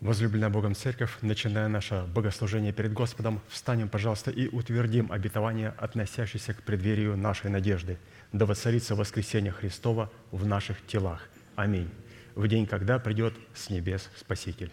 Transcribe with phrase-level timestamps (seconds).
[0.00, 6.62] Возлюбленная Богом Церковь, начиная наше богослужение перед Господом, встанем, пожалуйста, и утвердим обетование, относящееся к
[6.62, 7.98] преддверию нашей надежды,
[8.32, 11.28] да воцарится воскресение Христова в наших телах.
[11.54, 11.90] Аминь.
[12.34, 14.72] В день, когда придет с небес Спаситель.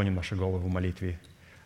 [0.00, 1.18] Склоним наши головы в молитве.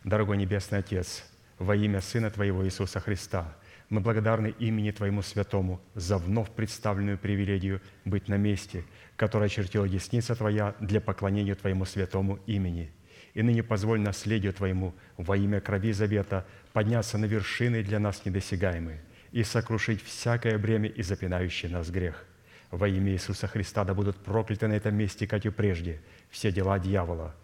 [0.02, 1.22] Дорогой Небесный Отец,
[1.60, 3.56] во имя Сына Твоего Иисуса Христа,
[3.90, 8.82] мы благодарны имени Твоему Святому за вновь представленную привилегию быть на месте,
[9.14, 12.90] которое чертила десница Твоя для поклонения Твоему святому имени.
[13.34, 19.00] И ныне позволь наследию Твоему во имя крови завета подняться на вершины для нас недосягаемые
[19.30, 22.24] и сокрушить всякое бремя и запинающий нас грех.
[22.72, 26.00] Во имя Иисуса Христа да будут прокляты на этом месте, как и прежде,
[26.30, 27.32] все дела дьявола–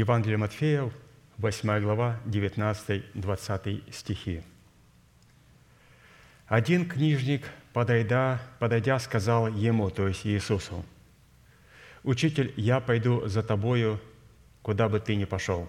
[0.00, 0.90] Евангелие Матфея,
[1.36, 4.42] 8 глава, 19-20 стихи.
[6.46, 7.42] Один книжник,
[7.74, 10.86] подойдя, подойдя, сказал ему, то есть Иисусу,
[12.02, 14.00] «Учитель, я пойду за тобою,
[14.62, 15.68] куда бы ты ни пошел».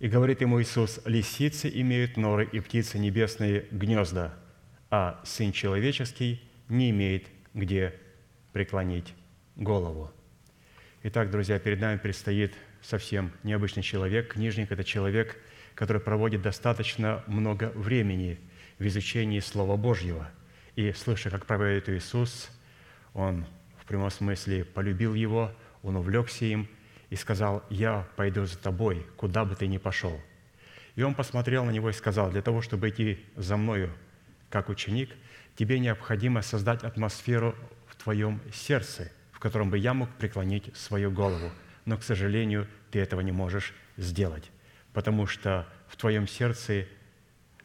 [0.00, 4.34] И говорит ему Иисус, «Лисицы имеют норы и птицы небесные гнезда,
[4.90, 7.94] а Сын Человеческий не имеет где
[8.52, 9.14] преклонить
[9.54, 10.10] голову».
[11.04, 14.32] Итак, друзья, перед нами предстоит совсем необычный человек.
[14.32, 15.38] Книжник– это человек,
[15.74, 18.38] который проводит достаточно много времени
[18.78, 20.30] в изучении Слова Божьего.
[20.76, 22.50] И, слыша, как проводит Иисус,
[23.14, 23.46] он
[23.80, 26.68] в прямом смысле полюбил его, он увлекся им
[27.10, 30.20] и сказал, «Я пойду за тобой, куда бы ты ни пошел».
[30.94, 33.90] И он посмотрел на него и сказал, «Для того, чтобы идти за мною,
[34.50, 35.10] как ученик,
[35.56, 37.54] тебе необходимо создать атмосферу
[37.86, 41.50] в твоем сердце, в котором бы я мог преклонить свою голову–
[41.84, 44.50] но, к сожалению, ты этого не можешь сделать,
[44.92, 46.86] потому что в твоем сердце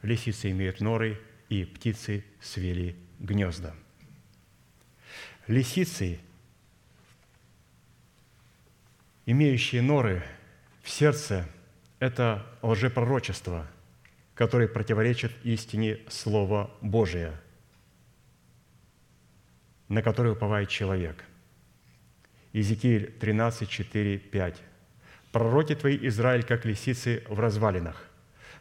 [0.02, 3.74] лисицы имеют норы, и птицы свели гнезда.
[5.46, 6.20] Лисицы,
[9.24, 10.22] имеющие норы
[10.82, 11.48] в сердце,
[12.00, 13.66] это лжепророчество,
[14.34, 17.40] которое противоречит истине Слова Божия,
[19.88, 21.24] на которое уповает человек–
[22.52, 24.56] Иезекииль 13, 4, 5.
[25.32, 28.08] «Пророки твои, Израиль, как лисицы в развалинах.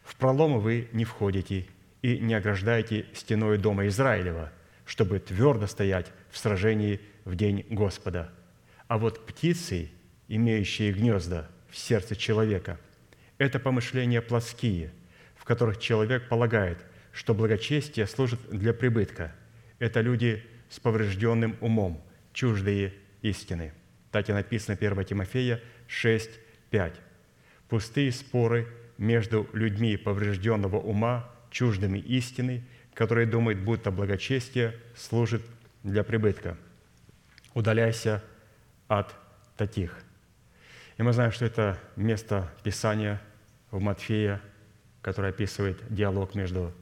[0.03, 1.67] В проломы вы не входите
[2.01, 4.51] и не ограждаете стеной дома Израилева,
[4.85, 8.31] чтобы твердо стоять в сражении в день Господа.
[8.87, 9.89] А вот птицы,
[10.27, 12.79] имеющие гнезда в сердце человека,
[13.37, 14.91] это помышления плоские,
[15.35, 16.77] в которых человек полагает,
[17.11, 19.33] что благочестие служит для прибытка.
[19.79, 22.03] Это люди с поврежденным умом,
[22.33, 22.93] чуждые
[23.29, 23.73] истины.
[24.11, 26.29] Так и написано 1 Тимофея 6,
[26.69, 26.93] 5.
[27.69, 28.67] «Пустые споры
[28.97, 35.43] между людьми поврежденного ума, чуждыми истины, которые думают, будто благочестие служит
[35.83, 36.57] для прибытка.
[37.53, 38.23] Удаляйся
[38.87, 39.13] от
[39.55, 39.97] таких».
[40.97, 43.21] И мы знаем, что это место Писания
[43.69, 44.41] в Матфея,
[45.01, 46.73] которое описывает диалог между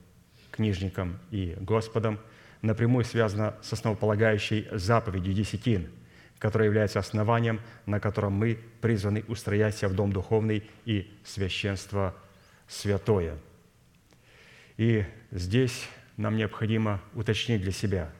[0.51, 2.19] книжником и Господом,
[2.61, 5.89] напрямую связано с основополагающей заповедью десятин–
[6.39, 12.15] которое является основанием, на котором мы призваны устроять себя в дом духовный и священство
[12.67, 13.37] святое.
[14.77, 15.87] И здесь
[16.17, 18.11] нам необходимо уточнить для себя,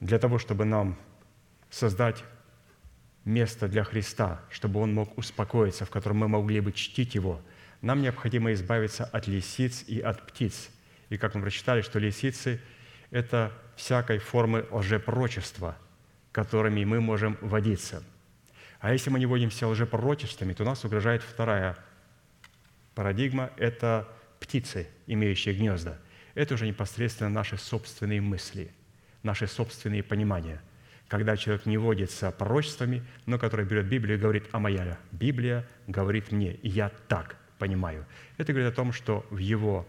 [0.00, 0.96] для того, чтобы нам
[1.70, 2.22] создать
[3.24, 7.40] место для Христа, чтобы Он мог успокоиться, в котором мы могли бы чтить Его,
[7.80, 10.70] нам необходимо избавиться от лисиц и от птиц.
[11.10, 12.60] И как мы прочитали, что лисицы–
[13.10, 15.76] это всякой формы лжепрочества–
[16.34, 18.02] которыми мы можем водиться.
[18.80, 21.78] А если мы не водимся лжепророчествами, то нас угрожает вторая
[22.96, 24.08] парадигма– это
[24.40, 25.96] птицы, имеющие гнезда.
[26.34, 28.72] Это уже непосредственно наши собственные мысли,
[29.22, 30.60] наши собственные понимания.
[31.06, 36.32] Когда человек не водится пророчествами, но который берет Библию и говорит, а моя Библия говорит
[36.32, 38.06] мне, и я так понимаю.
[38.38, 39.86] Это говорит о том, что в его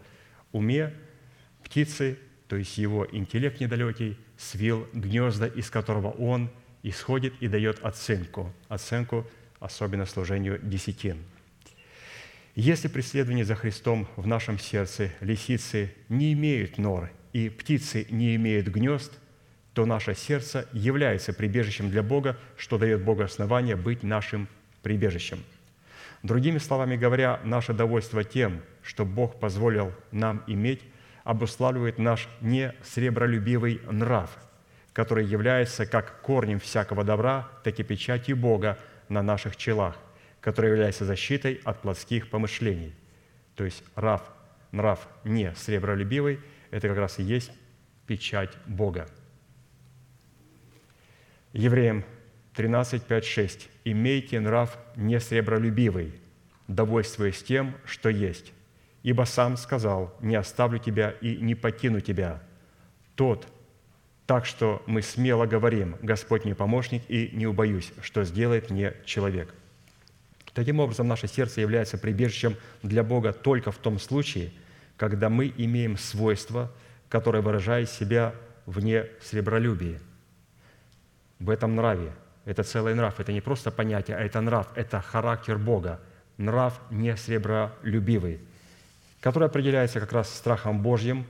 [0.52, 0.94] уме
[1.64, 6.50] птицы, то есть его интеллект недалекий, свил гнезда, из которого он
[6.82, 9.26] исходит и дает оценку, оценку
[9.60, 11.18] особенно служению десятин.
[12.54, 18.68] Если преследование за Христом в нашем сердце лисицы не имеют нор и птицы не имеют
[18.68, 19.12] гнезд,
[19.74, 24.48] то наше сердце является прибежищем для Бога, что дает Богу основание быть нашим
[24.82, 25.44] прибежищем.
[26.22, 30.80] Другими словами говоря, наше довольство тем, что Бог позволил нам иметь,
[31.26, 34.30] обуславливает наш не сребролюбивый нрав,
[34.92, 39.96] который является как корнем всякого добра, так и печатью Бога на наших челах,
[40.40, 42.94] который является защитой от плотских помышлений.
[43.56, 44.22] То есть нрав,
[44.70, 46.38] нрав не сребролюбивый–
[46.70, 47.50] это как раз и есть
[48.06, 49.08] печать Бога.
[51.52, 52.04] Евреям
[52.54, 53.68] 13, 5, 6.
[53.84, 56.14] «Имейте нрав не сребролюбивый,
[56.68, 58.52] довольствуясь тем, что есть,
[59.06, 62.42] Ибо сам сказал, не оставлю тебя и не покину тебя.
[63.14, 63.46] Тот,
[64.26, 69.54] так что мы смело говорим, Господь мне помощник, и не убоюсь, что сделает мне человек.
[70.54, 74.50] Таким образом, наше сердце является прибежищем для Бога только в том случае,
[74.96, 76.72] когда мы имеем свойство,
[77.08, 78.34] которое выражает себя
[78.66, 80.00] вне сребролюбии.
[81.38, 82.10] В этом нраве.
[82.44, 83.20] Это целый нрав.
[83.20, 84.66] Это не просто понятие, а это нрав.
[84.74, 86.00] Это характер Бога.
[86.38, 88.40] Нрав не сребролюбивый–
[89.26, 91.26] который определяется как раз страхом Божьим,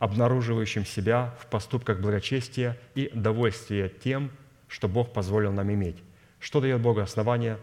[0.00, 4.32] обнаруживающим себя в поступках благочестия и довольствия тем,
[4.66, 6.02] что Бог позволил нам иметь.
[6.40, 7.58] Что дает Богу основание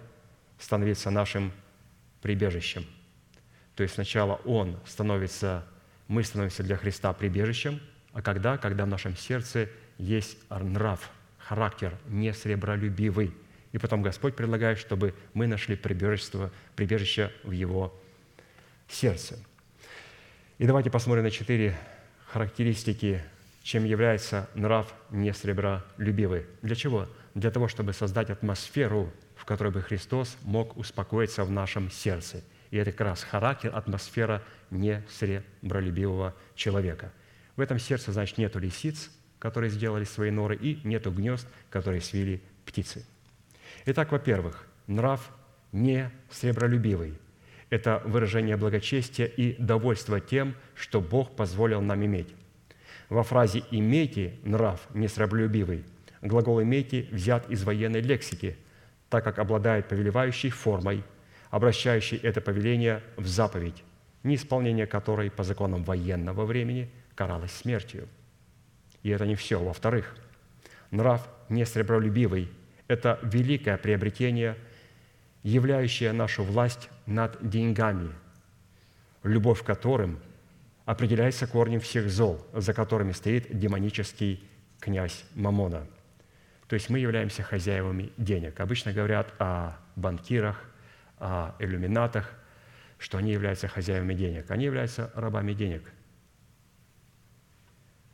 [0.60, 1.52] становиться нашим
[2.22, 2.86] прибежищем.
[3.76, 5.66] То есть сначала Он становится,
[6.08, 7.82] мы становимся для Христа прибежищем,
[8.14, 8.58] а когда?
[8.58, 9.68] Когда в нашем сердце
[9.98, 13.34] есть нрав, характер не сребролюбивый.
[13.74, 17.94] И потом Господь предлагает, чтобы мы нашли прибежище, прибежище в Его
[18.88, 19.38] сердце.
[20.60, 21.74] И давайте посмотрим на четыре
[22.28, 23.24] характеристики,
[23.64, 26.48] чем является нрав не сребролюбивый.
[26.62, 27.08] Для чего?
[27.34, 32.44] Для того, чтобы создать атмосферу, в которой бы Христос мог успокоиться в нашем сердце.
[32.72, 37.14] И это как раз характер, атмосфера не сребролюбивого человека.
[37.56, 42.44] В этом сердце, значит, нету лисиц, которые сделали свои норы, и нету гнезд, которые свили
[42.66, 43.06] птицы.
[43.86, 45.32] Итак, во-первых, нрав
[45.72, 47.18] не сребролюбивый–
[47.70, 52.34] это выражение благочестия и довольства тем, что Бог позволил нам иметь.
[53.10, 55.84] Во фразе «имейте нрав несраболюбивый»
[56.22, 58.58] глагол «имейте» взят из военной лексики,
[59.10, 61.04] так как обладает повелевающей формой,
[61.50, 63.84] обращающей это повеление в заповедь,
[64.24, 68.08] неисполнение которой по законам военного времени каралось смертью.
[69.02, 69.60] И это не все.
[69.60, 70.16] Во-вторых,
[70.92, 72.50] нрав несребролюбивый–
[72.88, 74.56] это великое приобретение–
[75.44, 78.12] являющая нашу власть над деньгами,
[79.24, 80.20] любовь к которым
[80.86, 84.44] определяется корнем всех зол, за которыми стоит демонический
[84.80, 85.88] князь Мамона.
[86.68, 88.60] То есть мы являемся хозяевами денег.
[88.60, 90.70] Обычно говорят о банкирах,
[91.18, 92.32] о иллюминатах,
[92.98, 94.52] что они являются хозяевами денег.
[94.52, 95.92] Они являются рабами денег.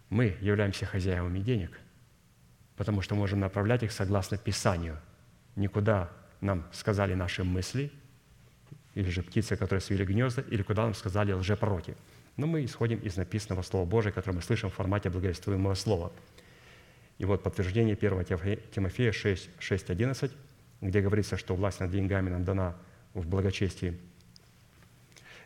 [0.10, 1.80] Мы являемся хозяевами денег,
[2.78, 5.00] потому что можем направлять их согласно Писанию.
[5.56, 6.10] Никуда
[6.42, 7.92] нам сказали наши мысли,
[8.94, 11.96] или же птицы, которые свили гнезда, или куда нам сказали лжепророки.
[12.38, 16.12] Но мы исходим из написанного Слова Божия, которое мы слышим в формате благовествуемого Слова.
[17.18, 18.26] И вот подтверждение 1
[18.74, 20.32] Тимофея 6, 6, 11,
[20.82, 22.76] где говорится, что власть над деньгами нам дана
[23.14, 23.98] в благочестии.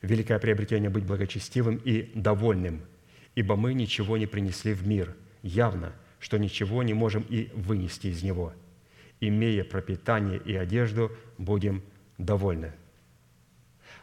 [0.02, 2.82] Великое приобретение быть благочестивым и довольным,
[3.36, 8.24] ибо мы ничего не принесли в мир, явно, что ничего не можем и вынести из
[8.24, 8.54] него–
[9.22, 11.84] имея пропитание и одежду, будем
[12.18, 12.74] довольны.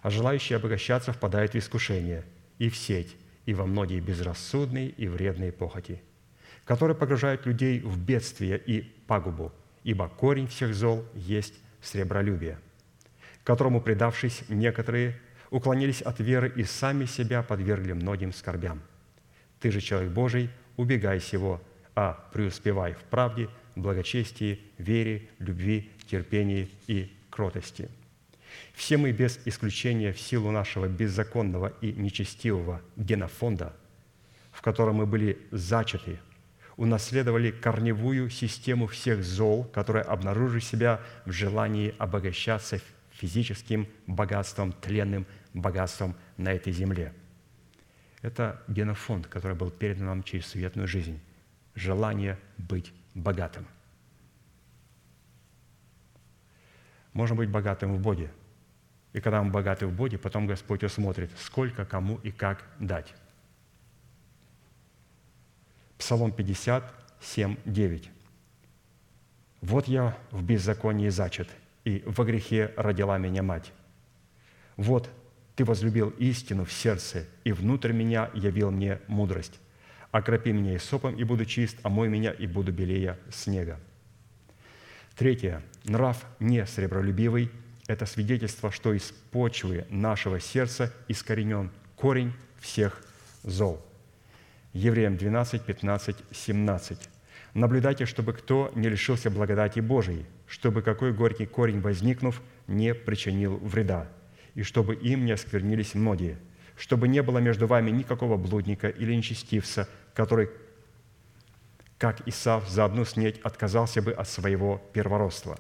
[0.03, 2.25] А желающие обогащаться впадают в искушение
[2.59, 6.03] и в сеть, и во многие безрассудные и вредные похоти,
[6.65, 9.53] которые погружают людей в бедствие и пагубу,
[9.85, 12.59] ибо корень всех зол есть сребролюбие,
[13.45, 15.19] которому, предавшись некоторые,
[15.51, 18.83] уклонились от веры и сами себя подвергли многим скорбям.
[19.61, 21.63] Ты же, человек Божий, убегай сего,
[21.95, 27.89] а преуспевай в правде– благочестии, вере, любви, терпении и кротости.
[28.75, 33.77] Все мы без исключения в силу нашего беззаконного и нечестивого генофонда,
[34.51, 36.19] в котором мы были зачаты,
[36.77, 46.15] унаследовали корневую систему всех зол, которые обнаружили себя в желании обогащаться физическим богатством, тленным богатством
[46.37, 47.12] на этой земле.
[48.23, 51.21] Это генофонд, который был передан нам через светную жизнь.
[51.75, 53.67] Желание быть богатым.
[57.13, 58.31] Можно быть богатым в Боге.
[59.15, 63.15] И когда мы богаты в Боге, потом Господь усмотрит, сколько кому и как дать.
[65.97, 68.11] Псалом 57, 9.
[69.63, 71.49] «Вот я в беззаконии зачат,
[71.85, 73.73] и во грехе родила меня мать.
[74.77, 75.11] Вот
[75.55, 79.59] ты возлюбил истину в сердце, и внутрь меня явил мне мудрость.
[80.17, 83.79] Окропи меня и сопом, и буду чист, омой меня, и буду белее снега».
[85.15, 85.63] Третье.
[85.85, 87.51] Нрав не сребролюбивый–
[87.87, 93.03] это свидетельство, что из почвы нашего сердца искоренен корень всех
[93.43, 93.85] зол.
[94.73, 97.09] Евреям 12, 15, 17.
[97.55, 104.09] «Наблюдайте, чтобы кто не лишился благодати Божией, чтобы какой горький корень, возникнув, не причинил вреда,
[104.55, 106.39] и чтобы им не осквернились многие,
[106.77, 110.49] чтобы не было между вами никакого блудника или нечестивца, который,
[111.99, 115.59] как Исав, за одну снеть отказался бы от своего первородства.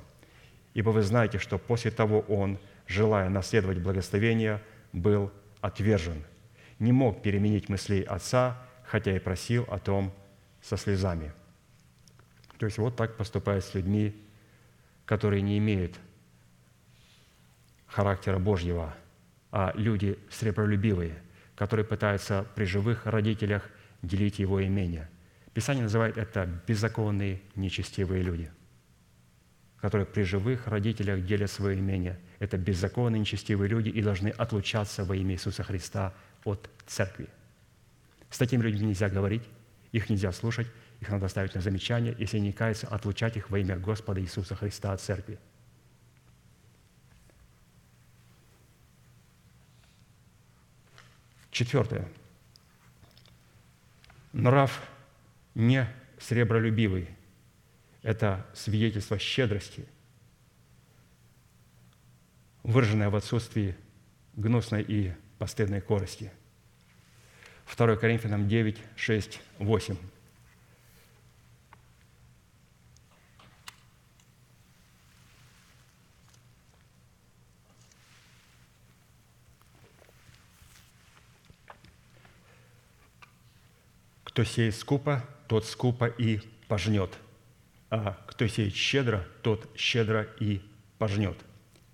[0.72, 4.62] Ибо вы знаете, что после того он, желая наследовать благословение,
[4.94, 6.24] был отвержен,
[6.78, 10.12] не мог переменить мыслей отца, хотя и просил о том
[10.62, 11.32] со слезами.
[12.58, 14.16] То есть вот так поступает с людьми,
[15.04, 15.96] которые не имеют
[17.86, 18.94] характера Божьего,
[19.52, 21.14] а люди сребролюбивые,
[21.56, 23.68] которые пытаются при живых родителях
[24.02, 25.08] делить его имение.
[25.54, 28.50] Писание называет это беззаконные, нечестивые люди,
[29.80, 32.20] которые при живых родителях делят свое имение.
[32.38, 37.28] Это беззаконные, нечестивые люди и должны отлучаться во имя Иисуса Христа от церкви.
[38.28, 39.44] С такими людьми нельзя говорить,
[39.92, 40.66] их нельзя слушать,
[41.00, 44.92] их надо ставить на замечание, если не каются, отлучать их во имя Господа Иисуса Христа
[44.92, 45.38] от церкви.
[51.50, 52.06] Четвертое–
[54.36, 54.86] Нрав
[55.54, 57.08] не сребролюбивый.
[58.02, 59.86] Это свидетельство щедрости,
[62.62, 63.74] выраженное в отсутствии
[64.34, 66.30] гнусной и постыдной корости.
[67.74, 69.96] 2 Коринфянам 9, 6, 8.
[84.36, 87.10] Кто сеет скупо, тот скупо и пожнет,
[87.88, 90.60] а кто сеет щедро, тот щедро и
[90.98, 91.38] пожнет.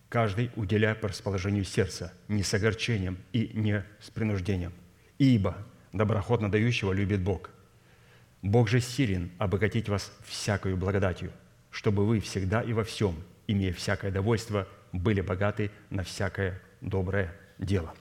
[0.09, 4.73] Каждый уделяя по расположению сердца, не с огорчением и не с принуждением.
[5.19, 5.57] Ибо
[5.93, 7.49] доброходно дающего любит Бог.
[8.43, 11.31] Бог же силен обогатить вас всякою благодатью,
[11.71, 13.15] чтобы вы всегда и во всем,
[13.47, 17.95] имея всякое довольство, были богаты на всякое доброе дело.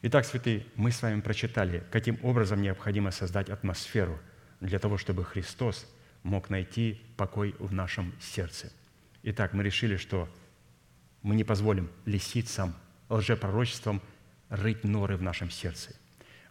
[0.00, 4.16] Итак, святые, мы с вами прочитали, каким образом необходимо создать атмосферу
[4.60, 8.72] для того, чтобы Христос мог найти покой в нашем сердце.
[9.24, 10.28] Итак, мы решили, что
[11.22, 12.76] мы не позволим лисицам,
[13.08, 14.00] лжепророчествам
[14.50, 15.96] рыть норы в нашем сердце.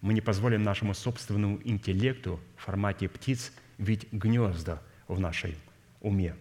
[0.02, 5.56] Мы не позволим нашему собственному интеллекту в формате птиц видеть гнезда в нашей
[6.02, 6.36] уме.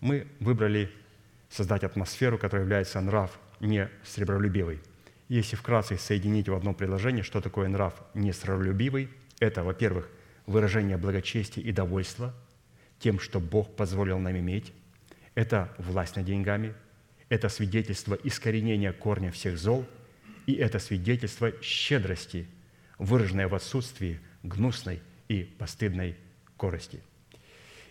[0.00, 0.90] Мы выбрали
[1.50, 4.80] создать атмосферу, которая является нрав не сребролюбивый–
[5.28, 9.08] если вкратце соединить в одном предложении, что такое нрав несролюбивый,
[9.40, 10.08] это, во-первых,
[10.46, 12.34] выражение благочестия и довольства
[12.98, 14.72] тем, что Бог позволил нам иметь.
[15.34, 16.74] Это власть над деньгами,
[17.28, 19.84] это свидетельство искоренения корня всех зол,
[20.46, 22.46] и это свидетельство щедрости,
[22.98, 26.16] выраженное в отсутствии гнусной и постыдной
[26.56, 27.00] корости.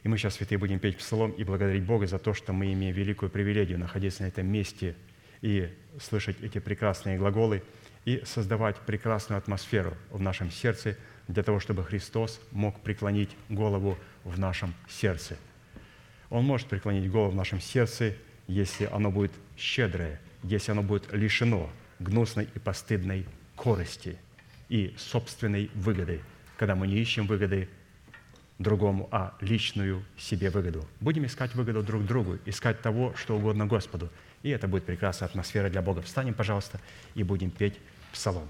[0.03, 2.95] И мы сейчас, святые, будем петь псалом и благодарить Бога за то, что мы имеем
[2.95, 4.95] великую привилегию находиться на этом месте–
[5.41, 5.69] и
[5.99, 7.63] слышать эти прекрасные глаголы
[8.05, 14.39] и создавать прекрасную атмосферу в нашем сердце для того, чтобы Христос мог преклонить голову в
[14.39, 15.37] нашем сердце.
[16.29, 18.15] Он может преклонить голову в нашем сердце,
[18.47, 21.69] если оно будет щедрое, если оно будет лишено
[21.99, 24.17] гнусной и постыдной корости
[24.69, 26.21] и собственной выгоды,
[26.57, 27.69] когда мы не ищем выгоды
[28.59, 30.87] другому, а личную себе выгоду.
[30.99, 34.11] Будем искать выгоду друг другу, искать того, что угодно Господу–
[34.45, 36.03] и это будет прекрасная атмосфера для Бога.
[36.03, 36.79] Встанем, пожалуйста,
[37.15, 37.79] и будем петь
[38.13, 38.47] псалом.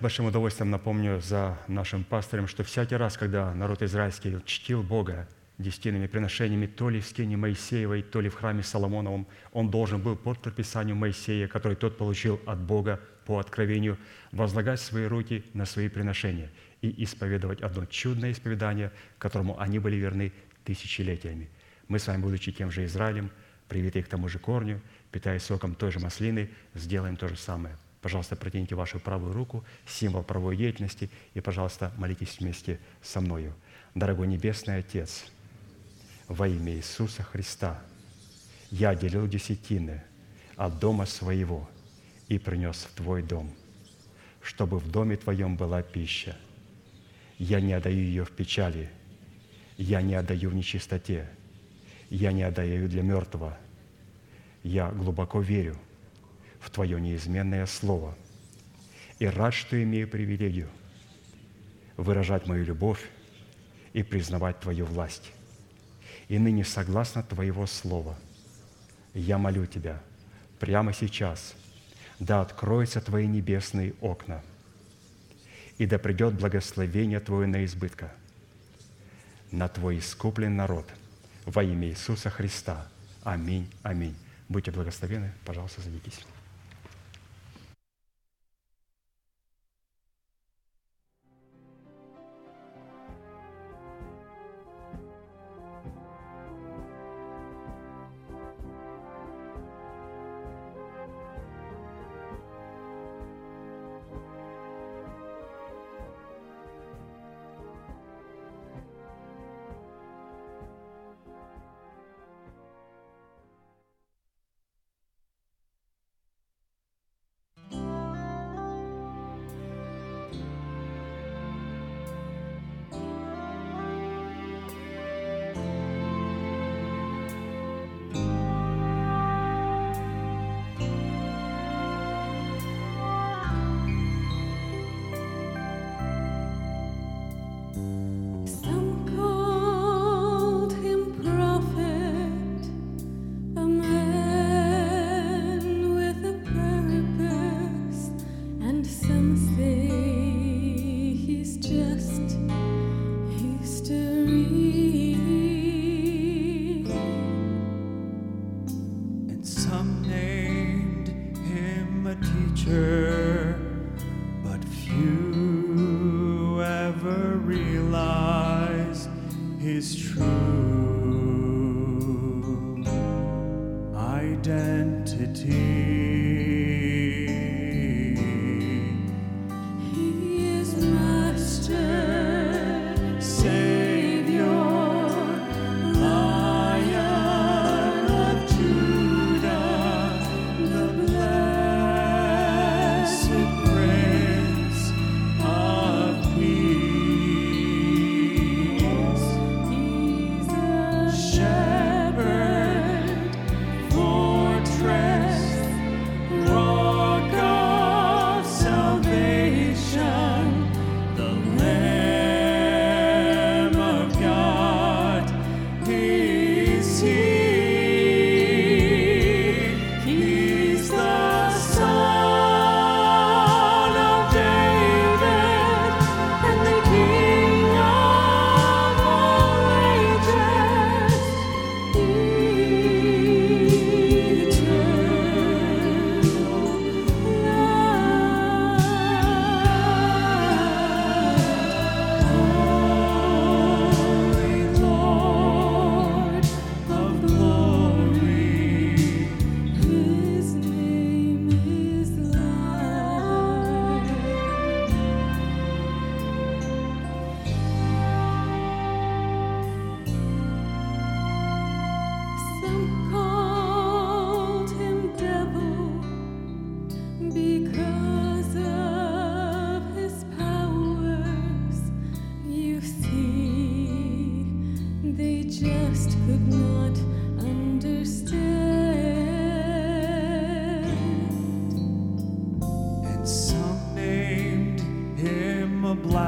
[0.00, 5.28] Большим удовольствием напомню за нашим пастором, что всякий раз, когда народ израильский чтил Бога
[5.58, 10.16] десятинными приношениями, то ли в скине Моисеевой, то ли в храме Соломоновом, он должен был
[10.16, 13.96] по предписанию Моисея, который тот получил от Бога по откровению,
[14.32, 16.50] возлагать свои руки на свои приношения
[16.82, 20.32] и исповедовать одно чудное исповедание, которому они были верны
[20.64, 21.48] тысячелетиями.
[21.88, 23.30] Мы с вами, будучи тем же Израилем,
[23.68, 24.80] привитые к тому же корню,
[25.10, 30.22] питаясь соком той же маслины, сделаем то же самое– Пожалуйста, протяните вашу правую руку, символ
[30.22, 33.54] правовой деятельности, и, пожалуйста, молитесь вместе со мною.
[33.94, 35.24] Дорогой Небесный Отец,
[36.28, 37.82] во имя Иисуса Христа,
[38.70, 40.02] я делил десятины
[40.56, 41.68] от дома своего
[42.28, 43.52] и принес в Твой дом,
[44.42, 46.36] чтобы в доме Твоем была пища.
[47.38, 48.90] Я не отдаю ее в печали,
[49.78, 51.28] я не отдаю в нечистоте,
[52.10, 53.56] я не отдаю для мертвого.
[54.62, 55.78] Я глубоко верю–
[56.66, 58.16] в Твое неизменное Слово.
[59.18, 60.68] И рад, что имею привилегию
[61.96, 63.08] выражать мою любовь
[63.92, 65.32] и признавать Твою власть.
[66.28, 68.18] И ныне, согласно Твоего Слова,
[69.14, 70.02] я молю Тебя
[70.58, 71.54] прямо сейчас,
[72.18, 74.42] да откроются Твои небесные окна,
[75.78, 78.12] и да придет благословение Твое на избытка
[79.50, 80.86] на Твой искуплен народ
[81.44, 82.86] во имя Иисуса Христа.
[83.22, 84.16] Аминь, аминь.
[84.48, 85.32] Будьте благословены.
[85.44, 86.20] Пожалуйста, садитесь.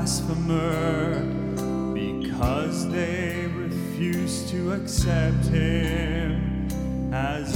[0.09, 1.21] Blasphemer
[1.93, 6.67] because they refuse to accept him
[7.13, 7.48] as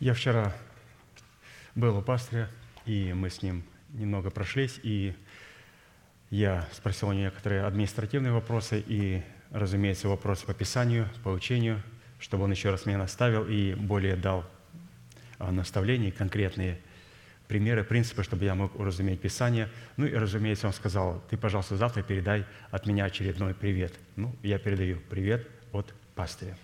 [0.00, 0.54] Я вчера
[1.74, 2.48] был у пастыря,
[2.86, 5.14] и мы с ним немного прошлись, и
[6.30, 11.82] я спросил у него некоторые административные вопросы и, разумеется, вопросы по Писанию, по учению,
[12.18, 14.50] чтобы он еще раз меня наставил и более дал
[15.38, 16.80] а, наставления, конкретные
[17.46, 19.68] примеры, принципы, чтобы я мог уразуметь Писание.
[19.98, 23.92] Ну и, разумеется, он сказал, ты, пожалуйста, завтра передай от меня очередной привет.
[24.16, 26.56] Ну, я передаю привет от пастыря.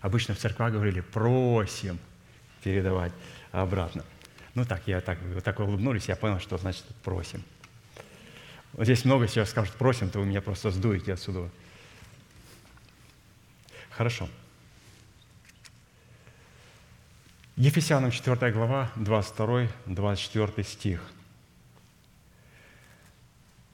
[0.00, 1.98] Обычно в церквах говорили «просим»,
[2.66, 3.12] передавать
[3.52, 4.04] обратно.
[4.56, 7.44] Ну так, я так, вот так улыбнулись, я понял, что значит «просим».
[8.72, 11.48] Вот здесь много сейчас скажут «просим», то вы меня просто сдуете отсюда.
[13.90, 14.28] Хорошо.
[17.54, 21.00] Ефесянам 4 глава, 22-24 стих.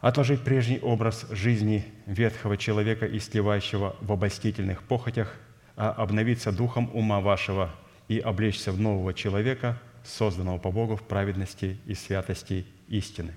[0.00, 5.34] «Отложить прежний образ жизни ветхого человека, истлевающего в обольстительных похотях,
[5.76, 7.74] а обновиться духом ума вашего–
[8.08, 13.34] и облечься в нового человека, созданного по Богу в праведности и святости истины.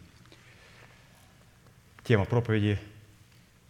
[2.04, 2.80] Тема проповеди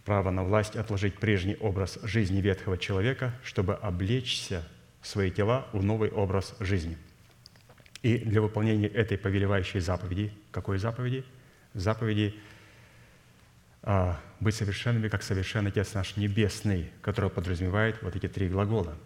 [0.04, 4.66] «Право на власть отложить прежний образ жизни ветхого человека, чтобы облечься
[5.00, 6.96] в свои тела в новый образ жизни».
[8.02, 11.24] И для выполнения этой повелевающей заповеди, какой заповеди?
[11.74, 12.36] Заповеди
[13.82, 18.96] а, быть совершенными, как совершенный Отец наш Небесный, который подразумевает вот эти три глагола–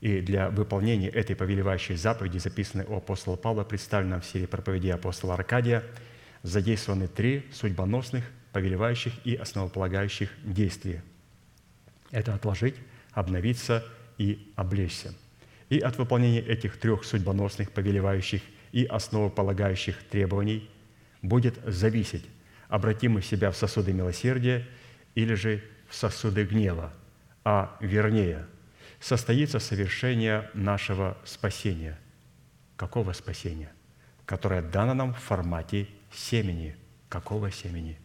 [0.00, 5.34] и для выполнения этой повелевающей заповеди, записанной у апостола Павла, представленной в серии проповедей апостола
[5.34, 5.82] Аркадия,
[6.42, 11.02] задействованы три судьбоносных, повелевающих и основополагающих действия.
[12.10, 12.76] Это отложить,
[13.12, 13.84] обновиться
[14.18, 15.14] и облечься.
[15.68, 18.40] И от выполнения этих трех судьбоносных, повелевающих
[18.72, 20.70] и основополагающих требований
[21.22, 22.24] будет зависеть,
[22.68, 24.66] обратим мы себя в сосуды милосердия
[25.14, 26.92] или же в сосуды гнева,
[27.44, 28.46] а вернее–
[29.00, 31.98] состоится совершение нашего спасения.
[32.76, 33.72] Какого спасения?
[34.24, 36.76] Которое дано нам в формате семени.
[37.08, 37.98] Какого семени?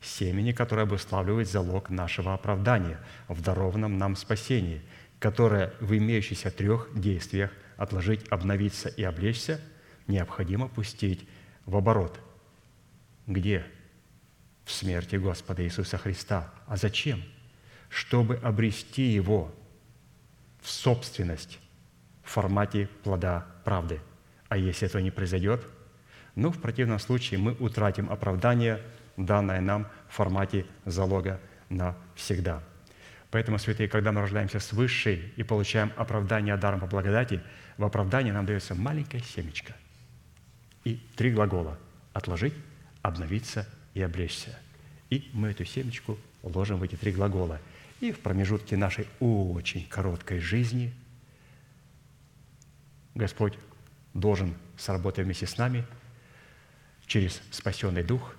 [0.00, 4.82] Семени, которое обуславливает залог нашего оправдания в дарованном нам спасении,
[5.18, 9.60] которое в имеющихся трех действиях отложить, обновиться и облечься
[10.06, 11.28] необходимо пустить
[11.64, 12.20] в оборот.
[13.26, 13.66] Где?
[14.64, 16.52] В смерти Господа Иисуса Христа.
[16.66, 17.22] А зачем?
[17.88, 19.52] Чтобы обрести Его–
[20.66, 21.60] в собственность
[22.24, 24.00] в формате плода правды.
[24.48, 25.64] А если этого не произойдет,
[26.34, 28.82] ну, в противном случае мы утратим оправдание,
[29.16, 32.64] данное нам в формате залога навсегда.
[33.30, 37.40] Поэтому, святые, когда мы рождаемся свыше и получаем оправдание даром по благодати,
[37.78, 39.72] в оправдании нам дается маленькая семечко.
[40.82, 41.78] И три глагола–
[42.12, 42.54] отложить,
[43.02, 44.58] обновиться и облечься.
[45.10, 47.60] И мы эту семечку ложим в эти три глагола–
[48.00, 50.94] и в промежутке нашей очень короткой жизни
[53.14, 53.58] Господь
[54.14, 55.86] должен сработать вместе с нами
[57.06, 58.34] через спасенный дух,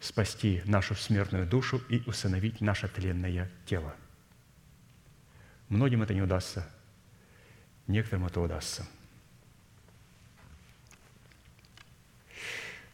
[0.00, 3.94] спасти нашу смертную душу и усыновить наше тленное тело.
[5.68, 6.68] Многим это не удастся,
[7.86, 8.86] некоторым это удастся–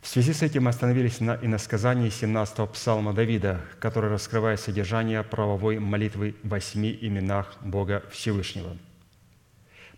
[0.04, 5.78] В связи с этим мы остановились на иносказании 17-го псалма Давида, который раскрывает содержание правовой
[5.78, 8.76] молитвы в восьми именах Бога Всевышнего.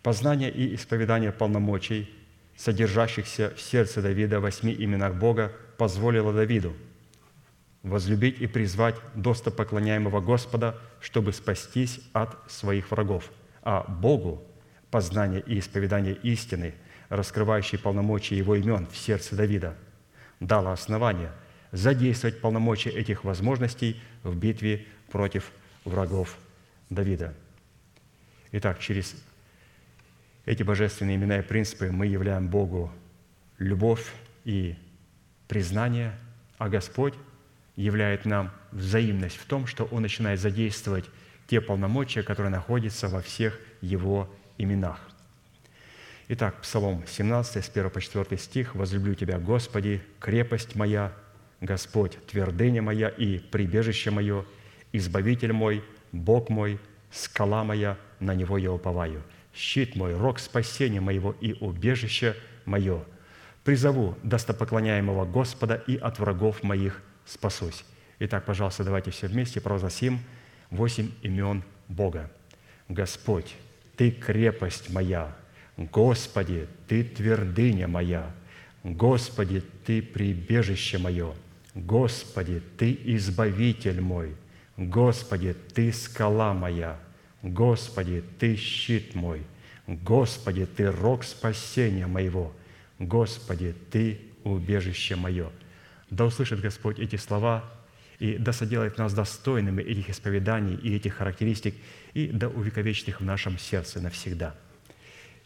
[0.04, 2.08] Познание и исповедание полномочий,
[2.56, 6.72] содержащихся в сердце Давида в восьми именах Бога, позволило Давиду
[7.82, 14.44] возлюбить и призвать достопоклоняемого Господа, чтобы спастись от своих врагов, а Богу
[14.92, 16.74] познание и исповедание истины,
[17.08, 19.74] раскрывающие полномочия Его имен в сердце Давида–
[20.40, 21.32] дало основание
[21.72, 25.50] задействовать полномочия этих возможностей в битве против
[25.84, 26.36] врагов
[26.90, 27.34] Давида.
[28.52, 29.14] Итак, через
[30.44, 32.92] эти божественные имена и принципы мы являем Богу
[33.58, 34.12] любовь
[34.44, 34.76] и
[35.48, 36.16] признание,
[36.58, 37.14] а Господь
[37.74, 41.04] являет нам взаимность в том, что Он начинает задействовать
[41.46, 45.00] те полномочия, которые находятся во всех Его именах–
[46.28, 48.74] Итак, Псалом 17, с 1 по 4 стих.
[48.74, 51.12] «Возлюблю Тебя, Господи, крепость моя,
[51.60, 54.44] Господь, твердыня моя и прибежище мое,
[54.92, 56.80] Избавитель мой, Бог мой,
[57.12, 59.22] скала моя, на Него я уповаю,
[59.54, 63.04] щит мой, рог спасения моего и убежище мое.
[63.62, 67.84] Призову достопоклоняемого Господа и от врагов моих спасусь».
[68.18, 70.18] Итак, пожалуйста, давайте все вместе провозгласим
[70.70, 72.32] восемь имен Бога.
[72.88, 73.54] Господь,
[73.96, 75.36] Ты крепость моя,
[75.76, 78.34] Господи, Ты твердыня моя,
[78.82, 81.34] Господи, Ты прибежище мое,
[81.74, 84.34] Господи, Ты избавитель мой,
[84.76, 86.98] Господи, Ты скала моя,
[87.42, 89.42] Господи, Ты щит мой,
[89.86, 92.54] Господи, Ты рог спасения моего,
[92.98, 95.50] Господи, Ты убежище мое».
[96.08, 97.64] Да услышит Господь эти слова
[98.18, 101.74] и да соделает нас достойными этих исповеданий и этих характеристик,
[102.14, 104.54] и да увековечит их в нашем сердце навсегда.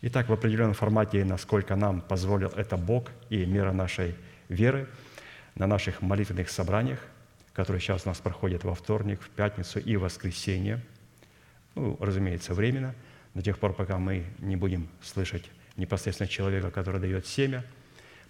[0.02, 4.14] Итак, в определенном формате, насколько нам позволил это Бог и мера нашей
[4.48, 4.88] веры,
[5.54, 7.00] на наших молитвенных собраниях,
[7.52, 10.80] которые сейчас у нас проходят во вторник, в пятницу и в воскресенье,
[11.74, 12.94] ну, разумеется, временно,
[13.34, 15.44] до тех пор, пока мы не будем слышать
[15.76, 17.62] непосредственно человека, который дает семя.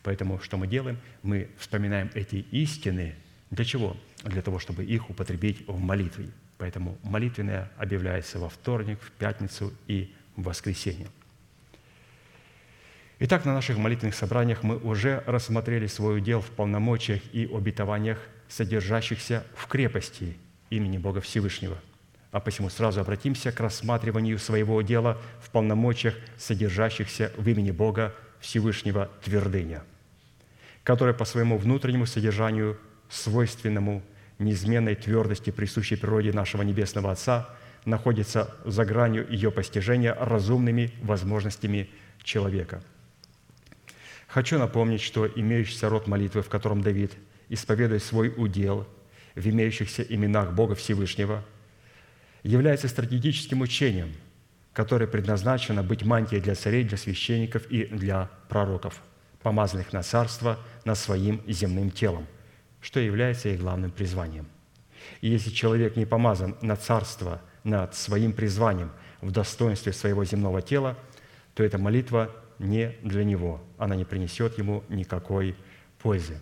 [0.03, 0.99] Поэтому что мы делаем?
[1.23, 3.15] Мы вспоминаем эти истины.
[3.51, 3.97] Для чего?
[4.25, 6.31] Для того, чтобы их употребить в молитве.
[6.59, 11.07] Поэтому молитвенная объявляется во вторник, в пятницу и в воскресенье.
[13.23, 18.19] Итак, на наших молитвенных собраниях мы уже рассмотрели свой удел в полномочиях и обетованиях,
[18.49, 20.39] содержащихся в крепости
[20.71, 21.77] имени Бога Всевышнего.
[22.33, 29.11] А посему сразу обратимся к рассматриванию своего дела в полномочиях, содержащихся в имени Бога Всевышнего
[29.23, 29.83] твердыня,
[30.83, 32.79] которая по своему внутреннему содержанию,
[33.11, 34.03] свойственному
[34.39, 37.51] неизменной твердости, присущей природе нашего Небесного Отца,
[37.85, 41.91] находится за гранью ее постижения разумными возможностями
[42.25, 42.83] человека–
[44.31, 47.13] Хочу напомнить, что имеющийся род молитвы, в котором Давид
[47.49, 48.87] исповедует свой удел
[49.35, 51.45] в имеющихся именах Бога Всевышнего,
[52.45, 54.13] является стратегическим учением,
[54.73, 59.03] которое предназначено быть мантией для царей, для священников и для пророков,
[59.43, 62.29] помазанных на царство над своим земным телом,
[62.81, 64.47] что является их главным призванием.
[65.23, 70.97] И если человек не помазан на царство над своим призванием в достоинстве своего земного тела,
[71.55, 72.31] то эта молитва
[72.61, 75.57] не для него, она не принесет ему никакой
[75.99, 76.39] пользы.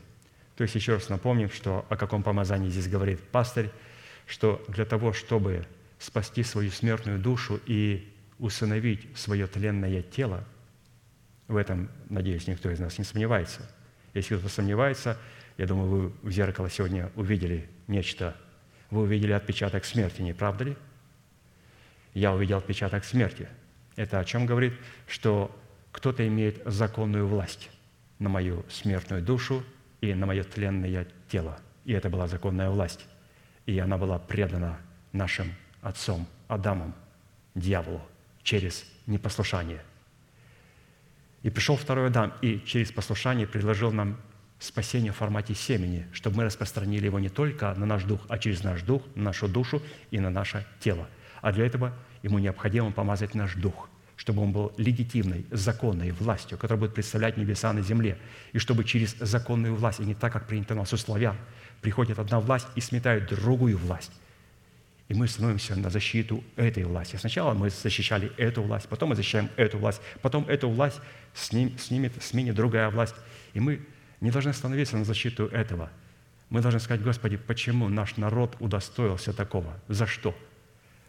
[0.57, 3.71] То есть еще раз напомним, что о каком помазании здесь говорит пастырь,
[4.27, 5.65] что для того, чтобы
[6.01, 10.45] спасти свою смертную душу и усыновить свое тленное тело,
[11.47, 13.71] в этом, надеюсь, никто из нас не сомневается.
[14.13, 15.17] Если кто-то сомневается,
[15.57, 18.37] я думаю, вы в зеркало сегодня увидели нечто.
[18.91, 20.77] Вы увидели отпечаток смерти, не правда ли?
[22.13, 23.49] Я увидел отпечаток смерти.
[23.95, 24.75] Это о чем говорит?
[25.07, 25.55] Что
[25.99, 27.71] кто-то имеет законную власть
[28.21, 29.65] на мою смертную душу
[30.01, 31.59] и на мое тленное тело.
[31.85, 33.05] И это была законная власть.
[33.67, 34.79] И она была предана
[35.13, 36.95] нашим отцом Адамом,
[37.57, 38.01] дьяволу,
[38.45, 39.83] через непослушание.
[41.43, 44.21] И пришел второй Адам, и через послушание предложил нам
[44.61, 48.63] спасение в формате семени, чтобы мы распространили его не только на наш дух, а через
[48.63, 49.83] наш дух, на нашу душу
[50.13, 51.09] и на наше тело.
[51.43, 51.93] А для этого
[52.23, 57.73] ему необходимо помазать наш дух– чтобы он был легитимной, законной властью, которая будет представлять небеса
[57.73, 58.19] на земле,
[58.53, 61.37] и чтобы через законную власть, и не так, как принято у нас у славян,
[61.81, 64.11] приходит одна власть и сметает другую власть.
[65.07, 67.15] И мы становимся на защиту этой власти.
[67.15, 71.01] Сначала мы защищали эту власть, потом мы защищаем эту власть, потом эту власть
[71.33, 73.15] сним, снимет, сменит другая власть.
[73.55, 73.81] И мы
[74.21, 75.91] не должны становиться на защиту этого.
[76.51, 79.81] Мы должны сказать, Господи, почему наш народ удостоился такого?
[79.87, 80.35] За что?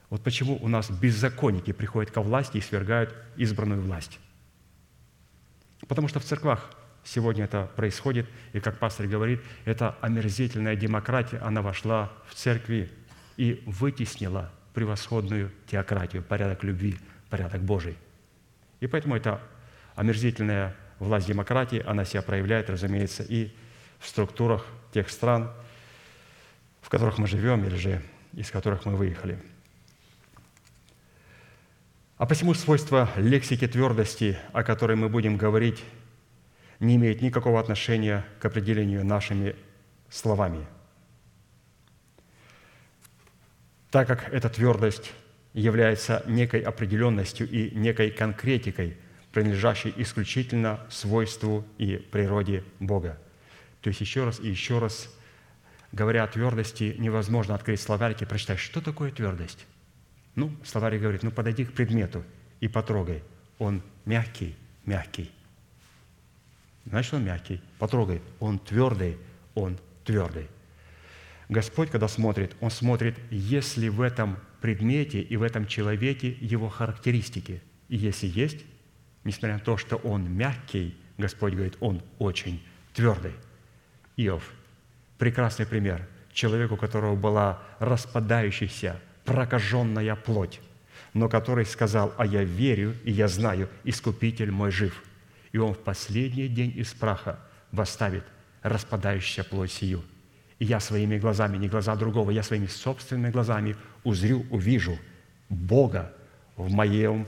[0.09, 4.19] Вот почему у нас беззаконники приходят ко власти и свергают избранную власть.
[5.87, 6.71] Потому что в церквах
[7.03, 12.91] сегодня это происходит, и, как пастор говорит, эта омерзительная демократия, она вошла в церкви
[13.37, 16.97] и вытеснила превосходную теократию, порядок любви,
[17.29, 17.95] порядок Божий.
[18.79, 19.41] И поэтому эта
[19.95, 23.53] омерзительная власть демократии, она себя проявляет, разумеется, и
[23.99, 25.51] в структурах тех стран,
[26.81, 28.01] в которых мы живем или же
[28.33, 29.39] из которых мы выехали–
[32.19, 35.81] а посему свойство лексики твердости, о которой мы будем говорить,
[36.81, 39.55] не имеет никакого отношения к определению нашими
[40.09, 40.67] словами.
[43.89, 45.13] Так как эта твердость
[45.53, 48.97] является некой определенностью и некой конкретикой,
[49.31, 53.17] принадлежащей исключительно свойству и природе Бога.
[53.79, 55.09] То есть еще раз и еще раз,
[55.93, 59.65] говоря о твердости, невозможно открыть словарики и прочитать, что такое твердость.
[60.39, 62.23] Ну, словарь говорит, ну подойди к предмету
[62.61, 63.23] и потрогай.
[63.57, 65.29] Он мягкий, мягкий.
[66.85, 67.61] Значит, он мягкий.
[67.77, 68.21] Потрогай.
[68.39, 69.17] Он твердый,
[69.53, 70.47] он твердый.
[71.49, 76.69] Господь, когда смотрит, Он смотрит, есть ли в этом предмете и в этом человеке его
[76.69, 77.61] характеристики.
[77.89, 78.63] И если есть,
[79.25, 82.63] несмотря на то, что он мягкий, Господь говорит, он очень
[82.93, 83.33] твердый.
[84.15, 84.53] Иов–
[85.17, 86.07] прекрасный пример.
[86.31, 90.59] Человеку, у которого была распадающаяся прокаженная плоть,
[91.13, 95.03] но который сказал, а я верю, и я знаю, Искупитель мой жив.
[95.51, 97.39] И он в последний день из праха
[97.71, 98.23] восставит
[98.63, 100.03] распадающуюся плоть сию.
[100.57, 104.97] И я своими глазами, не глаза другого, я своими собственными глазами узрю, увижу
[105.47, 106.11] Бога
[106.55, 107.27] в моем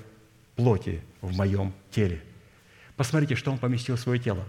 [0.55, 2.19] плоти в моем теле».
[2.97, 4.43] Посмотрите, что Он поместил в свое тело.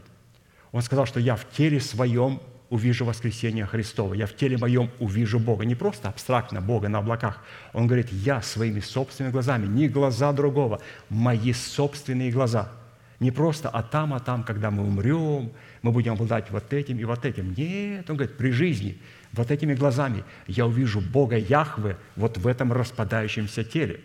[0.73, 2.41] Он сказал, что «я в теле своем
[2.73, 5.65] увижу воскресение Христова, я в теле моем увижу Бога».
[5.65, 7.45] Не просто абстрактно Бога на облаках.
[7.75, 12.73] Он говорит, я своими собственными глазами, не глаза другого, мои собственные глаза.
[13.21, 15.53] Не просто а там, а там, когда мы умрем,
[15.83, 17.55] мы будем обладать вот этим и вот этим.
[17.55, 18.99] Нет, он говорит, при жизни,
[19.33, 24.01] вот этими глазами я увижу Бога Яхве вот в этом распадающемся теле.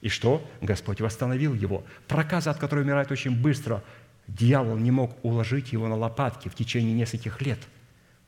[0.00, 0.48] И что?
[0.62, 1.84] Господь восстановил его.
[2.06, 3.82] Проказа, от которой умирает очень быстро,
[4.28, 7.58] дьявол не мог уложить его на лопатки в течение нескольких лет.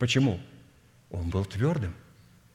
[0.01, 0.40] Почему?
[1.11, 1.94] Он был твердым,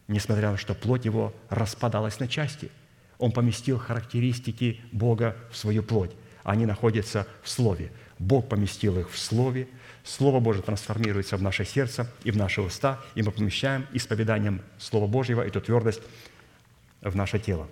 [0.07, 2.71] несмотря на то, что плоть его распадалась на части.
[3.19, 6.11] Он поместил характеристики Бога в свою плоть.
[6.43, 7.91] Они находятся в Слове.
[8.17, 9.67] Бог поместил их в Слове.
[10.03, 15.05] Слово Божье трансформируется в наше сердце и в наши уста, и мы помещаем исповеданием Слова
[15.05, 16.01] Божьего эту твердость
[17.01, 17.67] в наше тело.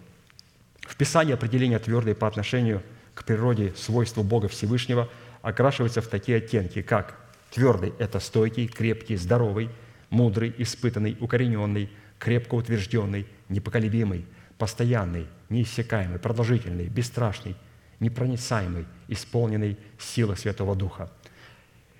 [0.82, 2.84] В Писании определение твердой по отношению
[3.16, 5.10] к природе свойству Бога Всевышнего
[5.42, 7.23] окрашивается в такие оттенки, как
[7.54, 9.70] твердый– это стойкий, крепкий, здоровый,
[10.10, 14.26] мудрый, испытанный, укорененный, крепко утвержденный, непоколебимый,
[14.58, 17.56] постоянный, неиссякаемый, продолжительный, бесстрашный,
[18.00, 21.12] непроницаемый, исполненный силы Святого Духа.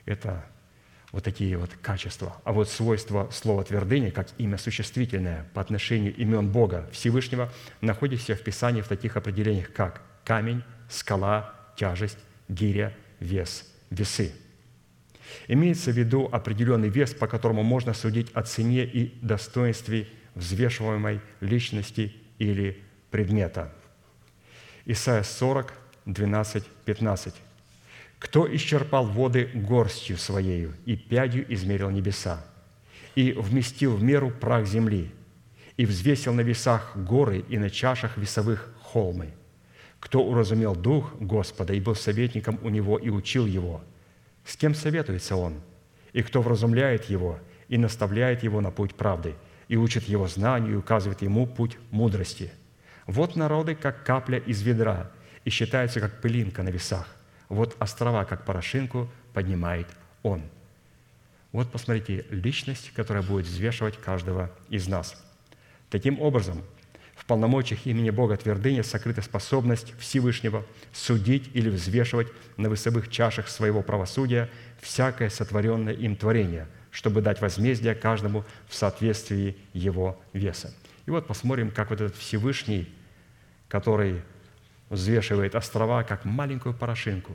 [0.06, 0.44] Это
[1.12, 2.36] вот такие вот качества.
[2.44, 7.52] А вот свойства слова твердыни, как имя существительное по отношению имен Бога Всевышнего,
[7.82, 12.18] находится в Писании в таких определениях, как камень, скала, тяжесть,
[12.50, 14.34] гиря, вес, весы.
[15.48, 22.16] Имеется в виду определенный вес, по которому можно судить о цене и достоинстве взвешиваемой личности
[22.40, 23.72] или предмета.
[24.86, 25.74] Исайя 40,
[26.06, 27.36] 12, 15.
[28.20, 32.46] «Кто исчерпал воды горстью Своею и пядью измерил небеса,
[33.16, 35.12] и вместил в меру прах земли,
[35.78, 39.34] и взвесил на весах горы и на чашах весовых холмы?
[40.00, 43.82] Кто уразумел Дух Господа и был советником у Него и учил Его?
[44.46, 45.62] С кем советуется Он?
[46.14, 49.36] И кто вразумляет Его и наставляет Его на путь правды,
[49.68, 52.52] и учит Его знанию и указывает Ему путь мудрости?
[53.08, 55.12] Вот народы, как капля из ведра–
[55.46, 57.08] и считаются как пылинка на весах.
[57.50, 59.88] Вот острова, как порошинку, поднимает
[60.24, 60.42] Он.
[61.52, 65.22] Вот посмотрите, личность, которая будет взвешивать каждого из нас.
[65.90, 66.64] Таким образом,
[67.24, 73.82] в полномочиях имени Бога твердыни сокрыта способность Всевышнего судить или взвешивать на высовых чашах своего
[73.82, 74.50] правосудия
[74.82, 80.74] всякое сотворенное им творение, чтобы дать возмездие каждому в соответствии его веса.
[81.06, 82.94] И вот посмотрим, как вот этот Всевышний,
[83.70, 84.22] который
[84.90, 87.34] взвешивает острова, как маленькую порошинку.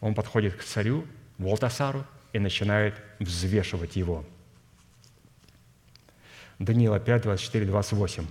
[0.00, 1.04] Он подходит к царю,
[1.36, 4.24] Волтасару, и начинает взвешивать его.
[6.60, 8.24] Даниила 5, 24, 28.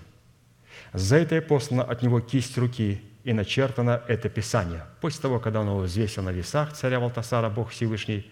[0.94, 4.86] «За это и послана от него кисть руки, и начертано это Писание».
[5.02, 8.30] После того, когда он его взвесил на весах царя Валтасара, Бог Всевышний,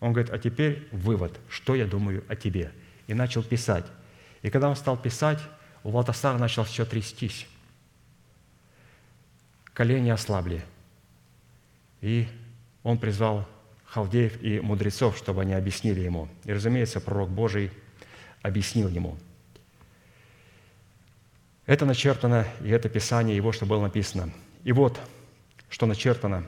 [0.00, 2.72] он говорит, а теперь вывод, что я думаю о тебе.
[3.06, 3.84] И начал писать.
[4.40, 5.40] И когда он стал писать,
[5.82, 7.46] у Валтасара начал все трястись
[9.80, 10.62] колени ослабли.
[12.02, 12.28] И
[12.82, 13.48] он призвал
[13.86, 16.28] халдеев и мудрецов, чтобы они объяснили ему.
[16.44, 17.70] И, разумеется, пророк Божий
[18.42, 19.16] объяснил ему.
[21.70, 24.32] Это начертано, и это Писание его, что было написано.
[24.64, 24.98] И вот,
[25.68, 26.44] что начертано,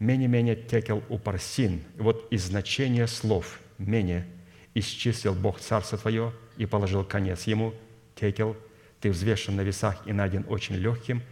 [0.00, 1.84] «Менее-менее текел у парсин».
[1.96, 4.26] И вот из значения слов «менее»
[4.74, 7.72] исчислил Бог царство твое и положил конец ему.
[8.16, 8.56] Текел,
[9.00, 11.22] ты взвешен на весах и найден очень легким.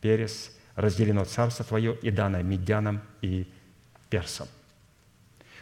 [0.00, 3.46] Перес– разделено царство твое и дано медянам и
[4.10, 4.48] персам.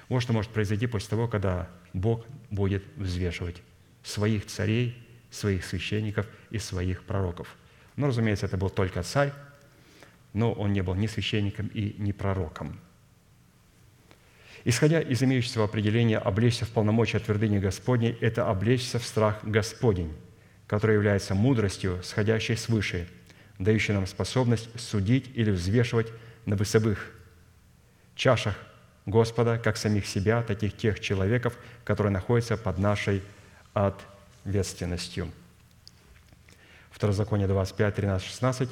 [0.08, 3.60] Вот что может произойти после того, когда Бог будет взвешивать
[4.02, 4.96] своих царей,
[5.30, 7.56] своих священников и своих пророков.
[7.96, 9.32] Но, разумеется, это был только царь,
[10.32, 12.78] но он не был ни священником и ни пророком.
[14.64, 20.14] Исходя из имеющегося определения «облечься в полномочия твердыни Господней»– это облечься в страх Господень,
[20.66, 23.08] который является мудростью, сходящей свыше–
[23.60, 26.08] дающий нам способность судить или взвешивать
[26.46, 27.12] на высовых
[28.16, 28.56] чашах
[29.06, 33.22] Господа, как самих себя, так и тех человеков, которые находятся под нашей
[33.74, 34.19] ответственностью.
[36.90, 38.68] Второзаконие 25, 13, 16.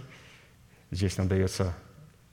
[0.90, 1.76] Здесь нам дается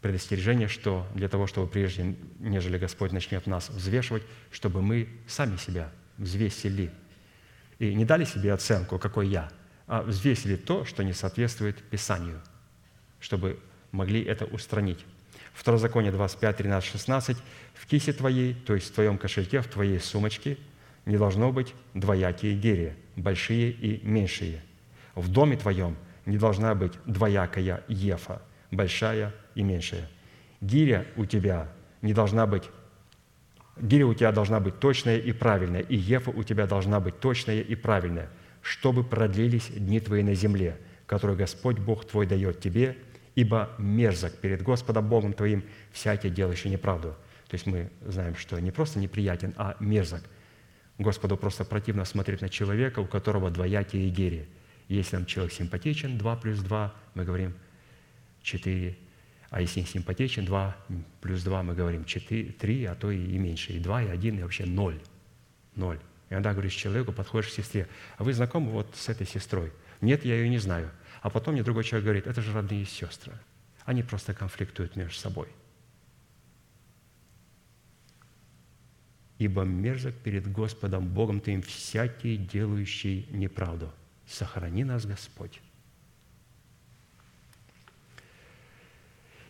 [0.02, 5.92] предостережение, что для того, чтобы прежде, нежели Господь начнет нас взвешивать, чтобы мы сами себя
[6.18, 6.92] взвесили
[7.80, 9.50] и не дали себе оценку, какой я–
[9.88, 12.42] а взвесили то, что не соответствует Писанию,
[13.20, 13.60] чтобы
[13.92, 15.06] могли это устранить.
[15.54, 17.38] Второзаконие 25, 13, 16.
[17.74, 20.58] «В кисе твоей, то есть в твоем кошельке, в твоей сумочке,
[21.06, 24.62] не должно быть двоякие гири, большие и меньшие.
[25.16, 25.96] В доме твоем
[26.26, 28.42] не должна быть двоякая ефа,
[28.72, 30.10] большая и меньшая.
[30.62, 31.70] Гиря у тебя
[32.02, 32.64] не должна быть
[33.78, 37.60] Гиря у тебя должна быть точная и правильная, и ефа у тебя должна быть точная
[37.60, 38.30] и правильная,
[38.62, 42.98] чтобы продлились дни твои на земле, которые Господь Бог твой дает тебе,
[43.36, 47.18] ибо мерзок перед Господом Богом твоим всякий делающий неправду».
[47.48, 50.24] То есть мы знаем, что не просто неприятен, а мерзок.
[50.98, 54.48] Господу просто противно смотреть на человека, у которого двоякие гири.
[54.88, 57.54] Если нам человек симпатичен, 2 плюс 2, мы говорим
[58.42, 58.98] 4.
[59.50, 60.76] А если не симпатичен, 2
[61.22, 63.74] плюс 2, мы говорим 4, 3, а то и меньше.
[63.74, 65.02] И 2, и 1, и вообще 0.
[65.76, 66.00] 0.
[66.30, 67.88] Иногда говоришь человеку, подходишь к сестре,
[68.18, 69.72] а вы знакомы вот с этой сестрой?
[70.02, 70.92] Нет, я ее не знаю.
[71.22, 73.34] А потом мне другой человек говорит, это же родные сестры.
[73.84, 75.48] Они просто конфликтуют между собой.
[79.38, 83.92] Ибо мерзок перед Господом Богом твоим всякий, делающий неправду.
[84.28, 85.62] Сохрани нас, Господь.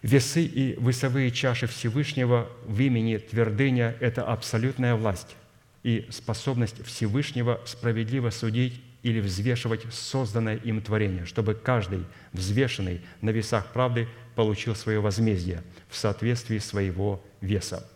[0.01, 5.35] Весы и весовые чаши Всевышнего в имени твердыня– это абсолютная власть
[5.81, 13.71] и способность Всевышнего справедливо судить или взвешивать созданное им творение, чтобы каждый, взвешенный на весах
[13.71, 17.87] правды, получил свое возмездие в соответствии своего веса.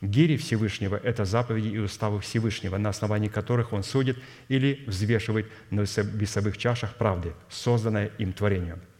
[0.00, 5.80] Гири Всевышнего– это заповеди и уставы Всевышнего, на основании которых Он судит или взвешивает на
[5.80, 8.78] весовых чашах правды, созданное им творение–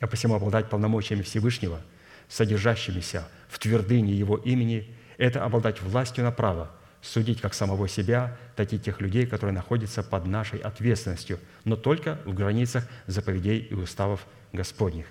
[0.00, 1.80] а посему обладать полномочиями Всевышнего,
[2.28, 6.70] содержащимися в твердыне Его имени, это обладать властью на право
[7.00, 12.20] судить как самого себя, так и тех людей, которые находятся под нашей ответственностью, но только
[12.24, 15.06] в границах заповедей и уставов Господних.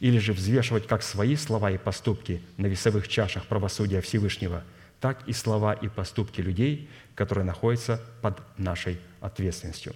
[0.00, 4.64] Или же взвешивать как свои слова и поступки на весовых чашах правосудия Всевышнего,
[5.00, 9.94] так и слова и поступки людей, которые находятся под нашей ответственностью.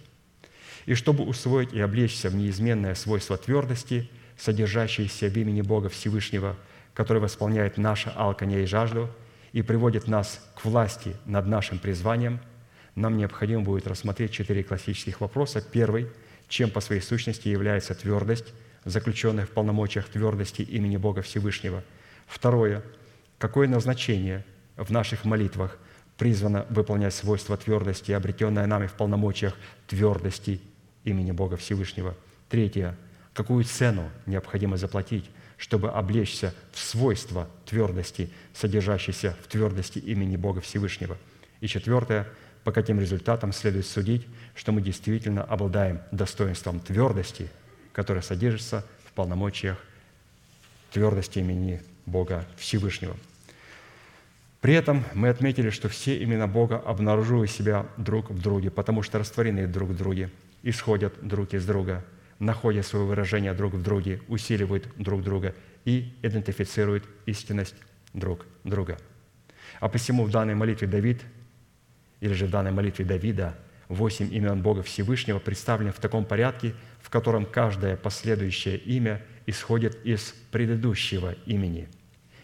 [0.87, 6.57] И чтобы усвоить и облечься в неизменное свойство твердости, содержащееся в имени Бога Всевышнего,
[6.95, 9.11] который восполняет наше алканье и жажду
[9.53, 12.41] и приводит нас к власти над нашим призванием,
[12.95, 15.61] нам необходимо будет рассмотреть четыре классических вопроса.
[15.61, 16.09] Первый–
[16.49, 18.53] чем по своей сущности является твердость,
[18.85, 21.83] заключенная в полномочиях твердости имени Бога Всевышнего.
[22.27, 22.83] Второе–
[23.39, 24.45] какое назначение
[24.77, 25.79] в наших молитвах
[26.17, 29.55] призвано выполнять свойства твердости, обретенное нами в полномочиях
[29.87, 30.61] твердости
[31.05, 32.15] имени Бога Всевышнего.
[32.49, 32.97] Третье–
[33.39, 41.17] какую цену необходимо заплатить, чтобы облечься в свойства твердости, содержащейся в твердости имени Бога Всевышнего.
[41.61, 42.27] И четвертое,
[42.65, 44.27] по каким результатам следует судить,
[44.57, 47.49] что мы действительно обладаем достоинством твердости,
[47.99, 49.77] которое содержится в полномочиях
[50.93, 53.17] твердости имени Бога Всевышнего.
[54.61, 59.19] При этом мы отметили, что все имена Бога обнаруживают себя друг в друге, потому что
[59.19, 60.31] растворенные друг в друге,
[60.63, 62.05] исходят друг из друга–
[62.39, 67.75] находя свое выражение друг в друге, усиливают друг друга и идентифицируют истинность
[68.13, 68.97] друг друга.
[69.81, 71.21] А посему в данной молитве Давид,
[72.21, 76.75] или же в данной молитве Давида, восемь имен Бога Всевышнего представлены в таком порядке,
[77.09, 81.89] в котором каждое последующее имя исходит из предыдущего имени,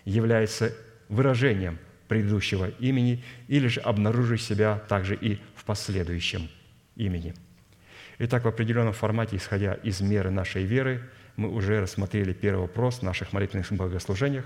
[0.07, 0.75] является
[1.09, 6.49] выражением предыдущего имени или же обнаруживает себя также и в последующем
[6.97, 7.35] имени–
[8.19, 11.03] Итак, в определенном формате, исходя из меры нашей веры,
[11.37, 14.45] мы уже рассмотрели первый вопрос в наших молитвенных богослужениях,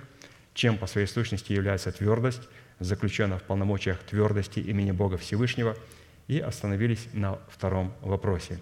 [0.55, 2.49] чем по своей сущности является твердость,
[2.79, 5.77] заключенная в полномочиях твердости имени Бога Всевышнего,
[6.29, 8.59] и остановились на втором вопросе.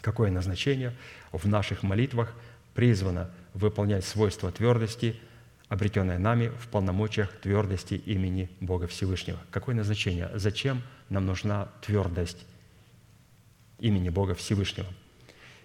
[0.00, 0.94] Какое назначение
[1.32, 2.32] в наших молитвах
[2.74, 5.18] призвано выполнять свойства твердости,
[5.68, 9.38] обретенное нами в полномочиях твердости имени Бога Всевышнего?
[9.50, 10.30] Какое назначение?
[10.34, 12.46] Зачем нам нужна твердость
[13.80, 14.88] имени Бога Всевышнего.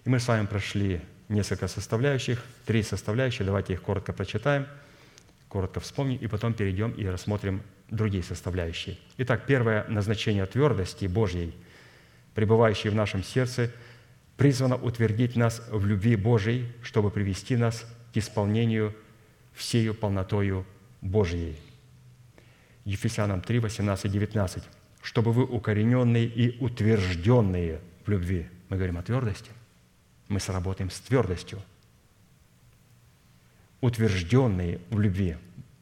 [0.04, 4.66] И мы с вами прошли несколько составляющих, три составляющие, давайте их коротко прочитаем,
[5.48, 8.98] коротко вспомним, и потом перейдем и рассмотрим другие составляющие.
[9.18, 11.54] Итак, первое назначение твердости Божьей,
[12.34, 13.70] пребывающей в нашем сердце,
[14.36, 18.94] призвано утвердить нас в любви Божьей, чтобы привести нас к исполнению
[19.54, 20.66] всею полнотою
[21.00, 21.56] Божьей.
[22.84, 24.62] Ефесянам 3, 18, 19.
[25.02, 28.48] «Чтобы вы укорененные и утвержденные в любви.
[28.68, 29.50] Мы говорим о твердости.
[30.28, 31.62] Мы сработаем с твердостью.
[33.80, 35.36] Утвержденные в любви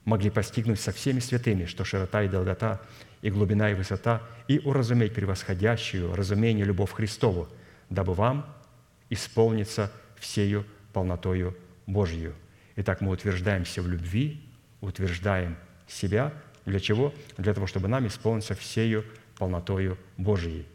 [0.05, 2.83] могли постигнуть со всеми святыми, что широта и долгота,
[3.23, 7.49] и глубина и высота, и уразуметь превосходящую разумение любовь Христову,
[7.91, 8.47] дабы вам
[9.11, 11.57] исполниться всею полнотою
[11.87, 12.35] Божью.
[12.77, 14.41] Итак, мы утверждаемся в любви,
[14.81, 15.57] утверждаем
[15.87, 16.33] себя.
[16.65, 17.13] Для чего?
[17.37, 19.05] Для того, чтобы нам исполниться всею
[19.37, 20.67] полнотою Божьей.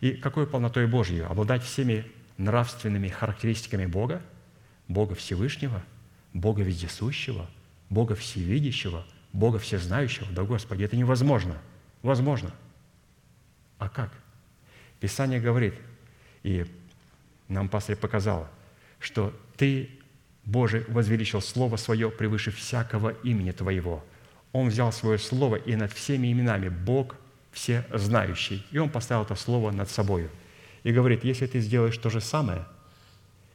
[0.00, 1.20] И какой полнотой Божьей?
[1.20, 2.04] Обладать всеми
[2.36, 4.20] нравственными характеристиками Бога,
[4.88, 5.82] Бога Всевышнего,
[6.32, 7.48] Бога Вездесущего,
[7.88, 10.26] Бога Всевидящего, Бога Всезнающего.
[10.32, 11.56] Да, Господи, это невозможно.
[12.02, 12.52] Возможно.
[13.78, 14.10] А как?
[15.00, 15.74] Писание говорит,
[16.46, 16.64] и
[17.48, 18.48] нам пастырь показал,
[19.00, 19.90] что Ты,
[20.44, 24.04] Боже, возвеличил Слово Свое превыше всякого имени Твоего.
[24.52, 27.16] Он взял свое Слово и над всеми именами Бог
[27.50, 28.64] все знающий.
[28.70, 30.30] И Он поставил это Слово над собою.
[30.84, 32.64] И говорит, если ты сделаешь то же самое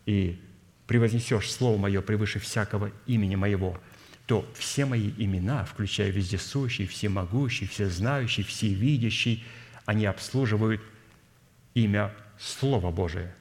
[0.05, 0.41] и
[0.85, 3.79] превознесешь Слово Мое превыше всякого имени Моего,
[4.25, 9.45] то все мои имена, включая вездесущий, всемогущий, всезнающий, всевидящий,
[9.85, 10.81] они обслуживают
[11.73, 13.31] имя Слово Божие,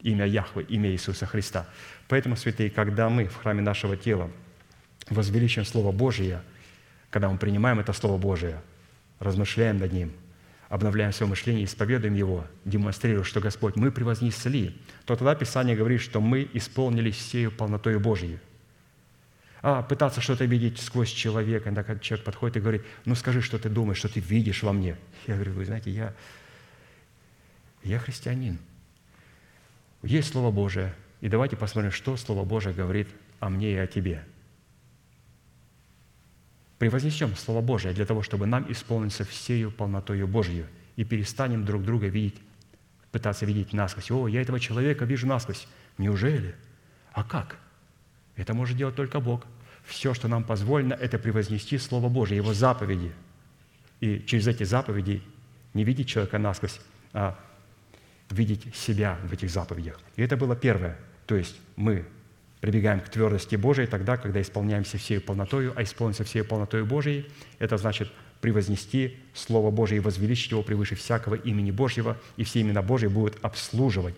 [0.00, 1.66] имя Яхвы, имя Иисуса Христа.
[2.08, 4.30] Поэтому, святые, когда мы в храме нашего тела
[5.08, 6.42] возвеличим Слово Божие,
[7.10, 8.60] когда мы принимаем это Слово Божие,
[9.18, 10.12] размышляем над ним,
[10.68, 16.20] обновляем свое мышление, исповедуем его, демонстрируя, что Господь, мы превознесли, то тогда Писание говорит, что
[16.20, 18.38] мы исполнились всею полнотой Божьей.
[19.62, 23.68] А пытаться что-то видеть сквозь человека, иногда человек подходит и говорит, ну скажи, что ты
[23.68, 24.96] думаешь, что ты видишь во мне.
[25.26, 26.14] Я говорю, вы знаете, я,
[27.84, 28.58] я христианин.
[30.02, 33.08] Есть Слово Божие, и давайте посмотрим, что Слово Божие говорит
[33.40, 34.24] о мне и о тебе.
[36.78, 40.66] Превознесем Слово Божие для того, чтобы нам исполниться всею полнотою Божью
[40.96, 42.40] и перестанем друг друга видеть,
[43.12, 44.10] пытаться видеть насквозь.
[44.10, 45.68] О, я этого человека вижу насквозь.
[45.98, 46.56] Неужели?
[47.12, 47.58] А как?
[48.34, 49.46] Это может делать только Бог.
[49.84, 53.12] Все, что нам позволено, это превознести Слово Божие, Его заповеди.
[54.00, 55.22] И через эти заповеди
[55.74, 56.80] не видеть человека насквозь,
[57.12, 57.38] а
[58.32, 60.00] видеть себя в этих заповедях.
[60.16, 60.96] И это было первое.
[61.26, 62.04] То есть мы
[62.60, 67.76] прибегаем к твердости Божией тогда, когда исполняемся всей полнотою, а исполниться всей полнотою Божией– это
[67.76, 68.10] значит
[68.40, 73.38] превознести Слово Божие и возвеличить его превыше всякого имени Божьего, и все имена Божьи будут
[73.42, 74.14] обслуживать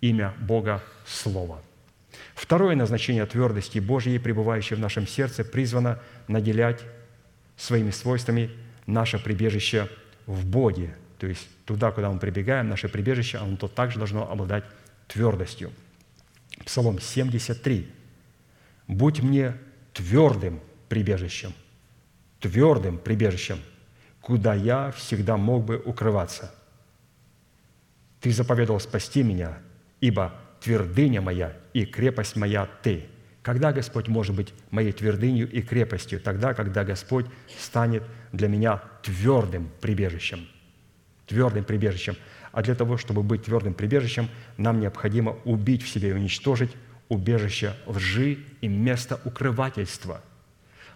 [0.00, 1.62] имя Бога Слова.
[2.34, 6.80] Второе назначение твердости Божьей, пребывающей в нашем сердце, призвано наделять
[7.56, 8.50] своими свойствами
[8.86, 9.88] наше прибежище
[10.26, 14.64] в Боге, то есть туда, куда мы прибегаем, наше прибежище, оно то также должно обладать
[15.08, 15.72] твердостью.
[16.64, 17.88] Псалом 73.
[18.86, 19.54] «Будь мне
[19.92, 21.52] твердым прибежищем,
[22.40, 23.58] твердым прибежищем,
[24.20, 26.54] куда я всегда мог бы укрываться.
[28.20, 29.58] Ты заповедовал спасти меня,
[30.00, 33.08] ибо твердыня моя и крепость моя Ты».
[33.48, 36.20] Когда Господь может быть моей твердынью и крепостью?
[36.20, 37.24] Тогда, когда Господь
[37.58, 40.46] станет для меня твердым прибежищем.
[41.28, 42.16] Твердым прибежищем.
[42.52, 46.70] А для того, чтобы быть твердым прибежищем, нам необходимо убить в себе и уничтожить
[47.08, 50.22] убежище лжи и место укрывательства.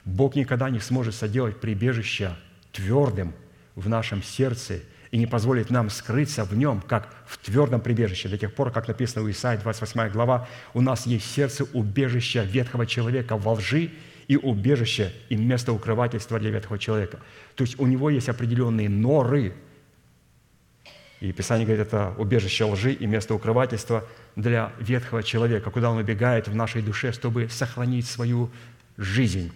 [0.05, 2.35] Бог никогда не сможет соделать прибежище
[2.73, 3.35] твердым
[3.75, 4.81] в нашем сердце
[5.11, 8.29] и не позволит нам скрыться в нем, как в твердом прибежище.
[8.29, 12.87] До тех пор, как написано у Исаии 28 глава, у нас есть сердце убежище ветхого
[12.87, 13.91] человека во лжи
[14.29, 17.19] и убежище и место укрывательства для ветхого человека.
[17.55, 19.55] То есть у него есть определенные норы–
[21.23, 24.05] и Писание говорит, это убежище лжи и место укрывательства
[24.35, 28.51] для ветхого человека, куда он убегает в нашей душе, чтобы сохранить свою
[28.97, 29.53] жизнь.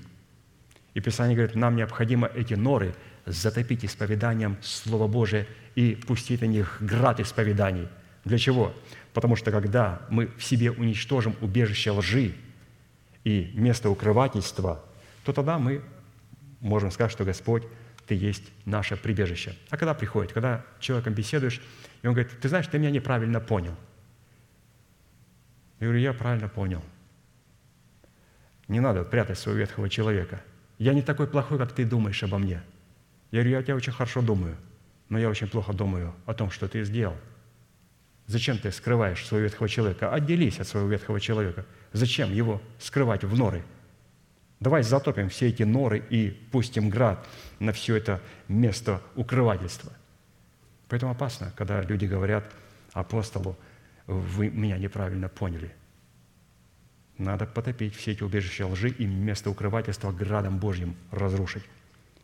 [0.94, 2.94] И Писание говорит, нам необходимо эти норы
[3.24, 7.88] затопить исповеданием Слова Божия и пустить на них град исповеданий.
[8.24, 8.72] Для чего?
[9.12, 12.36] Потому что когда мы в себе уничтожим убежище лжи
[13.24, 14.84] и место укрывательства,
[15.24, 15.82] то тогда мы
[16.60, 17.64] можем сказать, что Господь
[18.06, 19.56] ты есть наше прибежище.
[19.70, 21.60] А когда приходит, когда человеком беседуешь,
[22.02, 23.74] и он говорит, ты знаешь, ты меня неправильно понял.
[25.80, 26.82] Я говорю, я правильно понял.
[28.68, 30.40] Не надо прятать своего ветхого человека.
[30.78, 32.62] Я не такой плохой, как ты думаешь обо мне.
[33.30, 34.56] Я говорю, я о тебе очень хорошо думаю,
[35.08, 37.16] но я очень плохо думаю о том, что ты сделал.
[38.26, 40.12] Зачем ты скрываешь своего ветхого человека?
[40.12, 41.64] Отделись от своего ветхого человека.
[41.92, 43.62] Зачем его скрывать в норы?
[44.60, 47.26] Давай затопим все эти норы и пустим град
[47.58, 49.92] на все это место укрывательства.
[50.88, 52.50] Поэтому опасно, когда люди говорят
[52.92, 53.56] апостолу,
[54.06, 55.74] вы меня неправильно поняли.
[57.18, 61.64] Надо потопить все эти убежища лжи и место укрывательства градом Божьим разрушить.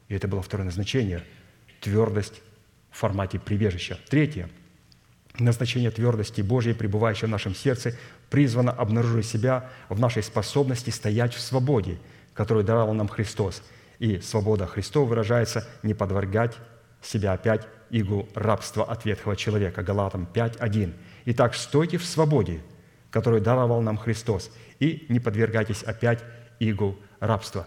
[0.09, 1.25] И это было второе назначение–
[1.81, 2.43] твердость
[2.91, 3.99] в формате прибежища.
[4.09, 4.49] Третье–
[5.39, 7.97] назначение твердости Божьей, пребывающей в нашем сердце,
[8.31, 11.99] призвано обнаружить себя в нашей способности стоять в свободе–
[12.35, 13.63] которую даровал нам Христос.
[13.99, 16.57] И свобода Христова выражается не подвергать
[17.01, 19.83] себя опять игу рабства от ветхого человека.
[19.83, 20.95] Галатам 5.1.
[21.27, 22.63] Итак, стойте в свободе,
[23.11, 26.25] которую даровал нам Христос, и не подвергайтесь опять
[26.59, 27.67] игу рабства.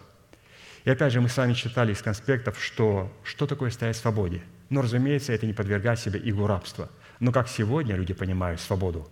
[0.84, 4.42] И опять же, мы с вами читали из конспектов, что что такое стоять в свободе.
[4.70, 6.90] Но, разумеется, это не подвергать себе игу рабства.
[7.20, 9.08] Но как сегодня люди понимают свободу?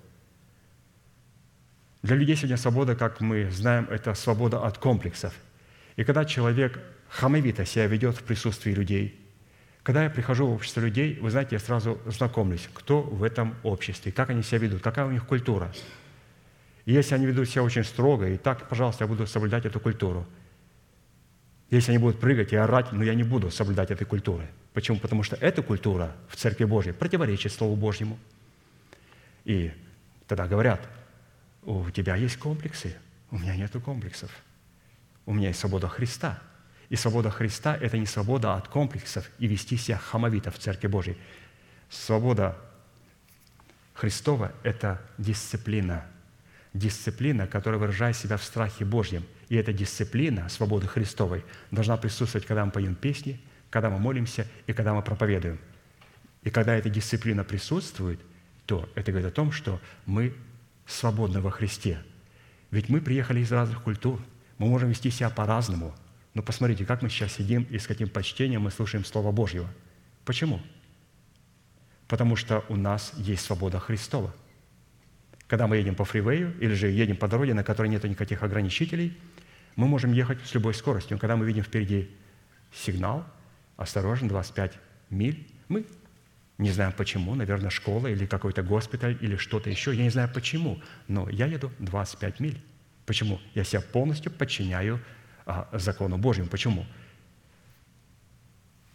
[2.03, 5.33] Для людей сегодня свобода, как мы знаем, это свобода от комплексов.
[5.95, 6.77] И когда человек
[7.07, 9.17] хамовито себя ведет в присутствии людей,
[9.83, 14.11] когда я прихожу в общество людей, вы знаете, я сразу знакомлюсь, кто в этом обществе,
[14.11, 15.71] как они себя ведут, какая у них культура.
[16.83, 20.25] И если они ведут себя очень строго, и так, пожалуйста, я буду соблюдать эту культуру.
[21.69, 24.49] Если они будут прыгать и орать, но я не буду соблюдать этой культуры.
[24.73, 24.99] Почему?
[24.99, 28.19] Потому что эта культура в Церкви Божьей противоречит Слову Божьему.
[29.45, 29.71] И
[30.27, 30.81] тогда говорят,
[31.65, 32.95] у тебя есть комплексы,
[33.31, 34.31] у меня нет комплексов.
[35.25, 36.41] У меня есть свобода Христа.
[36.89, 41.17] И свобода Христа– это не свобода от комплексов и вести себя хамовито в Церкви Божьей.
[41.89, 42.57] Свобода
[43.93, 46.05] Христова– это дисциплина.
[46.73, 49.25] Дисциплина, которая выражает себя в страхе Божьем.
[49.49, 54.73] И эта дисциплина свободы Христовой должна присутствовать, когда мы поем песни, когда мы молимся и
[54.73, 55.59] когда мы проповедуем.
[56.43, 58.19] И когда эта дисциплина присутствует,
[58.65, 60.35] то это говорит о том, что мы
[60.85, 62.01] свободны во Христе.
[62.71, 64.21] Ведь мы приехали из разных культур,
[64.57, 65.93] мы можем вести себя по-разному.
[66.33, 69.69] Но посмотрите, как мы сейчас сидим и с каким почтением мы слушаем Слово Божьего.
[70.25, 70.61] Почему?
[72.07, 74.33] Потому что у нас есть свобода Христова.
[75.47, 79.15] Когда мы едем по фривею или же едем по дороге, на которой нет никаких ограничителей,
[79.75, 81.17] мы можем ехать с любой скоростью.
[81.19, 82.09] Когда мы видим впереди
[82.73, 83.25] сигнал,
[83.77, 84.73] осторожно, 25
[85.09, 85.85] миль, мы
[86.63, 89.93] не знаю почему, наверное, школа или какой-то госпиталь или что-то еще.
[89.93, 92.63] Я не знаю почему, но я еду 25 миль.
[93.05, 93.39] Почему?
[93.53, 95.01] Я себя полностью подчиняю
[95.45, 96.47] а, закону Божьему.
[96.47, 96.85] Почему?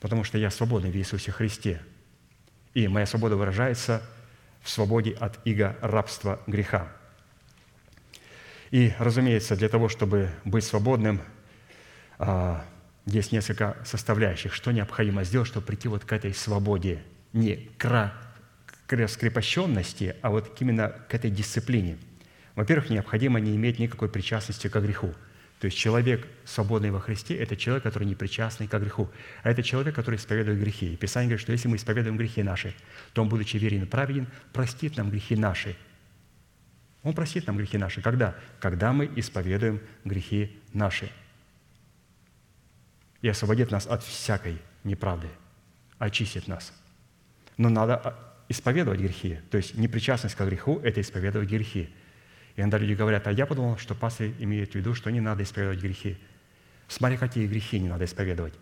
[0.00, 1.82] Потому что я свободный в Иисусе Христе.
[2.72, 4.02] И моя свобода выражается
[4.62, 6.90] в свободе от иго рабства греха.
[8.70, 11.20] И, разумеется, для того, чтобы быть свободным,
[12.18, 12.64] а,
[13.04, 14.54] есть несколько составляющих.
[14.54, 17.02] Что необходимо сделать, чтобы прийти вот к этой свободе–
[17.32, 18.12] не к
[18.88, 21.98] раскрепощенности, а вот именно к этой дисциплине.
[22.54, 25.14] Во-первых, необходимо не иметь никакой причастности к греху.
[25.60, 29.10] То есть человек, свободный во Христе, это человек, который не причастный к греху.
[29.42, 30.92] А это человек, который исповедует грехи.
[30.92, 32.74] И Писание говорит, что если мы исповедуем грехи наши,
[33.12, 35.76] то Он, будучи верен и праведен, простит нам грехи наши.
[37.02, 38.02] Он простит нам грехи наши.
[38.02, 38.36] Когда?
[38.60, 41.10] Когда мы исповедуем грехи наши.
[43.20, 45.28] И освободит нас от всякой неправды.
[45.98, 46.72] Очистит нас–
[47.58, 49.40] но надо а, исповедовать грехи.
[49.50, 51.90] То есть непричастность к греху– это исповедовать грехи.
[52.56, 55.42] И иногда люди говорят, а я подумал, что пастор имеет в виду, что не надо
[55.42, 56.16] исповедовать грехи.
[56.86, 58.54] Смотри, какие грехи не надо исповедовать.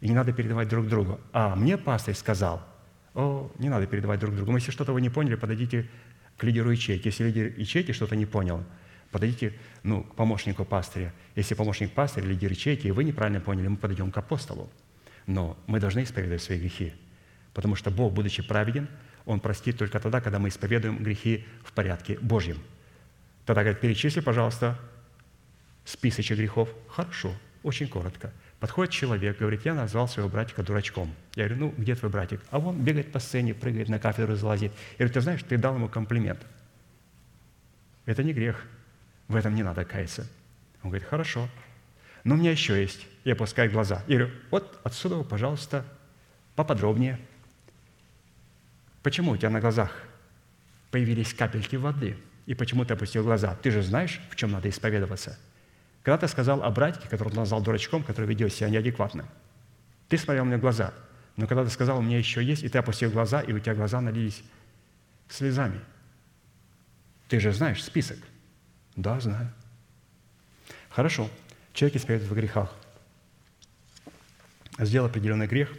[0.00, 1.20] И не надо передавать друг другу.
[1.32, 2.66] А мне пастор сказал,
[3.14, 4.52] о, не надо передавать друг другу.
[4.52, 5.88] Но если что-то вы не поняли, подойдите
[6.36, 7.08] к лидеру ячейки.
[7.08, 8.64] Если лидер ячейки что-то не понял,
[9.10, 11.12] подойдите ну, к помощнику пастыря.
[11.34, 14.70] Если помощник пастыря, лидер ячейки, и вы неправильно поняли, мы подойдем к апостолу.
[15.26, 16.94] Но мы должны исповедовать свои грехи.
[17.58, 18.86] Потому что Бог, будучи праведен,
[19.26, 22.56] Он простит только тогда, когда мы исповедуем грехи в порядке Божьем.
[23.46, 24.78] Тогда говорит, перечисли, пожалуйста,
[25.84, 26.68] списочек грехов.
[26.88, 28.32] Хорошо, очень коротко.
[28.60, 31.12] Подходит человек, говорит, я назвал своего братика дурачком.
[31.34, 32.40] Я говорю, ну, где твой братик?
[32.52, 34.70] А он бегает по сцене, прыгает на кафедру, залазит.
[34.92, 36.46] Я говорю, ты знаешь, ты дал ему комплимент.
[38.06, 38.64] Это не грех.
[39.26, 40.28] В этом не надо каяться.
[40.84, 41.48] Он говорит, хорошо.
[42.22, 43.04] Но у меня еще есть.
[43.24, 44.04] Я опускаю глаза.
[44.06, 45.84] Я говорю, вот отсюда, пожалуйста,
[46.54, 47.18] поподробнее–
[49.08, 49.90] Почему у тебя на глазах
[50.90, 52.18] появились капельки воды?
[52.44, 53.54] И почему ты опустил глаза?
[53.62, 55.38] Ты же знаешь, в чем надо исповедоваться.
[56.02, 59.26] Когда ты сказал о братике, которого ты назвал дурачком, который ведет себя неадекватно,
[60.10, 60.92] ты смотрел мне в глаза.
[61.36, 63.74] Но когда ты сказал, у меня еще есть, и ты опустил глаза, и у тебя
[63.74, 64.42] глаза налились
[65.30, 65.80] слезами.
[67.28, 68.18] Ты же знаешь список.
[68.94, 69.50] Да, знаю.
[70.90, 71.30] Хорошо.
[71.72, 72.74] Человек исповедует в грехах.
[74.78, 75.72] Сделал определенный грех,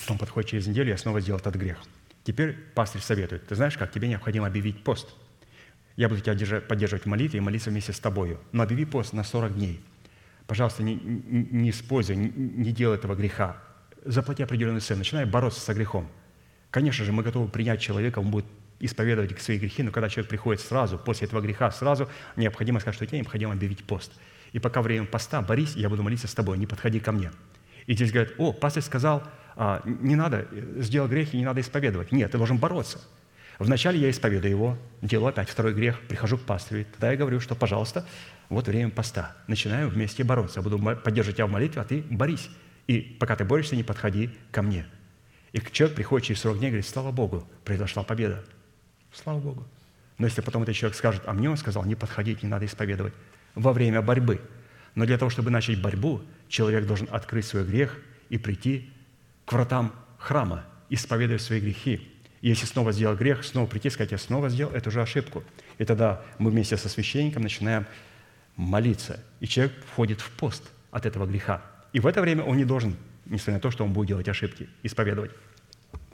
[0.00, 1.78] потом подходит через неделю, я снова сделал этот грех–
[2.24, 5.08] Теперь пастырь советует, ты знаешь как, тебе необходимо объявить пост.
[5.96, 8.40] Я буду тебя поддерживать в молитве и молиться вместе с тобою.
[8.52, 9.80] Но объяви пост на 40 дней.
[10.46, 13.56] Пожалуйста, не, не, используй, не, не делай этого греха.
[14.04, 16.08] Заплати определенную цену, начинай бороться со грехом.
[16.70, 18.46] Конечно же, мы готовы принять человека, он будет
[18.80, 23.06] исповедовать свои грехи, но когда человек приходит сразу, после этого греха, сразу необходимо сказать, что
[23.06, 24.12] тебе необходимо объявить пост.
[24.52, 27.30] И пока время поста, борись, я буду молиться с тобой, не подходи ко мне.
[27.86, 29.22] И здесь говорят, о, пастор сказал,
[29.56, 30.46] а, не надо,
[30.78, 32.12] сделал грех и не надо исповедовать.
[32.12, 33.00] Нет, ты должен бороться.
[33.58, 36.86] Вначале я исповедую его, делаю опять второй грех, прихожу к пастырю.
[36.92, 38.06] Тогда я говорю, что, пожалуйста,
[38.48, 39.36] вот время поста.
[39.46, 40.60] Начинаем вместе бороться.
[40.60, 42.50] Я буду поддерживать тебя в молитве, а ты борись.
[42.86, 44.86] И пока ты борешься, не подходи ко мне.
[45.52, 48.42] И человек приходит через 40 дней и говорит, слава Богу, произошла победа.
[49.12, 49.66] Слава Богу.
[50.18, 53.12] Но если потом этот человек скажет, а мне он сказал, не подходить, не надо исповедовать
[53.54, 54.40] во время борьбы.
[54.94, 57.98] Но для того, чтобы начать борьбу, человек должен открыть свой грех
[58.28, 58.90] и прийти
[59.44, 62.08] к вратам храма, исповедуя свои грехи.
[62.40, 65.44] И если снова сделал грех, снова прийти и сказать, я снова сделал эту же ошибку.
[65.78, 67.86] И тогда мы вместе со священником начинаем
[68.56, 69.22] молиться.
[69.40, 71.62] И человек входит в пост от этого греха.
[71.92, 72.96] И в это время он не должен,
[73.26, 75.30] несмотря на то, что он будет делать ошибки, исповедовать.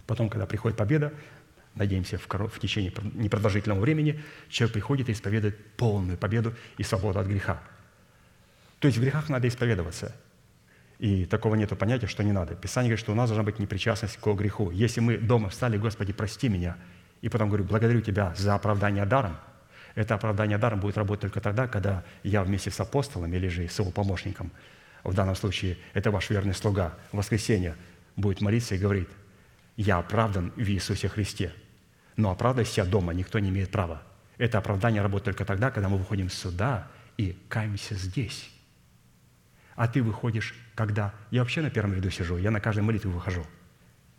[0.06, 1.12] Потом, когда приходит победа,
[1.74, 7.18] надеемся, в, в течение пр- непродолжительного времени, человек приходит и исповедует полную победу и свободу
[7.18, 7.62] от греха.
[8.78, 10.14] То есть в грехах надо исповедоваться.
[10.98, 12.54] И такого нет понятия, что не надо.
[12.54, 14.70] Писание говорит, что у нас должна быть непричастность к греху.
[14.70, 16.76] Если мы дома встали, Господи, прости меня,
[17.20, 19.36] и потом говорю, благодарю Тебя за оправдание даром,
[19.94, 23.78] это оправдание даром будет работать только тогда, когда я вместе с апостолом или же с
[23.78, 24.52] его помощником,
[25.04, 27.76] в данном случае это ваш верный слуга, в воскресенье
[28.16, 29.08] будет молиться и говорит,
[29.76, 31.52] я оправдан в Иисусе Христе.
[32.16, 34.02] Но оправдать себя дома никто не имеет права.
[34.36, 38.50] Это оправдание работает только тогда, когда мы выходим сюда и каемся здесь.
[39.78, 41.14] А ты выходишь, когда?
[41.30, 43.46] Я вообще на первом ряду сижу, я на каждой молитве выхожу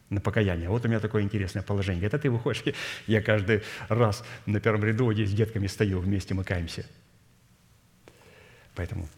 [0.10, 0.70] на покаяние.
[0.70, 2.06] Вот у меня такое интересное положение.
[2.06, 2.64] Это ты выходишь,
[3.08, 6.86] я каждый раз на первом ряду здесь с детками стою, вместе мы каемся.
[8.74, 9.10] Поэтому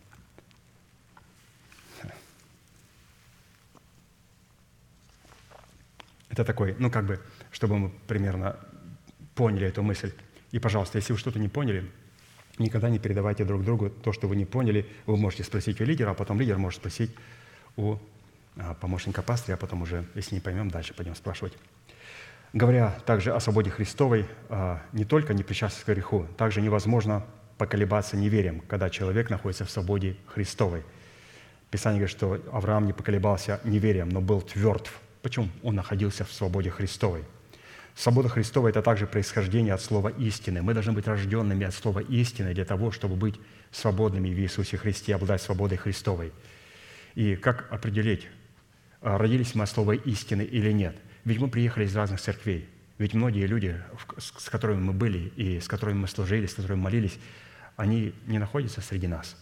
[6.28, 8.58] это такой, ну как бы, чтобы мы примерно
[9.36, 10.12] поняли эту мысль.
[10.50, 11.88] И, пожалуйста, если вы что-то не поняли,
[12.62, 14.86] никогда не передавайте друг другу то, что вы не поняли.
[15.06, 17.12] Вы можете спросить у лидера, а потом лидер может спросить
[17.76, 17.98] у
[18.58, 21.54] а, помощника пастыря, а потом уже, если не поймем, дальше пойдем спрашивать.
[22.54, 27.26] Говоря также о свободе Христовой, а, не только не причастность к греху, также невозможно
[27.58, 30.84] поколебаться неверием, когда человек находится в свободе Христовой.
[31.70, 34.90] Писание говорит, что Авраам не поколебался неверием, но был тверд.
[35.22, 35.48] Почему?
[35.64, 37.24] Он находился в свободе Христовой.
[37.96, 40.62] Свобода Христова– это также происхождение от слова «истины».
[40.62, 43.36] Мы должны быть рожденными от слова «истины» для того, чтобы быть
[43.72, 46.32] свободными в Иисусе Христе, обладать свободой Христовой.
[47.16, 48.28] И как определить,
[49.02, 50.96] а, родились мы от слова «истины» или нет?
[51.26, 52.68] Ведь мы приехали из разных церквей.
[52.98, 53.82] Ведь многие люди,
[54.18, 57.18] с которыми мы были и с которыми мы служили, с которыми молились,
[57.76, 59.36] они не находятся среди нас.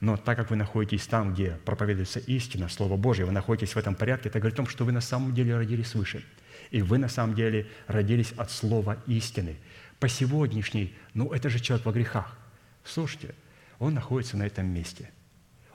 [0.00, 3.94] Но так как вы находитесь там, где проповедуется истина, Слово Божье, вы находитесь в этом
[3.94, 6.24] порядке, это говорит о том, что вы на самом деле родились свыше.
[6.72, 9.56] И вы на самом деле родились от Слова истины.
[10.00, 12.36] По сегодняшней, ну это же человек во грехах.
[12.82, 13.34] Слушайте,
[13.78, 15.10] он находится на этом месте.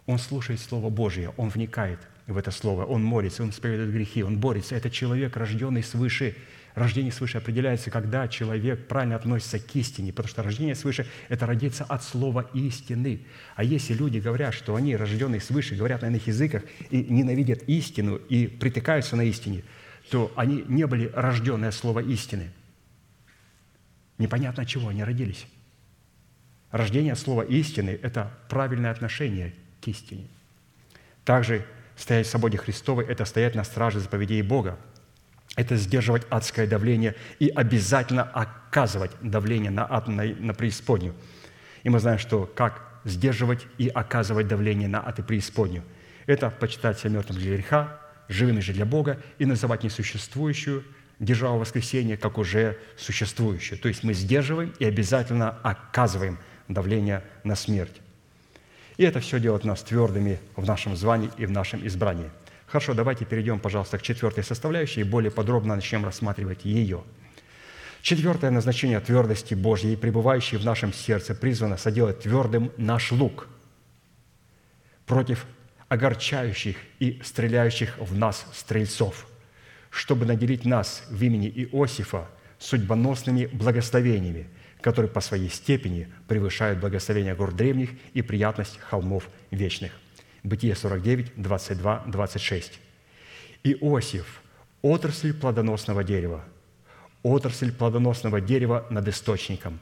[0.08, 4.40] Он слушает Слово Божье, он вникает в это Слово, он молится, он исповедует грехи, он
[4.40, 4.76] борется.
[4.76, 6.36] Это человек, рожденный свыше.
[6.74, 11.84] Рождение свыше определяется, когда человек правильно относится к истине, потому что рождение свыше– это родиться
[11.84, 13.22] от слова истины.
[13.56, 18.16] А если люди говорят, что они рожденные свыше, говорят на иных языках и ненавидят истину
[18.16, 19.64] и притыкаются на истине,
[20.10, 22.52] то они не были рождены от слова истины.
[24.18, 25.46] Непонятно от чего они родились.
[26.72, 30.28] Рождение слова истины– это правильное отношение к истине.
[31.24, 31.66] Также
[31.96, 34.78] стоять в свободе Христовой– это стоять на страже заповедей Бога.
[35.56, 41.16] Это сдерживать адское давление и обязательно оказывать давление на ад, на, на преисподнюю.
[41.84, 45.84] И мы знаем, что как сдерживать и оказывать давление на ад и преисподнюю.
[46.26, 50.84] Это почитать себя мертвым для греха, живыми же для Бога и называть несуществующую
[51.20, 53.80] державу воскресения как уже существующую.
[53.80, 56.38] То есть мы сдерживаем и обязательно оказываем
[56.68, 58.02] давление на смерть.
[58.98, 62.30] И это все делает нас твердыми в нашем звании и в нашем избрании.
[62.66, 67.04] Хорошо, давайте перейдем, пожалуйста, к четвертой составляющей и более подробно начнем рассматривать ее.
[68.02, 73.48] Четвертое назначение твердости Божьей, пребывающей в нашем сердце, призвано соделать твердым наш лук
[75.06, 75.46] против
[75.90, 79.28] огорчающих и стреляющих в нас стрельцов,
[79.90, 82.28] чтобы наделить нас в имени Иосифа
[82.60, 84.48] судьбоносными благословениями,
[84.82, 89.92] которые по своей степени превышают благословения гор древних и приятность холмов вечных.
[90.44, 92.80] Бытие 49, 22, 26.
[93.64, 94.42] Иосиф–
[94.82, 96.44] отрасль плодоносного дерева,
[97.24, 99.80] отрасль плодоносного дерева над источником.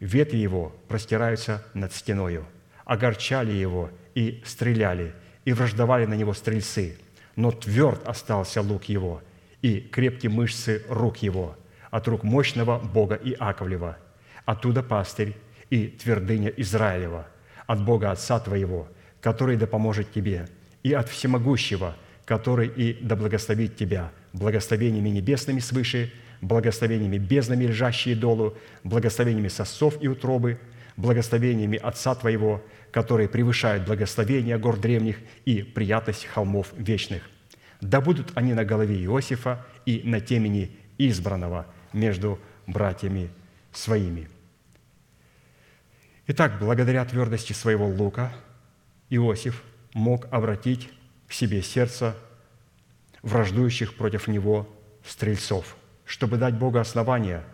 [0.00, 2.46] Ветви его простираются над стеною.
[2.84, 5.14] Огорчали его и стреляли,
[5.48, 6.98] и враждовали на него стрельцы.
[7.34, 9.22] Но тверд остался лук его,
[9.62, 11.56] и крепкие мышцы рук его,
[11.90, 13.96] от рук мощного Бога Иаковлева.
[14.44, 15.34] Оттуда пастырь
[15.70, 17.26] и твердыня Израилева,
[17.66, 18.88] от Бога Отца твоего,
[19.22, 20.50] который да поможет тебе,
[20.82, 21.96] и от Всемогущего,
[22.26, 26.12] который и да благословит тебя благословениями небесными свыше,
[26.42, 28.54] благословениями безднами, лежащие долу,
[28.84, 30.58] благословениями сосов и утробы,
[30.98, 32.62] благословениями Отца Твоего,
[32.92, 37.22] которые превышают благословения гор древних и приятность холмов вечных.
[37.80, 43.30] Да будут они на голове Иосифа и на темени избранного между братьями
[43.72, 44.28] своими».
[46.26, 48.32] Итак, благодаря твердости своего лука
[49.08, 49.62] Иосиф
[49.94, 50.90] мог обратить
[51.26, 52.14] к себе сердце
[53.22, 54.68] враждующих против него
[55.04, 55.76] стрельцов.
[56.08, 57.44] чтобы дать Богу основания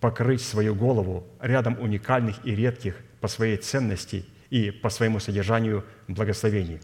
[0.00, 6.80] покрыть свою голову рядом уникальных и редких по своей ценности и по своему содержанию благословений.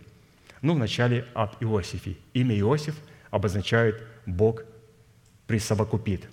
[0.61, 2.17] Ну, вначале об Иосифе.
[2.33, 2.97] Имя Иосиф
[3.31, 4.63] обозначает «Бог
[5.47, 6.29] присовокупит».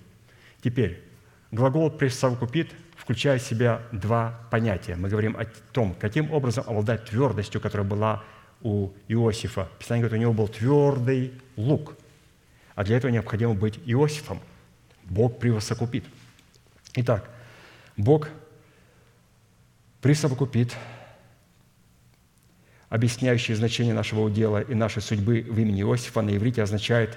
[0.62, 1.02] Теперь,
[1.50, 4.94] глагол «присовокупит» включает в себя два понятия.
[4.94, 8.22] Мы говорим о том, каким образом обладать твердостью, которая была
[8.62, 9.68] у Иосифа.
[9.78, 11.96] Писание говорит, у него был твердый лук.
[12.74, 14.40] А для этого необходимо быть Иосифом.
[15.04, 16.04] Бог превосокупит.
[16.94, 17.28] Итак,
[17.96, 18.28] Бог
[20.00, 20.74] присовокупит,
[22.92, 27.16] объясняющий значение нашего удела и нашей судьбы в имени Иосифа на иврите означает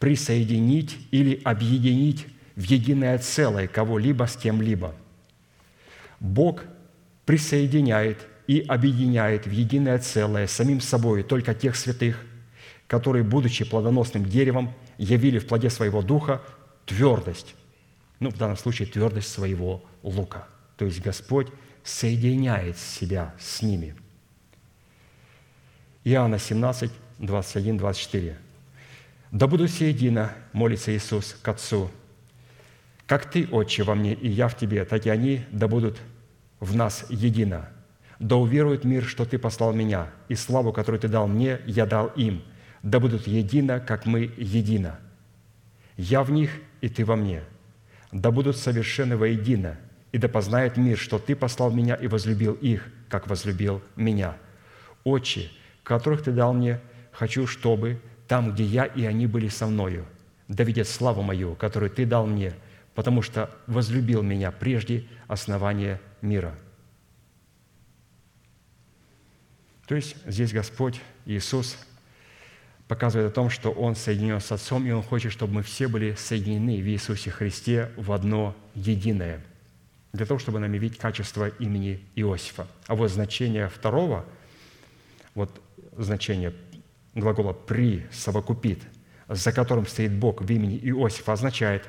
[0.00, 2.26] присоединить или объединить
[2.56, 4.92] в единое целое кого-либо с кем-либо.
[6.18, 6.64] Бог
[7.26, 12.20] присоединяет и объединяет в единое целое самим собой только тех святых,
[12.88, 16.42] которые, будучи плодоносным деревом, явили в плоде своего духа
[16.86, 17.54] твердость,
[18.18, 20.48] ну, в данном случае твердость своего лука.
[20.76, 21.46] То есть Господь
[21.84, 23.94] соединяет себя с ними.
[26.04, 28.36] Иоанна 17, 21, 24.
[29.30, 31.90] «Да буду все едино,— молится Иисус к Отцу,—
[33.06, 35.98] как Ты, Отче, во мне, и я в Тебе, так и они да будут
[36.60, 37.68] в нас едино.
[38.18, 42.08] Да уверует мир, что Ты послал меня, и славу, которую Ты дал мне, я дал
[42.08, 42.42] им,
[42.82, 44.98] да будут едино, как мы едино.
[45.96, 46.50] Я в них,
[46.80, 47.42] и Ты во мне.
[48.12, 49.78] Да будут совершенны воедино,
[50.12, 54.36] и да познает мир, что Ты послал меня и возлюбил их, как возлюбил меня.
[55.02, 55.50] Отче,
[55.84, 56.80] которых Ты дал мне,
[57.12, 60.04] хочу, чтобы там, где я и они были со мною,
[60.48, 62.52] да видят славу мою, которую Ты дал мне,
[62.94, 66.54] потому что возлюбил меня прежде основания мира».
[69.86, 71.76] То есть здесь Господь Иисус
[72.88, 76.14] показывает о том, что Он соединен с Отцом, и Он хочет, чтобы мы все были
[76.14, 79.44] соединены в Иисусе Христе в одно единое,
[80.12, 82.66] для того, чтобы нам явить качество имени Иосифа.
[82.86, 84.24] А вот значение второго,
[85.34, 85.60] вот
[85.96, 86.52] значение
[87.14, 88.80] глагола «при» совокупит,
[89.28, 91.88] за которым стоит Бог в имени Иосифа, означает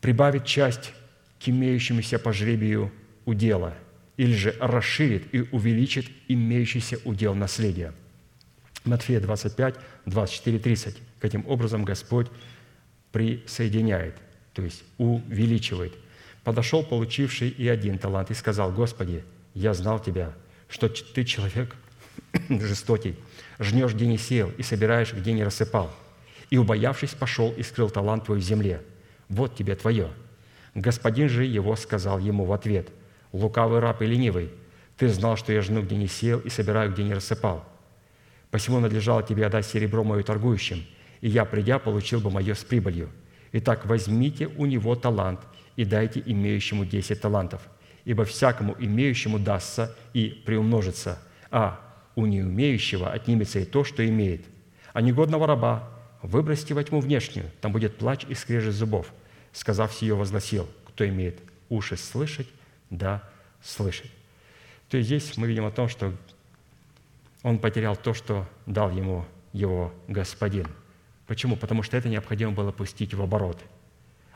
[0.00, 0.92] прибавить часть
[1.42, 2.92] к имеющемуся по жребию
[3.24, 3.74] удела,
[4.16, 7.92] или же расширит и увеличит имеющийся удел наследия.
[8.84, 9.76] Матфея 25,
[10.06, 10.96] 24, 30.
[11.20, 12.26] Каким образом Господь
[13.12, 14.16] присоединяет,
[14.52, 15.94] то есть увеличивает.
[16.42, 19.24] Подошел получивший и один талант и сказал, «Господи,
[19.54, 20.32] я знал Тебя,
[20.68, 21.76] что Ты человек
[22.48, 23.16] жестокий,
[23.58, 25.90] жнешь, где не сеял, и собираешь, где не рассыпал.
[26.50, 28.82] И, убоявшись, пошел и скрыл талант твой в земле.
[29.28, 30.10] Вот тебе твое».
[30.74, 32.88] Господин же его сказал ему в ответ,
[33.32, 34.50] «Лукавый раб и ленивый,
[34.96, 37.64] ты знал, что я жну, где не сеял, и собираю, где не рассыпал.
[38.50, 40.84] Посему надлежало тебе отдать серебро мое торгующим,
[41.20, 43.10] и я, придя, получил бы мое с прибылью.
[43.52, 45.40] Итак, возьмите у него талант
[45.76, 47.62] и дайте имеющему десять талантов,
[48.04, 51.18] ибо всякому имеющему дастся и приумножится,
[51.50, 51.80] а
[52.14, 54.44] у неумеющего отнимется и то, что имеет.
[54.92, 55.88] А негодного раба
[56.22, 59.12] выбросьте во тьму внешнюю, там будет плач и скрежет зубов.
[59.52, 62.48] Сказав сие, возгласил, кто имеет уши слышать,
[62.90, 63.22] да
[63.62, 64.10] слышать.
[64.88, 66.14] То есть здесь мы видим о том, что
[67.42, 70.66] он потерял то, что дал ему его господин.
[71.26, 71.56] Почему?
[71.56, 73.58] Потому что это необходимо было пустить в оборот.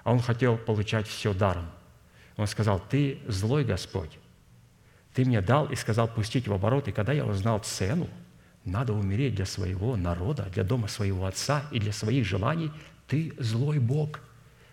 [0.02, 1.66] А он хотел получать все даром.
[2.36, 4.18] Он сказал, ты злой Господь,
[5.16, 8.06] ты мне дал и сказал пустить в оборот, и когда я узнал цену,
[8.66, 12.70] надо умереть для своего народа, для дома своего отца и для своих желаний,
[13.08, 14.20] ты злой Бог,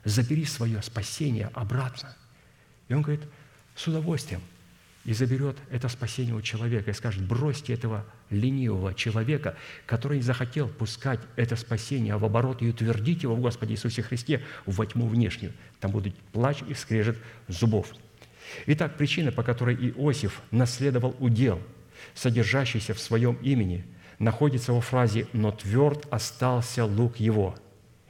[0.04, 2.14] забери свое спасение обратно.
[2.90, 3.24] И он говорит,
[3.74, 4.42] с удовольствием,
[5.06, 9.56] и заберет это спасение у человека и скажет, бросьте этого ленивого человека,
[9.86, 14.44] который не захотел пускать это спасение в оборот и утвердить его в Господе Иисусе Христе
[14.66, 15.54] во тьму внешнюю.
[15.80, 17.18] Там будет плач и скрежет
[17.48, 17.94] зубов.
[18.66, 21.60] Итак, причина, по которой Иосиф наследовал удел,
[22.14, 23.86] содержащийся в своем имени,
[24.20, 27.56] находится во фразе «но тверд остался лук его,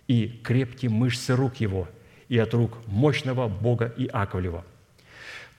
[0.08, 1.88] и крепки мышцы рук его,
[2.30, 4.66] и от рук мощного Бога Иаковлева».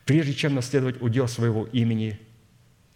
[0.04, 2.20] Прежде чем наследовать удел своего имени,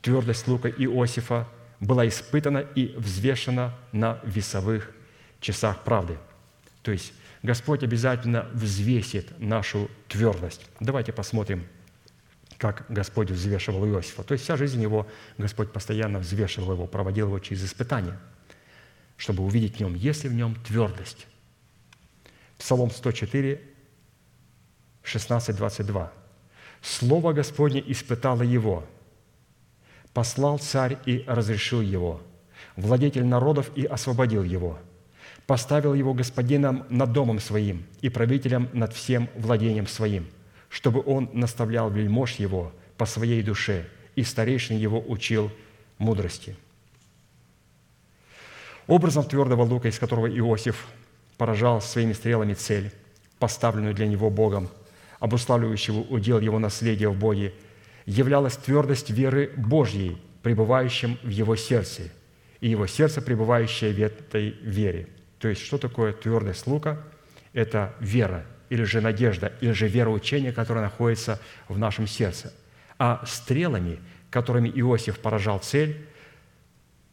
[0.02, 1.48] твердость лука Иосифа
[1.80, 4.94] была испытана и взвешена на весовых
[5.40, 6.18] часах правды.
[6.82, 7.12] То есть
[7.48, 10.66] Господь обязательно взвесит нашу твердость.
[10.80, 11.66] Давайте посмотрим,
[12.58, 14.22] как Господь взвешивал Иосифа.
[14.22, 15.06] То есть вся жизнь его,
[15.38, 18.20] Господь постоянно взвешивал его, проводил его через испытания,
[19.16, 21.26] чтобы увидеть в нем, есть ли в нем твердость.
[22.58, 23.62] Псалом 104,
[25.02, 26.12] 16, 22.
[26.82, 28.84] Слово Господне испытало его.
[30.12, 32.20] Послал царь и разрешил его.
[32.76, 34.78] Владетель народов и освободил его.
[35.48, 40.26] Поставил его господином над домом своим и правителем над всем владением своим,
[40.68, 45.50] чтобы он наставлял вельмож его по своей душе, и старейшин его учил
[45.96, 46.54] мудрости».
[48.86, 50.86] Образом твердого лука, из которого Иосиф
[51.38, 52.92] поражал своими стрелами цель,
[53.38, 54.68] поставленную для него Богом,
[55.18, 57.54] обуславливающего удел его наследия в Боге,
[58.04, 62.10] являлась твердость веры Божьей, пребывающим в его сердце,
[62.60, 65.08] и его сердце, пребывающее в этой вере.
[65.38, 66.98] То есть, что такое твердость лука?
[67.52, 72.52] Это вера, или же надежда, или же вероучение, которое находится в нашем сердце.
[72.98, 74.00] А стрелами,
[74.30, 76.06] которыми Иосиф поражал цель,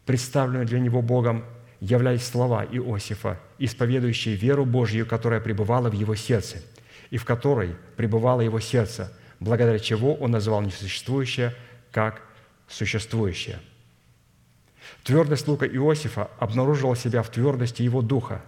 [0.06, 1.46] представленную для него Богом,
[1.80, 6.58] являлись слова Иосифа, исповедующие веру Божью, которая пребывала в его сердце,
[7.12, 11.54] и в которой пребывало его сердце, благодаря чего он назвал несуществующее
[11.92, 12.22] как
[12.68, 13.60] существующее.
[15.06, 18.42] Твердость лука Иосифа обнаруживала себя в твердости его духа,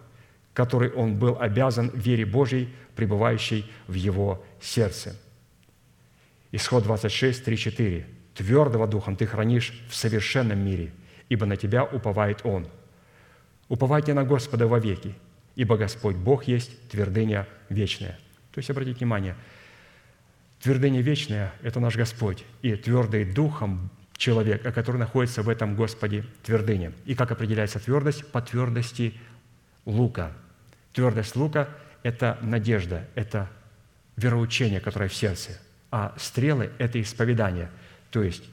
[0.55, 5.15] который он был обязан вере Божьей, пребывающей в его сердце.
[6.51, 8.07] Исход 26, 3, 4.
[8.33, 10.91] «Твердого духом ты хранишь в совершенном мире,
[11.29, 12.67] ибо на тебя уповает Он.
[13.69, 15.13] Уповайте на Господа вовеки,
[15.55, 18.17] ибо Господь Бог есть твердыня вечная».
[18.51, 19.35] То есть, обратите внимание,
[20.59, 26.91] твердыня вечная– это наш Господь, и твердый духом человек, который находится в этом Господе твердыне.
[27.05, 28.25] И как определяется твердость?
[28.31, 29.13] По твердости
[29.85, 30.31] лука.
[30.93, 31.69] Твердость лука–
[32.03, 33.49] это надежда, это
[34.15, 35.59] вероучение, которое в сердце.
[35.91, 37.69] А стрелы– это исповедание.
[38.09, 38.43] То есть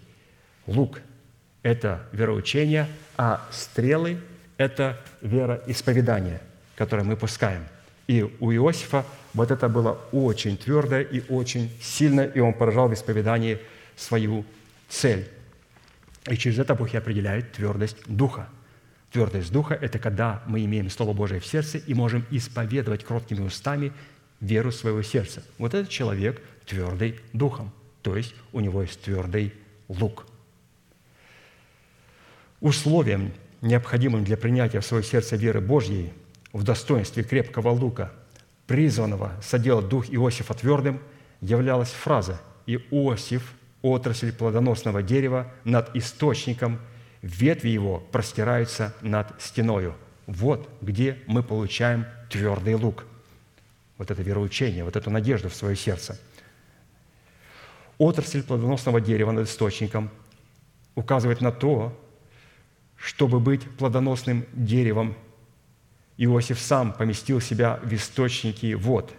[0.66, 1.00] лук–
[1.62, 2.86] это вероучение,
[3.16, 4.18] а стрелы–
[4.58, 6.40] это вероисповедание,
[6.76, 7.64] которое мы пускаем.
[8.06, 12.94] И у Иосифа вот это было очень твердое и очень сильно, и он поражал в
[12.94, 13.58] исповедании
[13.96, 14.44] свою
[14.88, 15.26] цель.
[16.28, 18.48] И через это Бог и определяет твердость духа.
[19.12, 23.92] Твердость духа– это когда мы имеем Слово Божие в сердце и можем исповедовать кроткими устами
[24.40, 25.42] веру своего сердца.
[25.58, 27.72] Вот этот человек твердый духом,
[28.02, 29.54] то есть у него есть твердый
[29.88, 30.26] лук.
[32.60, 36.12] Условием необходимым для принятия в свое сердце веры Божьей
[36.52, 38.12] в достоинстве крепкого лука,
[38.66, 41.00] призванного соделать дух Иосифа твердым,
[41.40, 43.54] являлась фраза «Иосиф,
[43.84, 46.80] отрасль плодоносного дерева, над источником,
[47.20, 49.94] ветви его простираются над стеною».
[50.26, 53.04] Вот где мы получаем твердый лук.
[53.98, 56.18] Вот это вероучение, вот эту надежду в свое сердце.
[57.98, 60.10] Отрасль плодоносного дерева над источником
[60.94, 61.92] указывает на то,
[62.96, 65.14] чтобы быть плодоносным деревом,
[66.16, 69.12] Иосиф сам поместил себя в источники вод,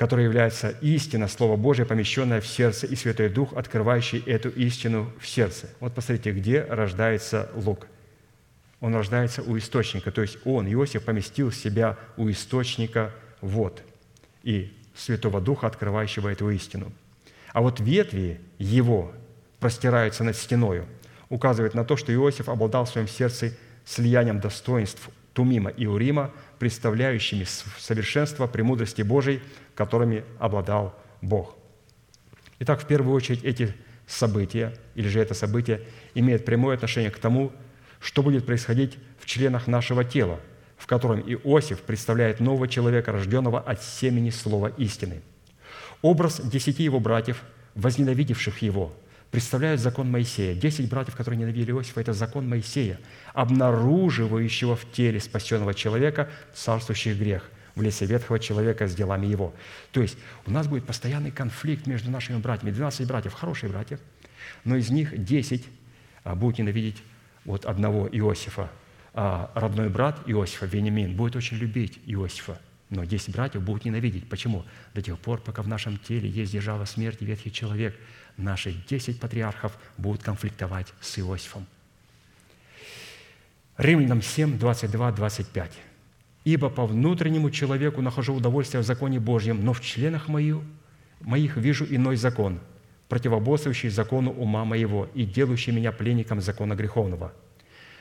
[0.00, 5.28] который является истина Слова Божия, помещенная в сердце, и Святой Дух, открывающий эту истину в
[5.28, 5.68] сердце.
[5.78, 7.86] Вот посмотрите, где рождается лук.
[8.80, 13.12] Он рождается у источника, то есть он, Иосиф, поместил себя у источника
[13.42, 13.82] вод
[14.42, 16.92] и Святого Духа, открывающего эту истину.
[17.52, 19.12] А вот ветви его
[19.58, 20.86] простираются над стеною–
[21.30, 23.52] указывает на то, что Иосиф обладал в своем сердце
[23.86, 27.46] слиянием достоинств Тумима и Урима, представляющими
[27.78, 29.40] совершенство премудрости Божией,
[29.80, 31.56] которыми обладал Бог.
[32.58, 33.74] Итак, в первую очередь эти
[34.06, 35.80] события, или же это событие,
[36.14, 37.50] имеет прямое отношение к тому,
[37.98, 40.38] что будет происходить в членах нашего тела,
[40.76, 45.22] в котором Иосиф представляет нового человека, рожденного от семени слова истины.
[46.02, 47.42] Образ десяти его братьев,
[47.74, 48.92] возненавидевших его–
[49.30, 50.54] представляют закон Моисея.
[50.54, 52.98] Десять братьев, которые ненавидели Иосифа, это закон Моисея,
[53.32, 57.48] обнаруживающего в теле спасенного человека царствующий грех
[57.80, 59.52] в лесе ветхого человека с делами его.
[59.92, 60.16] То есть
[60.46, 62.70] у нас будет постоянный конфликт между нашими братьями.
[62.70, 63.98] 12 братьев, хорошие братья,
[64.64, 65.66] но из них 10
[66.24, 67.02] а, будут ненавидеть
[67.44, 68.70] вот одного Иосифа.
[69.12, 74.28] А родной брат Иосифа, Вениамин, будет очень любить Иосифа– но десять братьев будут ненавидеть.
[74.28, 74.64] Почему?
[74.94, 77.96] До тех пор, пока в нашем теле есть держава смерти, ветхий человек,
[78.36, 81.66] наши десять патриархов будут конфликтовать с Иосифом.
[83.76, 85.72] Римлянам 7, 22, 25.
[86.44, 90.58] «Ибо по внутреннему человеку нахожу удовольствие в законе Божьем, но в членах моих,
[91.20, 92.60] моих вижу иной закон,
[93.08, 97.32] противоборствующий закону ума моего и делающий меня пленником закона греховного,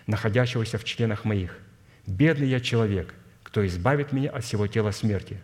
[0.07, 1.57] находящегося в членах моих.
[2.05, 3.13] Бедный я человек,
[3.43, 5.41] кто избавит меня от всего тела смерти.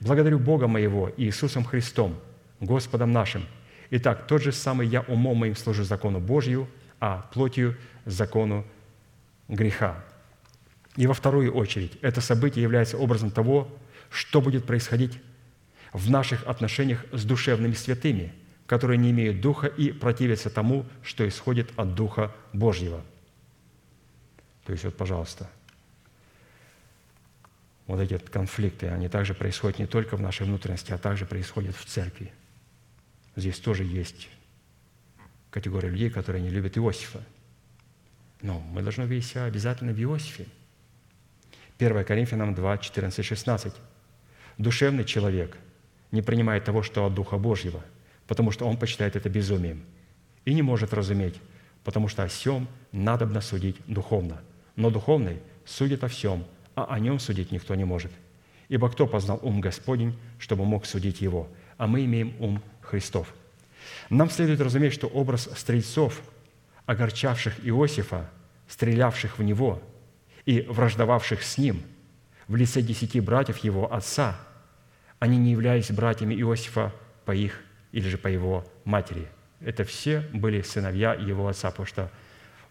[0.00, 2.18] Благодарю Бога моего и Иисусом Христом,
[2.60, 3.44] Господом нашим.
[3.90, 6.68] Итак, тот же самый я умом моим служу закону Божью,
[7.00, 8.64] а плотью закону
[9.48, 10.02] греха.
[10.96, 13.68] И во вторую очередь, это событие является образом того,
[14.10, 15.18] что будет происходить
[15.92, 18.32] в наших отношениях с душевными святыми,
[18.66, 23.02] которые не имеют Духа и противятся тому, что исходит от Духа Божьего.
[24.64, 25.50] То есть вот, пожалуйста–
[27.86, 31.84] вот эти конфликты, они также происходят не только в нашей внутренности, а также происходят в
[31.84, 32.32] церкви.
[33.36, 34.28] Здесь тоже есть
[35.50, 37.22] категория людей, которые не любят Иосифа.
[38.40, 40.46] Но мы должны видеть себя обязательно в Иосифе.
[41.84, 43.74] 1 Коринфянам 2, 14, 16.
[44.56, 45.58] «Душевный человек
[46.12, 47.82] не принимает того, что от Духа Божьего,
[48.26, 49.84] потому что он почитает это безумием,
[50.46, 51.38] и не может разуметь,
[51.82, 54.40] потому что о всем надобно судить духовно.
[54.76, 56.44] Но духовный судит о всем,
[56.74, 58.12] а о нем судить никто не может.
[58.70, 61.48] Ибо кто познал ум Господень, чтобы мог судить его?
[61.76, 63.34] А мы имеем ум Христов.
[64.08, 66.22] Нам следует разуметь, что образ стрельцов,
[66.86, 68.30] огорчавших Иосифа,
[68.68, 69.82] стрелявших в него
[70.46, 71.82] и враждовавших с ним
[72.48, 74.36] в лице десяти братьев его отца,
[75.18, 76.92] они не являлись братьями Иосифа
[77.24, 77.60] по их
[77.92, 79.28] или же по его матери.
[79.60, 82.10] Это все были сыновья его отца, потому что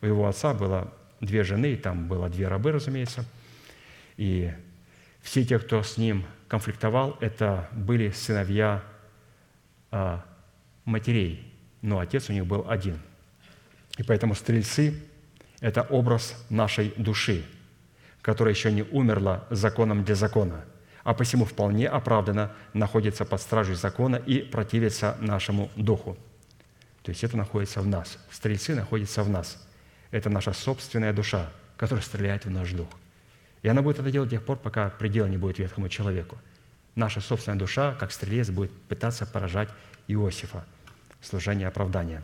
[0.01, 3.25] у его отца было две жены, и там было две рабы, разумеется.
[4.17, 4.51] И
[5.21, 8.83] все те, кто с ним конфликтовал, это были сыновья
[9.89, 10.23] а,
[10.85, 11.51] матерей,
[11.81, 12.99] но отец у них был один.
[13.97, 15.01] И поэтому стрельцы–
[15.61, 17.43] это образ нашей души,
[18.23, 20.65] которая еще не умерла законом для закона,
[21.03, 26.17] а посему вполне оправданно находится под стражей закона и противится нашему духу.
[27.03, 28.17] То есть это находится в нас.
[28.31, 29.61] Стрельцы находятся в нас.
[30.09, 32.87] Это наша собственная душа, которая стреляет в наш дух.
[33.61, 36.37] И она будет это делать до тех пор, пока предела не будет ветхому человеку.
[36.95, 39.69] Наша собственная душа, как стрелец, будет пытаться поражать
[40.07, 40.65] Иосифа,
[41.21, 42.23] служение оправдания.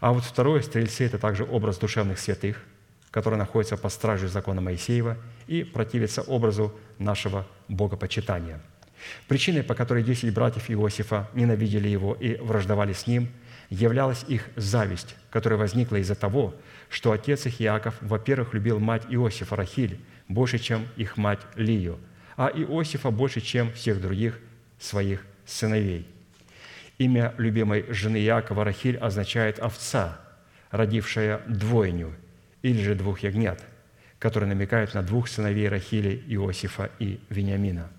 [0.00, 2.64] А вот второе, стрельцы– это также образ душевных святых,
[3.14, 5.16] который находится под стражей закона Моисеева
[5.46, 8.60] и противится образу нашего богопочитания.
[9.28, 13.28] Причиной, по которой десять братьев Иосифа ненавидели его и враждовали с ним,
[13.70, 16.56] являлась их зависть, которая возникла из-за того,
[16.88, 22.00] что отец их Иаков, во-первых, любил мать Иосифа Рахиль больше, чем их мать Лию,
[22.36, 24.40] а Иосифа больше, чем всех других
[24.80, 26.08] своих сыновей.
[26.98, 30.20] Имя любимой жены Иакова Рахиль означает «овца»,
[30.72, 32.12] родившая двойню
[32.64, 33.62] или же двух ягнят,
[34.18, 37.90] которые намекают на двух сыновей Рахили, Иосифа и Вениамина.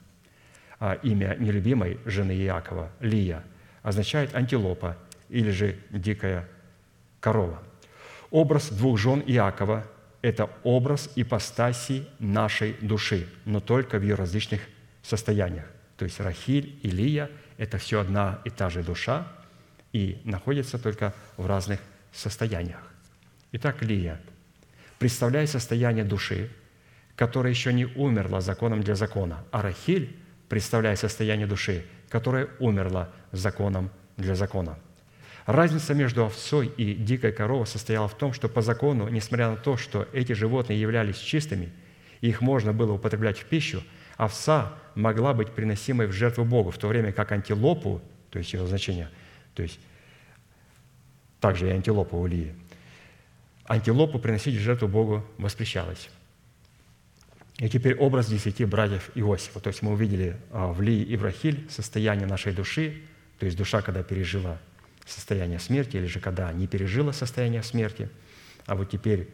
[0.80, 3.44] А имя нелюбимой жены Иакова, Лия,
[3.84, 4.98] означает антилопа
[5.30, 6.48] или же дикая
[7.20, 7.62] корова.
[8.32, 9.86] Образ двух жен Иакова–
[10.24, 14.62] это образ ипостаси нашей души, но только в ее различных
[15.04, 15.66] состояниях.
[15.96, 17.30] То есть Рахиль и Лия–
[17.60, 19.28] это все одна и та же душа
[19.94, 21.80] и находится только в разных
[22.12, 22.82] состояниях.
[23.52, 24.20] Итак, Лия
[25.06, 26.50] представляет состояние души,
[27.16, 30.18] которая еще не умерла законом для закона, а Рахиль
[30.50, 34.80] представляет состояние души, которая умерла законом для закона.
[35.46, 39.78] Разница между овцой и дикой коровой состояла в том, что по закону, несмотря на то,
[39.78, 41.72] что эти животные являлись чистыми,
[42.22, 43.84] их можно было употреблять в пищу,
[44.18, 48.02] овца могла быть приносимой в жертву Богу, в то время как антилопу,
[48.32, 49.12] то есть его значение,
[49.54, 49.80] то есть
[51.40, 52.56] также и антилопа у Лии,
[53.66, 56.10] антилопу приносить в жертву Богу воспрещалось.
[57.58, 59.60] И теперь образ десяти братьев Иосифа.
[59.60, 63.02] То есть мы увидели а, в Лии и в Рахиль состояние нашей души,
[63.40, 64.60] то есть душа, когда пережила
[65.06, 68.10] состояние смерти, или же когда не пережила состояние смерти.
[68.66, 69.30] А вот теперь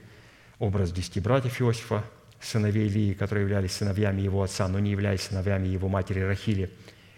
[0.59, 2.03] образ десяти братьев Иосифа,
[2.39, 6.69] сыновей Лии, которые являлись сыновьями его отца, но не являлись сыновьями его матери Рахили.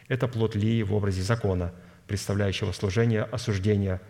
[0.07, 1.73] Это плод Лии в образе закона,
[2.07, 4.02] представляющего служение осуждения,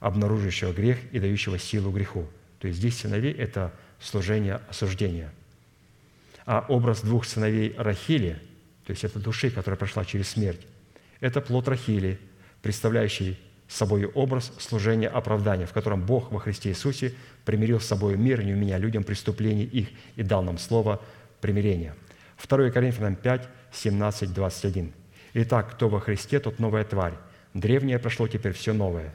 [0.00, 2.28] обнаруживающего грех и дающего силу греху.
[2.62, 5.32] То есть здесь сыновей– это служение осуждения.
[6.46, 8.40] А образ двух сыновей Рахили,
[8.86, 10.60] то есть это души, которая прошла через смерть,
[11.18, 12.20] это плод Рахили,
[12.62, 13.36] представляющий
[13.66, 17.14] собой образ служения оправдания, в котором Бог во Христе Иисусе
[17.44, 21.02] примирил с собой мир, не уменя людям преступлений их и дал нам слово
[21.40, 21.96] примирения.
[22.46, 24.92] 2 Коринфянам 5, 17, 21.
[25.34, 27.14] «Итак, кто во Христе, тот новая тварь.
[27.54, 29.12] Древнее прошло, теперь все новое.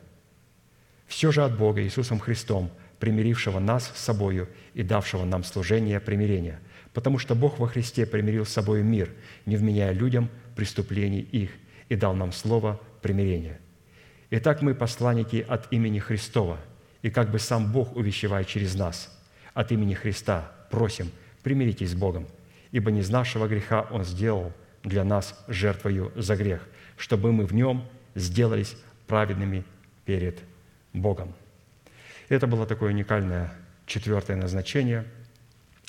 [1.07, 2.69] Все же от Бога Иисусом Христом,
[2.99, 6.59] примирившего нас с собою и давшего нам служение примирения.
[6.93, 9.11] Потому что Бог во Христе примирил с собой мир,
[9.45, 11.51] не вменяя людям преступлений их,
[11.89, 13.59] и дал нам слово примирения.
[14.29, 16.59] Итак, мы посланники от имени Христова,
[17.01, 19.15] и как бы сам Бог увещевает через нас,
[19.53, 21.11] от имени Христа просим,
[21.43, 22.27] примиритесь с Богом,
[22.71, 24.51] ибо не из нашего греха Он сделал
[24.83, 26.67] для нас жертвою за грех,
[26.97, 28.75] чтобы мы в Нем сделались
[29.05, 29.63] праведными
[30.05, 30.39] перед
[30.93, 31.33] Богом.
[32.29, 33.53] Это было такое уникальное
[33.85, 35.05] четвертое назначение,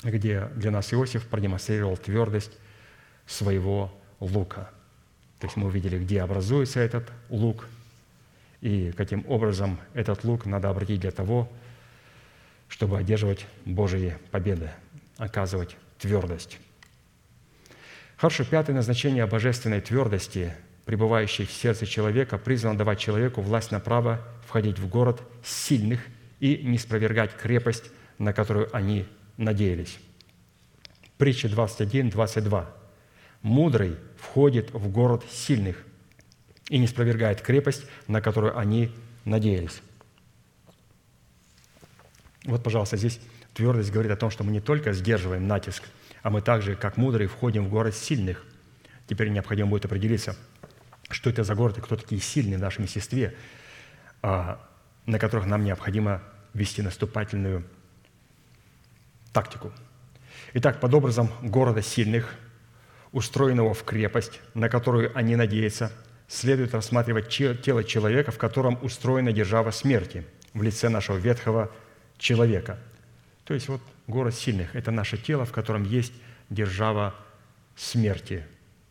[0.02, 2.52] где для нас Иосиф продемонстрировал твердость
[3.27, 4.70] своего лука.
[5.40, 7.66] То есть мы увидели, где образуется этот лук–
[8.60, 11.51] и каким образом этот лук надо обратить для того,
[12.69, 14.70] чтобы одерживать Божьи победы,
[15.16, 16.59] оказывать твердость.
[18.16, 20.52] Хорошо, пятое назначение божественной твердости,
[20.85, 26.01] пребывающей в сердце человека, призвано давать человеку власть на право входить в город сильных
[26.40, 27.85] и не спровергать крепость,
[28.19, 29.06] на которую они
[29.36, 29.98] надеялись.
[31.16, 32.70] Притча 21, 22.
[33.43, 35.85] «Мудрый входит в город сильных
[36.69, 38.90] и не спровергает крепость, на которую они
[39.24, 39.81] надеялись».
[42.44, 43.20] Вот, пожалуйста, здесь
[43.55, 45.82] твердость говорит о том, что мы не только сдерживаем натиск,
[46.23, 48.44] а мы также, как мудрые, входим в город сильных.
[49.06, 50.36] Теперь необходимо будет определиться,
[51.10, 53.35] что это за город и кто такие сильные в нашем естестве,
[54.23, 54.67] а,
[55.09, 56.22] на которых нам необходимо
[56.52, 57.64] вести наступательную
[59.32, 59.72] тактику.
[60.52, 62.35] Итак, под образом города сильных,
[63.12, 65.90] устроенного в крепость, на которую они надеются,
[66.28, 71.70] следует рассматривать тело человека, в котором устроена держава смерти в лице нашего ветхого
[72.18, 72.78] человека.
[73.44, 76.12] То есть вот город сильных– это наше тело, в котором есть
[76.51, 77.14] держава
[77.76, 78.44] смерти.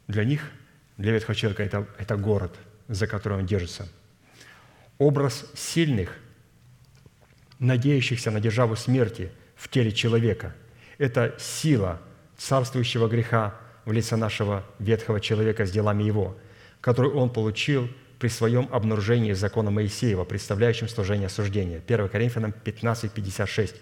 [0.07, 0.41] Для них,
[0.98, 2.57] для ветхого человека, это, это город,
[2.88, 3.88] за который он держится.
[4.98, 6.18] Образ сильных,
[7.60, 10.56] надеющихся на державу смерти в теле человека–
[10.98, 12.02] это сила
[12.38, 13.56] царствующего греха
[13.86, 16.36] в лице нашего ветхого человека с делами его,
[16.82, 21.82] которую он получил при своем обнаружении закона Моисеева, представляющим служение осуждения.
[21.86, 23.76] 1 Коринфянам 15, 56.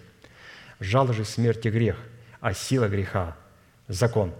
[0.80, 1.96] «Жало же смерти грех,
[2.40, 3.36] а сила греха–
[3.88, 4.34] закон».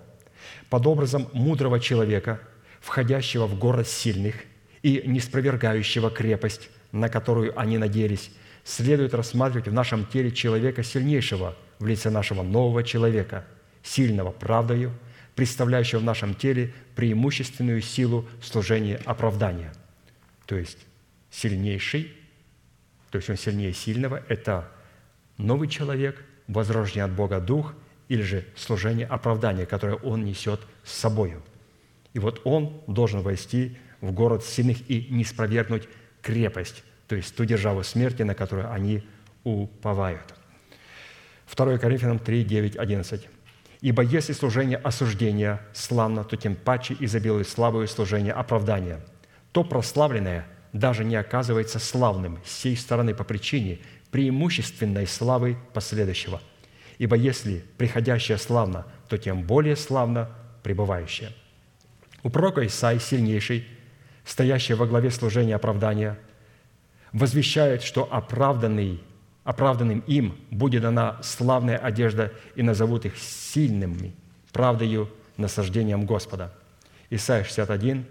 [0.69, 2.41] Под образом мудрого человека,
[2.81, 4.37] входящего в город сильных
[4.87, 8.31] и не спровергающего крепость, на которую они надеялись,
[8.65, 13.45] следует рассматривать в нашем теле человека сильнейшего в лице нашего нового человека,
[13.83, 14.93] сильного правдою,
[15.35, 19.73] представляющего в нашем теле преимущественную силу служения оправдания–
[20.47, 20.79] то есть
[21.31, 22.13] сильнейший,
[23.11, 24.71] то есть он сильнее сильного, это
[25.37, 27.75] новый человек, возрожденный от Бога Дух,
[28.09, 31.43] или же служение оправдания, которое он несет с собою.
[32.15, 35.89] И вот он должен войти в город сильных и не спровергнуть
[36.23, 39.03] крепость, то есть ту державу смерти, на которую они
[39.45, 40.35] уповают.
[41.55, 43.29] 2 Коринфянам 3, 9, 11.
[43.81, 49.01] «Ибо если служение осуждения славно, то тем паче изобилует славою служение оправдания–
[49.57, 53.79] то прославленное даже не оказывается славным с сей стороны по причине
[54.11, 56.43] преимущественной славы последующего.
[56.99, 60.29] Ибо если приходящее славно, то тем более славно
[60.63, 61.31] пребывающее.
[62.23, 63.67] У пророка Исаи сильнейший,
[64.27, 66.19] стоящий во главе служения оправдания,
[67.13, 69.01] возвещает, что оправданный,
[69.45, 74.15] оправданным им будет дана славная одежда и назовут их сильными
[74.53, 76.53] правдою насаждением Господа.
[77.09, 78.05] Исайя 61,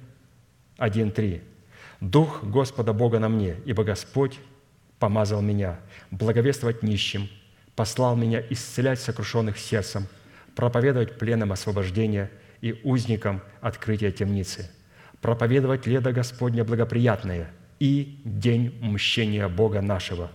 [0.78, 1.42] 1.3.
[2.00, 4.40] «Дух Господа Бога на мне, ибо Господь
[5.00, 5.80] помазал меня
[6.12, 7.30] благовествовать нищим,
[7.76, 10.08] послал меня исцелять сокрушенных сердцем,
[10.56, 12.32] проповедовать пленам освобождения
[12.62, 14.70] и узникам открытия темницы,
[15.26, 17.50] проповедовать лето Господня благоприятное
[17.80, 20.32] и день мщения Бога нашего,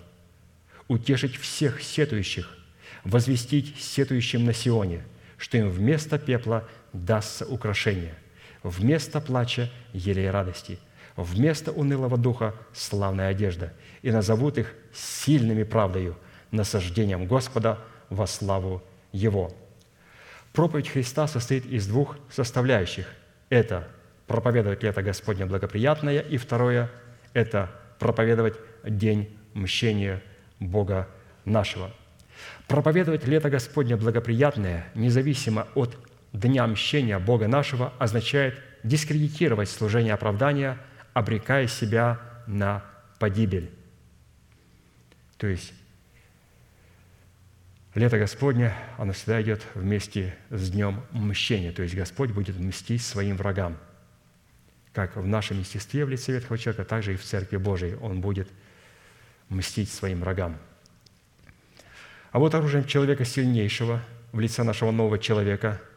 [0.89, 2.59] утешить всех сетующих,
[3.05, 5.05] возвестить сетующим на Сионе,
[5.37, 8.17] что им вместо пепла дастся украшение–
[8.65, 10.81] вместо плача– елей радости,
[11.15, 13.73] вместо унылого духа– славная одежда,
[14.03, 16.17] и назовут их сильными правдою,
[16.51, 19.53] насаждением Господа во славу Его».
[20.53, 23.07] Проповедь Христа состоит из двух составляющих.
[23.51, 23.89] Это
[24.31, 26.89] проповедовать лето Господне благоприятное, и второе–
[27.33, 28.55] это проповедовать
[28.85, 30.23] день мщения
[30.61, 31.09] Бога
[31.45, 31.91] нашего.
[32.69, 35.99] Проповедовать лето Господне благоприятное, независимо от
[36.33, 40.79] дня мщения Бога нашего означает дискредитировать служение оправдания,
[41.13, 42.85] обрекая себя на
[43.19, 43.69] погибель.
[45.39, 45.73] То есть
[47.97, 51.73] лето Господне, оно всегда идет вместе с днем мщения.
[51.73, 53.77] То есть Господь будет мстить своим врагам.
[54.93, 58.21] Как в нашем естестве в лице ветхого человека, так же и в Церкви Божией Он
[58.21, 58.49] будет
[59.49, 60.57] мстить своим врагам.
[62.33, 64.03] А вот оружием человека сильнейшего
[64.33, 65.81] в лице нашего нового человека–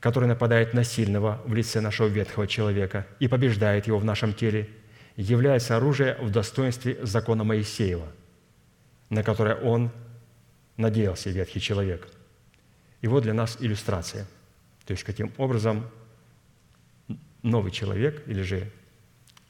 [0.00, 4.68] который нападает на сильного в лице нашего ветхого человека и побеждает его в нашем теле,
[5.16, 8.06] является оружие в достоинстве закона Моисеева,
[9.10, 9.90] на которое он
[10.76, 12.08] надеялся, ветхий человек.
[13.00, 14.26] И вот для нас иллюстрация.
[14.86, 15.88] То есть, каким образом
[17.50, 18.70] новый человек или же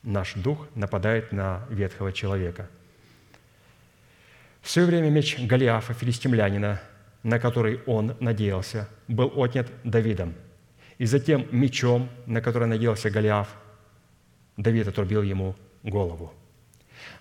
[0.02, 2.68] наш дух нападает на ветхого человека.
[4.62, 6.80] В свое время меч Голиафа, филистимлянина,
[7.22, 10.34] на который он надеялся, был отнят Давидом.
[10.98, 13.48] И затем мечом, на который надеялся Голиаф,
[14.56, 16.32] Давид отрубил ему голову.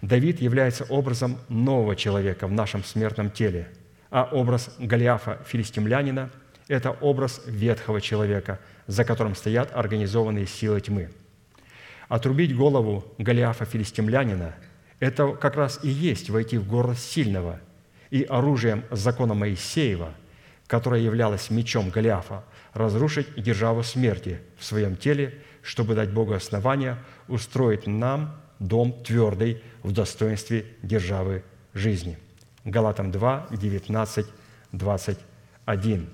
[0.02, 3.68] Давид является образом нового человека в нашем смертном теле,
[4.10, 6.32] а образ Голиафа, филистимлянина,
[6.68, 11.10] это образ ветхого человека, за которым стоят организованные силы тьмы.
[12.08, 14.56] Отрубить голову Голиафа филистимлянина–
[15.00, 17.60] это как раз и есть войти в город сильного,
[18.10, 20.14] и оружием закона Моисеева,
[20.66, 22.44] которое являлось мечом Голиафа,
[22.74, 26.98] разрушить державу смерти в своем теле, чтобы дать Богу основания
[27.28, 31.44] устроить нам дом твердый в достоинстве державы
[31.74, 32.18] жизни.
[32.64, 34.26] Галатам 2, 19,
[34.72, 36.10] 21.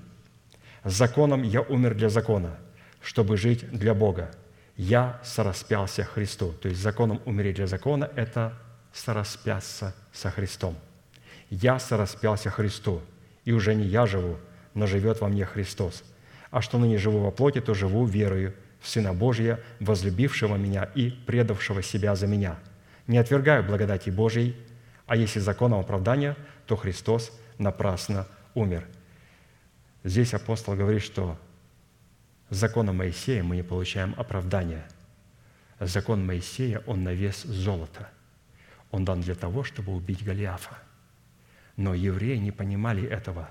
[0.84, 2.58] «Законом я умер для закона,
[3.04, 4.30] чтобы жить для Бога.
[4.76, 6.52] Я сораспялся Христу».
[6.52, 8.54] То есть законом умереть для закона– это
[8.92, 10.76] сораспяться со Христом.
[11.50, 13.02] «Я сораспялся Христу,
[13.44, 14.38] и уже не я живу,
[14.72, 16.02] но живет во мне Христос.
[16.50, 21.10] А что ныне живу во плоти, то живу верою в Сына Божия, возлюбившего меня и
[21.10, 22.58] предавшего себя за меня.
[23.06, 24.56] Не отвергаю благодати Божией,
[25.06, 26.36] а если законом оправдания,
[26.66, 28.86] то Христос напрасно умер».
[30.04, 31.38] Здесь апостол говорит, что
[32.54, 34.86] законом Моисея мы не получаем оправдания.
[35.80, 38.08] Закон Моисея, он на вес золота.
[38.90, 40.78] Он дан для того, чтобы убить Голиафа.
[41.76, 43.50] Но евреи не понимали этого,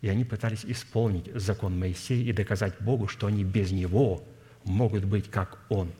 [0.00, 4.24] и они пытались исполнить закон Моисея и доказать Богу, что они без него
[4.64, 5.92] могут быть как он.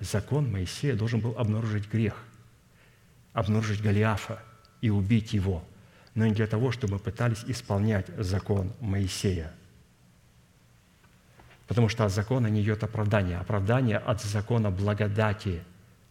[0.00, 2.24] Закон Моисея должен был обнаружить грех,
[3.32, 4.42] обнаружить Голиафа
[4.80, 5.64] и убить его–
[6.18, 9.52] но не для того, чтобы пытались исполнять закон Моисея.
[11.68, 13.38] Потому что от закона не идет оправдание.
[13.38, 15.62] Оправдание от закона благодати.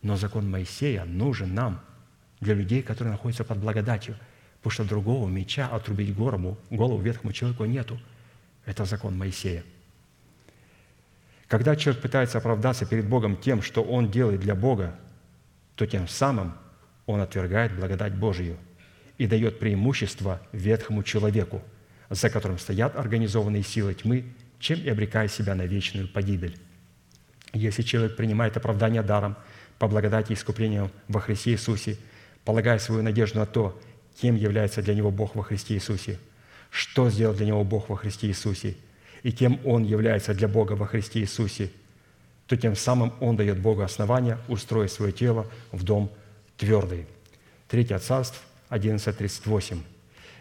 [0.02, 1.82] Но закон Моисея нужен нам,
[2.40, 4.16] для людей, которые находятся под благодатью.
[4.60, 8.00] Потому что другого меча отрубить голову, голову ветхому человеку нету.
[8.66, 9.64] Это закон Моисея.
[11.48, 14.96] Когда человек пытается оправдаться перед Богом тем, что он делает для Бога,
[15.76, 16.54] то тем самым
[17.06, 18.58] он отвергает благодать Божию–
[19.18, 21.62] и дает преимущество ветхому человеку,
[22.10, 24.26] за которым стоят организованные силы тьмы,
[24.60, 26.58] чем и обрекая себя на вечную погибель.
[27.54, 29.36] Если человек принимает оправдание даром
[29.80, 31.98] по благодати и искуплению во Христе Иисусе,
[32.44, 33.80] полагая свою надежду на то,
[34.20, 36.20] кем является для него Бог во Христе Иисусе,
[36.70, 38.76] что сделал для него Бог во Христе Иисусе,
[39.24, 41.72] и кем он является для Бога во Христе Иисусе,
[42.48, 46.12] то тем самым он дает Богу основания устроить свое тело в дом
[46.58, 47.06] твердый.
[47.68, 49.82] Третье царство, 11.38.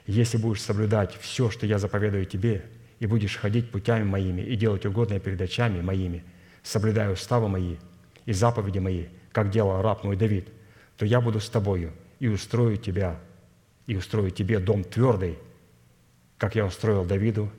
[0.07, 2.65] «Если будешь соблюдать все, что я заповедую тебе,
[2.99, 6.25] и будешь ходить путями моими и делать угодное перед очами моими,
[6.63, 7.77] соблюдая уставы мои
[8.25, 10.49] и заповеди мои, как делал раб мой Давид,
[10.97, 13.21] то я буду с тобою и устрою тебя,
[13.87, 15.39] и устрою тебе дом твердый,
[16.39, 17.51] как я устроил Давиду,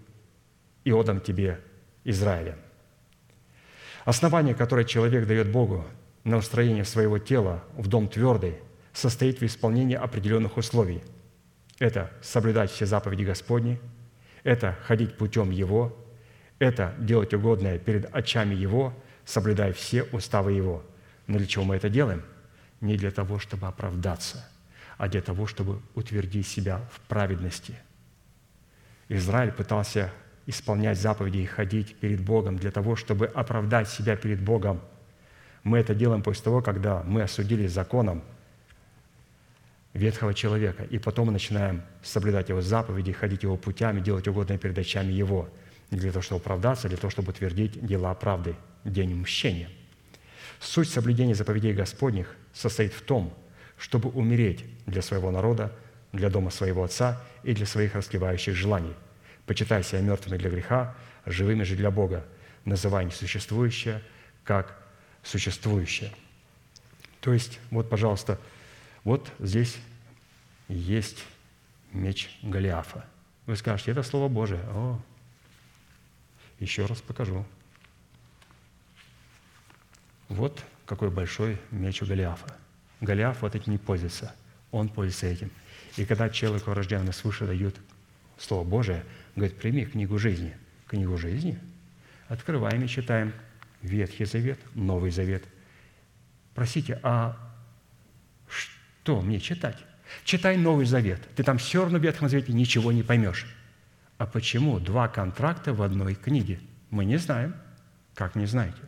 [0.84, 1.59] и отдам тебе
[2.03, 2.57] Израиля».
[4.05, 5.85] Основание, которое человек дает Богу
[6.23, 8.55] на устроение своего тела в дом твердый–
[8.97, 11.03] состоит в исполнении определенных условий.
[11.77, 13.80] Это соблюдать все заповеди Господни,
[14.48, 15.94] это ходить путем Его,
[16.57, 18.94] это делать угодное перед очами Его,
[19.26, 20.84] соблюдая все уставы Его.
[21.28, 22.24] Но для чего мы это делаем?
[22.80, 24.49] Не для того, чтобы оправдаться,
[24.98, 27.76] а для того, чтобы утвердить себя в праведности.
[29.10, 30.14] Израиль пытался
[30.45, 34.80] исполнять заповеди и ходить перед Богом для того, чтобы оправдать себя перед Богом.
[35.64, 38.24] Мы это делаем после того, когда мы осудили законом–
[39.98, 44.78] ветхого человека, и потом мы начинаем соблюдать его заповеди, ходить его путями, делать угодное перед
[44.78, 45.49] очами его,
[45.91, 49.69] не для того, чтобы оправдаться, а для того, чтобы утвердить дела правды, день мщения.
[50.60, 53.34] Суть соблюдения заповедей Господних состоит в том,
[53.78, 55.72] чтобы умереть для своего народа,
[56.14, 58.94] для дома своего отца и для своих раскрывающих желаний,
[59.45, 60.95] почитая себя мертвыми для греха,
[61.26, 62.26] живыми же для Бога,
[62.65, 64.02] называя несуществующее
[64.44, 64.78] как
[65.24, 66.11] существующее.
[67.19, 68.40] То есть, вот, пожалуйста,
[69.07, 69.77] вот здесь
[70.67, 71.23] есть
[71.93, 73.05] меч Голиафа.
[73.45, 74.59] Вы скажете, это Слово Божие.
[74.67, 74.99] О,
[76.59, 77.45] еще раз покажу.
[80.27, 82.53] Вот какой большой меч у Голиафа.
[82.99, 84.35] Голиаф вот этим не пользуется.
[84.71, 85.51] Он пользуется этим.
[85.95, 87.77] И когда человеку, рожденному свыше, дают
[88.38, 89.05] Слово Божие,
[89.38, 90.57] говорит, прими книгу жизни.
[90.85, 91.57] Книгу жизни?
[92.27, 93.31] Открываем и читаем
[93.81, 95.45] Ветхий Завет, Новый Завет.
[96.53, 97.47] Простите, а
[99.07, 99.77] что мне читать?
[100.25, 101.21] Читай Новый Завет.
[101.34, 103.47] Ты там все равно в Ветхом Завете ничего не поймешь.
[104.17, 106.59] А почему два контракта в одной книге?
[106.89, 107.55] Мы не знаем.
[108.15, 108.81] Как не знаете?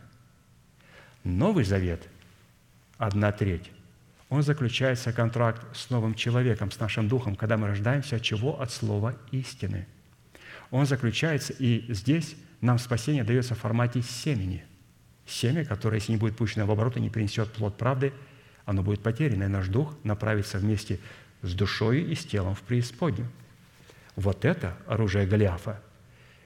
[1.24, 2.06] Новый Завет,
[2.98, 3.70] одна треть,
[4.28, 8.60] он заключается контракт с новым человеком, с нашим духом, когда мы рождаемся от чего?
[8.60, 9.86] От слова истины.
[10.70, 14.66] Он заключается, и здесь нам спасение дается в формате семени.
[15.26, 18.12] Семя, которое, если не будет пущено в оборот и не принесет плод правды–
[18.64, 20.98] оно будет потеряно, и наш дух направится вместе
[21.42, 23.28] с душой и с телом в преисподнюю.
[24.16, 25.80] Вот это оружие Голиафа.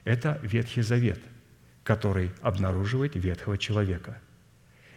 [0.03, 1.19] Это Ветхий Завет,
[1.83, 4.19] который обнаруживает ветхого человека.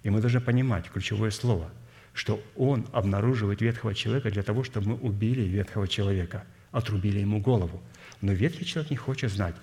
[0.03, 1.70] И мы должны понимать ключевое слово,
[2.12, 7.82] что Он обнаруживает ветхого человека для того, чтобы мы убили ветхого человека, отрубили ему голову.
[8.20, 9.55] Но ветхий человек не хочет знать.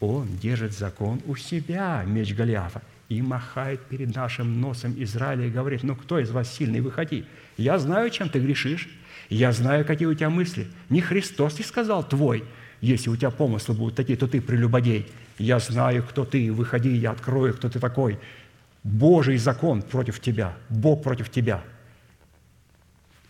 [0.00, 5.82] Он держит закон у себя, меч Голиафа, и махает перед нашим носом Израиля и говорит,
[5.82, 7.24] ну кто из вас сильный, выходи.
[7.56, 8.88] Я знаю, чем ты грешишь,
[9.28, 10.68] я знаю, какие у тебя мысли.
[10.88, 12.44] Не Христос ли сказал твой,
[12.80, 15.06] если у тебя помыслы будут такие, то ты прелюбодей.
[15.38, 18.18] Я знаю, кто ты, выходи, я открою, кто ты такой.
[18.82, 21.64] Божий закон против тебя, Бог против тебя.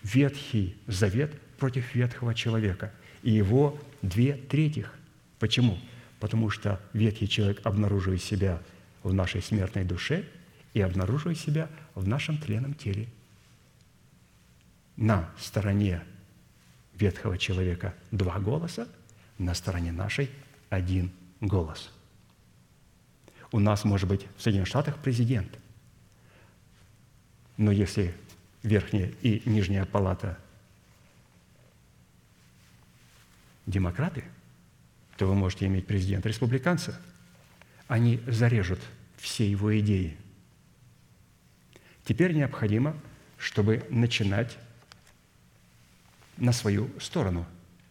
[0.03, 2.93] Ветхий завет против ветхого человека.
[3.23, 4.93] И его две третьих.
[5.39, 5.79] Почему?
[6.21, 8.61] Потому что ветхий человек обнаруживает себя
[9.05, 10.24] в нашей смертной душе
[10.72, 13.06] и обнаруживает себя в нашем тленном теле.
[14.97, 16.02] На стороне
[16.94, 18.89] ветхого человека два голоса,
[19.39, 20.31] на стороне нашей
[20.70, 21.93] один голос.
[23.52, 25.59] У нас может быть в Соединенных Штатах президент,
[27.56, 28.14] но если
[28.62, 30.39] верхняя и нижняя палата
[33.66, 34.24] демократы,
[35.16, 37.01] то вы можете иметь президента республиканца.
[37.89, 38.81] Они зарежут
[39.16, 40.16] все его идеи.
[42.05, 42.97] Теперь необходимо,
[43.39, 44.59] чтобы начинать
[46.36, 47.47] на свою сторону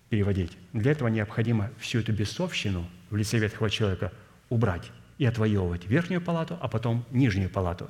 [0.10, 0.58] переводить.
[0.74, 4.12] Для этого необходимо всю эту бесовщину в лице ветхого человека
[4.50, 7.90] убрать и отвоевывать верхнюю палату, а потом нижнюю палату.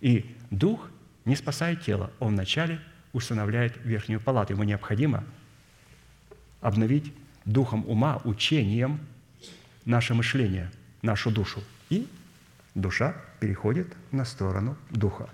[0.00, 0.88] И дух
[1.24, 2.80] не спасает тело, он вначале
[3.12, 4.52] устанавливает верхнюю палату.
[4.54, 5.24] Ему необходимо
[6.60, 7.12] обновить
[7.44, 9.00] духом ума, учением
[9.84, 10.70] наше мышление,
[11.02, 11.62] нашу душу.
[11.90, 12.08] И
[12.74, 15.28] душа переходит на сторону духа.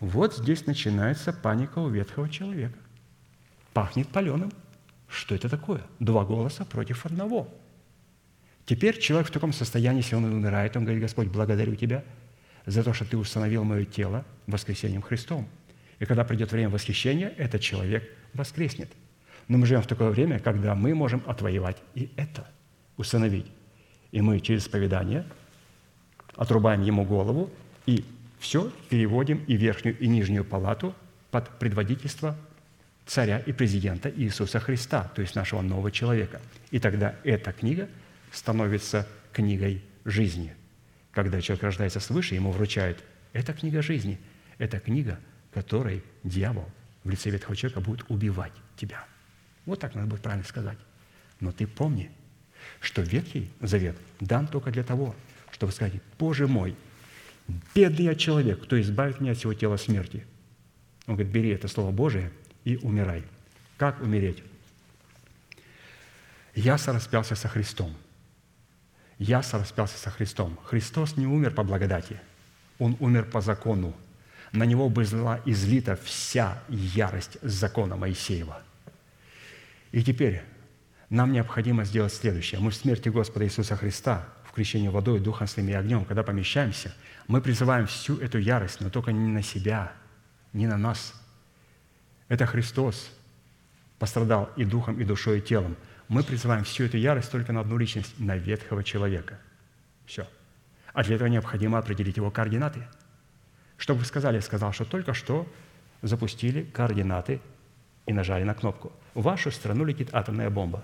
[0.00, 2.78] Вот здесь начинается паника у ветхого человека.
[3.72, 4.52] Пахнет паленым.
[5.08, 5.82] Что это такое?
[5.98, 7.48] Два голоса против одного.
[8.66, 12.04] Теперь человек в таком состоянии, если он умирает, он говорит, Господь, благодарю Тебя
[12.66, 15.48] за то, что Ты установил мое тело воскресением Христом.
[15.98, 18.92] И когда придет время восхищения, этот человек воскреснет.
[19.48, 22.46] Но мы живем в такое время, когда мы можем отвоевать и это,
[22.98, 23.46] установить.
[24.12, 25.24] И мы через исповедание
[26.34, 27.50] отрубаем ему голову
[27.86, 28.04] и
[28.38, 30.94] все переводим и верхнюю, и нижнюю палату
[31.30, 32.36] под предводительство
[33.06, 36.40] царя и президента Иисуса Христа, то есть нашего нового человека.
[36.70, 37.88] И тогда эта книга
[38.32, 40.54] становится книгой жизни.
[41.12, 43.02] Когда человек рождается свыше, ему вручают
[43.32, 44.18] «это книга жизни»,
[44.58, 45.18] это книга,
[45.52, 46.68] которой дьявол
[47.04, 49.04] в лице ветхого человека будет убивать тебя.
[49.64, 50.78] Вот так надо будет правильно сказать.
[51.40, 52.10] Но ты помни,
[52.80, 55.14] что Ветхий Завет дан только для того,
[55.50, 56.74] чтобы сказать, Боже мой,
[57.74, 60.24] бедный я человек, кто избавит меня от всего тела смерти.
[61.06, 62.30] Он говорит, бери это Слово Божие
[62.64, 63.24] и умирай.
[63.76, 64.42] Как умереть?
[66.54, 67.94] Я сораспялся со Христом.
[69.18, 70.58] Я сораспялся со Христом.
[70.64, 72.20] Христос не умер по благодати.
[72.78, 73.94] Он умер по закону.
[74.52, 78.62] На него была излита вся ярость закона Моисеева.
[79.92, 80.42] И теперь
[81.10, 82.60] нам необходимо сделать следующее.
[82.60, 84.28] Мы в смерти Господа Иисуса Христа
[84.58, 86.92] крещение водой, Духом Святым и огнем, когда помещаемся,
[87.28, 89.92] мы призываем всю эту ярость, но только не на себя,
[90.52, 91.14] не на нас.
[92.26, 93.08] Это Христос
[94.00, 95.76] пострадал и духом, и душой, и телом.
[96.08, 99.38] Мы призываем всю эту ярость только на одну личность, на ветхого человека.
[100.06, 100.26] Все.
[100.92, 102.82] А для этого необходимо определить его координаты.
[103.76, 104.36] Что вы сказали?
[104.36, 105.46] Я сказал, что только что
[106.02, 107.40] запустили координаты
[108.06, 108.90] и нажали на кнопку.
[109.14, 110.82] В вашу страну летит атомная бомба.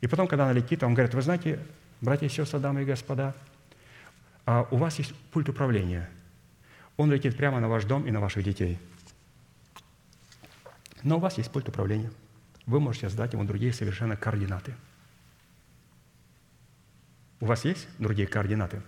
[0.00, 1.58] И потом, когда она летит, он говорит, вы знаете,
[2.00, 3.34] братья и сестры, дамы и господа,
[4.44, 6.08] а у вас есть пульт управления.
[6.96, 8.78] Он летит прямо на ваш дом и на ваших детей.
[11.02, 12.10] Но у вас есть пульт управления.
[12.66, 14.74] Вы можете задать ему другие совершенно координаты.
[17.40, 18.82] У вас есть другие координаты?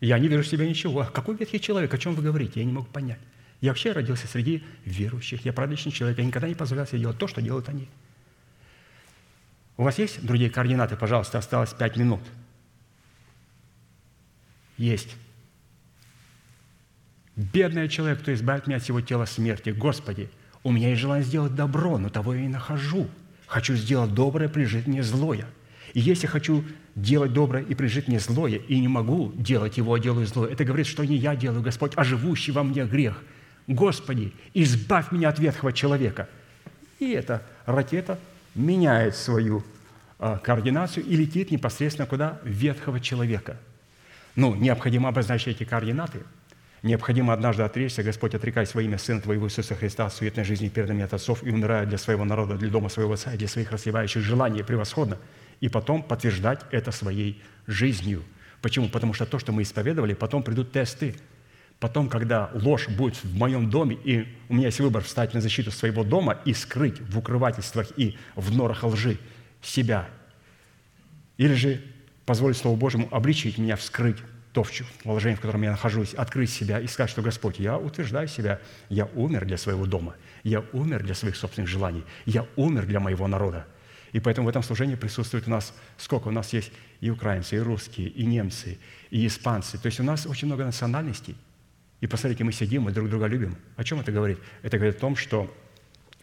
[0.00, 1.06] Я не вижу в себе ничего.
[1.12, 1.94] Какой ветхий человек?
[1.94, 2.58] О чем вы говорите?
[2.58, 3.20] Я не могу понять.
[3.62, 5.46] Я вообще родился среди верующих.
[5.46, 6.18] Я праздничный человек.
[6.18, 7.88] Я никогда не позволял себе делать то, что делают они–
[9.76, 10.96] у вас есть другие координаты?
[10.96, 12.20] Пожалуйста, осталось пять минут.
[14.76, 15.16] Есть.
[17.36, 19.70] Бедный человек, кто избавит меня от всего тела смерти.
[19.70, 20.28] Господи,
[20.62, 23.08] у меня есть желание сделать добро, но того я и нахожу.
[23.46, 25.46] Хочу сделать доброе, прижить мне злое.
[25.94, 26.64] И если хочу
[26.94, 30.64] делать доброе и прижить мне злое, и не могу делать его, а делаю злое, это
[30.64, 33.22] говорит, что не я делаю, Господь, а живущий во мне грех.
[33.72, 36.28] Господи, избавь меня от ветхого человека.
[36.98, 38.18] И эта ракета
[38.54, 39.64] меняет свою
[40.18, 42.38] а, координацию и летит непосредственно куда?
[42.44, 43.56] Ветхого человека.
[44.36, 46.20] Ну, необходимо обозначить эти координаты.
[46.82, 50.88] Необходимо однажды отречься, Господь, отрекаясь во имя Сына Твоего Иисуса Христа от суетной жизни перед
[50.88, 53.70] нами от отцов и умирая для своего народа, для дома своего отца и для своих
[53.70, 55.18] расливающих желаний превосходно.
[55.60, 58.24] и потом подтверждать это своей жизнью.
[58.60, 58.88] Почему?
[58.88, 61.14] Потому что то, что мы исповедовали, потом придут тесты.
[61.82, 65.72] Потом, когда ложь будет в моем доме, и у меня есть выбор встать на защиту
[65.72, 69.18] своего дома и скрыть в укрывательствах и в норах лжи
[69.60, 70.08] себя,
[71.38, 71.82] или же
[72.24, 74.18] позволить Слову Божьему обличить меня, вскрыть
[74.52, 74.64] то
[75.02, 79.06] положение, в котором я нахожусь, открыть себя и сказать, что Господь, я утверждаю себя, я
[79.16, 80.14] умер для своего дома,
[80.44, 83.66] я умер для своих собственных желаний, я умер для моего народа.
[84.12, 87.58] И поэтому в этом служении присутствует у нас, сколько у нас есть и украинцы, и
[87.58, 88.78] русские, и немцы,
[89.10, 89.78] и испанцы.
[89.78, 91.34] То есть у нас очень много национальностей.
[92.02, 93.56] И посмотрите, мы сидим, мы друг друга любим.
[93.76, 94.40] О чем это говорит?
[94.62, 95.56] Это говорит о том, что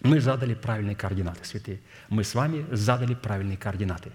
[0.02, 1.80] мы задали правильные координаты, святые.
[2.10, 4.12] Мы с вами задали правильные координаты.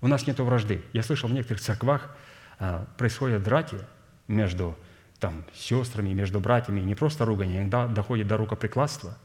[0.00, 0.82] У нас нет вражды.
[0.92, 2.16] Я слышал, в некоторых церквах
[2.58, 3.78] а, происходят драки
[4.26, 4.76] между
[5.20, 9.16] там, сестрами, между братьями, не просто ругань, иногда доходит до рукоприкладства.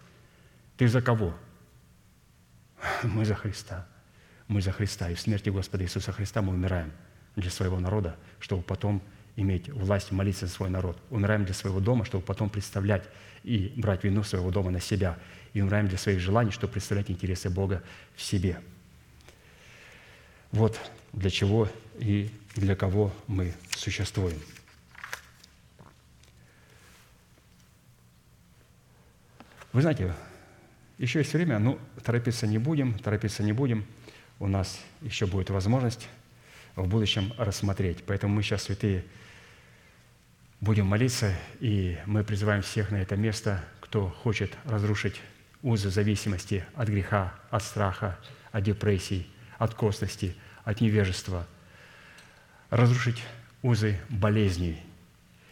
[0.77, 1.33] Ты за кого?
[3.01, 3.87] Мы за Христа.
[4.47, 5.09] Мы за Христа.
[5.09, 6.91] И в смерти Господа Иисуса Христа мы умираем
[7.35, 9.01] для своего народа, чтобы потом
[9.35, 10.97] иметь власть молиться за свой народ.
[11.10, 13.03] Умираем для своего дома, чтобы потом представлять
[13.43, 15.18] и брать вину своего дома на себя.
[15.53, 17.84] И умираем для своих желаний, чтобы представлять интересы Бога
[18.15, 18.60] в себе.
[20.51, 20.80] Вот
[21.14, 24.39] для чего и для кого мы существуем.
[29.72, 30.14] Вы знаете,
[30.99, 33.85] еще есть время, ну, торопиться не будем, торопиться не будем.
[34.39, 36.07] У нас еще будет возможность
[36.76, 38.03] в будущем рассмотреть.
[38.05, 39.03] Поэтому мы сейчас, святые,
[40.64, 45.19] будем молиться, и мы призываем всех на это место, кто хочет разрушить
[45.61, 48.18] узы зависимости от греха, от страха,
[48.53, 49.27] от депрессии,
[49.57, 51.45] от косности, от невежества,
[52.69, 53.22] разрушить
[53.61, 54.81] узы болезней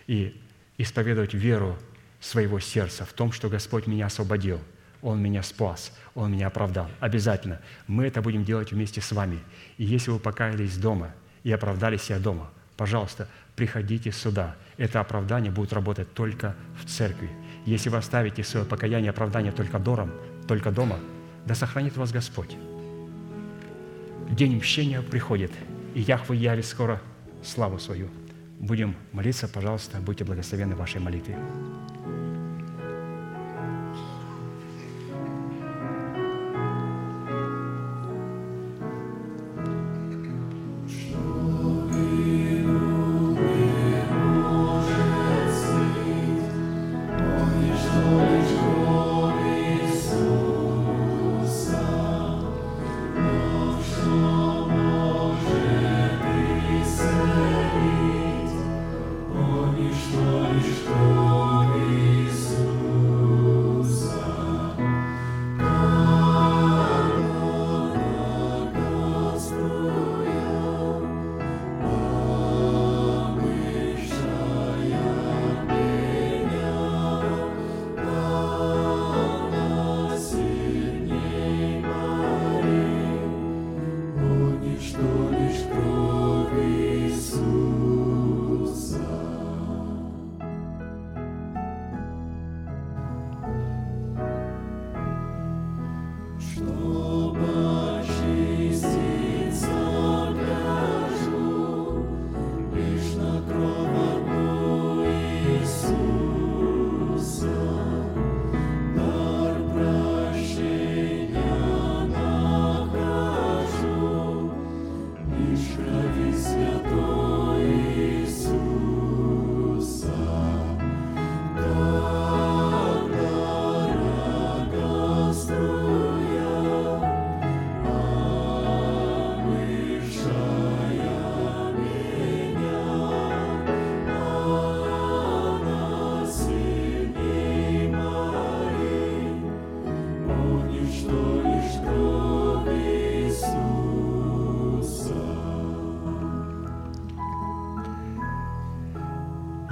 [0.08, 0.42] и
[0.78, 1.78] исповедовать веру
[2.22, 4.62] своего сердца в том, что Господь меня освободил,
[5.02, 6.90] Он меня спас, Он меня оправдал.
[7.02, 7.60] Обязательно.
[7.86, 9.40] Мы это будем делать вместе с вами.
[9.78, 11.14] И если вы покаялись дома
[11.44, 13.28] и оправдали себя дома, пожалуйста,
[13.58, 14.56] приходите сюда.
[14.82, 17.30] Это оправдание будет работать только в церкви.
[17.68, 20.12] Если вы оставите свое покаяние и оправдание только дором,
[20.48, 20.98] только дома,
[21.45, 22.58] да сохранит вас Господь.
[24.32, 25.52] День мщения приходит,
[25.94, 26.99] и Яхве явит скоро
[27.44, 28.10] славу свою.
[28.58, 31.38] Будем молиться, пожалуйста, будьте благословенны в вашей молитве.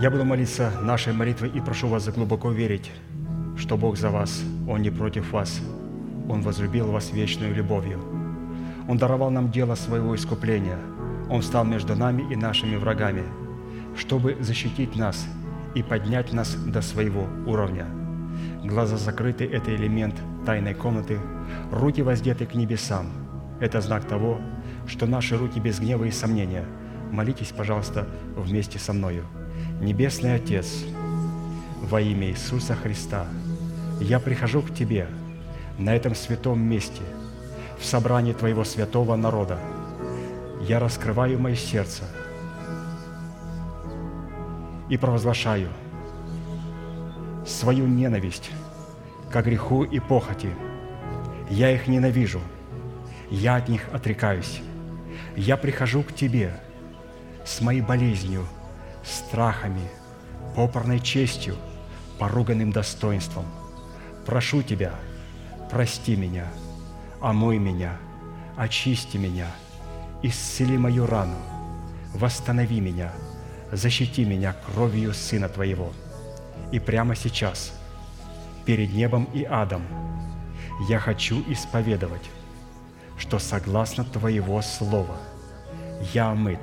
[0.10, 2.90] Я буду молиться нашей молитвой и прошу вас глубоко верить,
[3.56, 5.62] что Бог за вас, Он не против вас.
[6.28, 8.00] Он возлюбил вас вечной любовью.
[8.88, 10.80] Он даровал нам дело своего искупления.
[11.30, 13.22] Он стал между нами и нашими врагами,
[13.96, 15.28] чтобы защитить нас
[15.76, 17.86] и поднять нас до своего уровня.
[18.64, 21.20] Глаза закрыты– это элемент тайной комнаты,
[21.72, 23.06] руки воздеты к небесам.
[23.60, 24.42] Это знак того,
[24.88, 26.66] что наши руки без гнева и сомнения.
[27.12, 29.24] Молитесь, пожалуйста, вместе со мною–
[29.80, 30.84] Небесный Отец,
[31.82, 33.28] во имя Иисуса Христа,
[34.02, 35.08] я прихожу к Тебе
[35.78, 37.02] на этом святом месте,
[37.80, 39.58] в собрании Твоего святого народа,
[40.68, 42.04] я раскрываю мое сердце
[44.90, 45.70] и провозглашаю
[47.46, 48.52] свою ненависть
[49.32, 50.50] к греху и похоти.
[51.50, 52.42] Я их ненавижу,
[53.32, 54.62] я от них отрекаюсь.
[55.38, 56.60] Я прихожу к Тебе
[57.46, 58.46] с моей болезнью,
[59.04, 59.90] страхами,
[60.56, 61.56] попорной честью,
[62.18, 63.46] поруганным достоинством.
[64.26, 64.94] Прошу Тебя,
[65.70, 66.48] прости меня,
[67.22, 67.98] омой меня,
[68.58, 69.48] очисти меня,
[70.22, 71.38] исцели мою рану,
[72.14, 73.12] восстанови меня,
[73.72, 75.92] защити меня кровью Сына Твоего.
[76.72, 77.74] И прямо сейчас,
[78.66, 79.84] перед небом и адом,
[80.88, 82.30] я хочу исповедовать,
[83.18, 85.18] что согласно Твоего Слова
[86.14, 86.60] я омыт,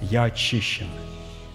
[0.00, 0.88] я очищен,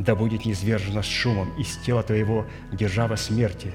[0.00, 3.74] Да будет низвержена с шумом из тела твоего держава смерти,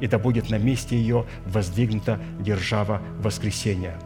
[0.00, 3.96] и да будет на месте ее воздвигнута держава воскресения.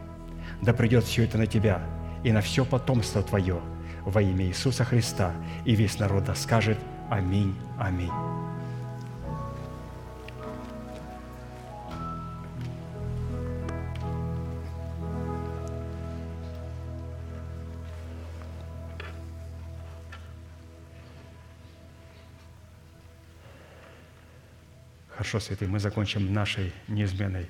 [0.61, 1.81] Да придет все это на тебя
[2.23, 3.59] и на все потомство твое
[4.05, 5.33] во имя Иисуса Христа,
[5.65, 6.77] и весь народ да скажет
[7.09, 8.11] Аминь, Аминь.
[25.27, 27.47] Хорошо, святые, мы закончим нашей неизменной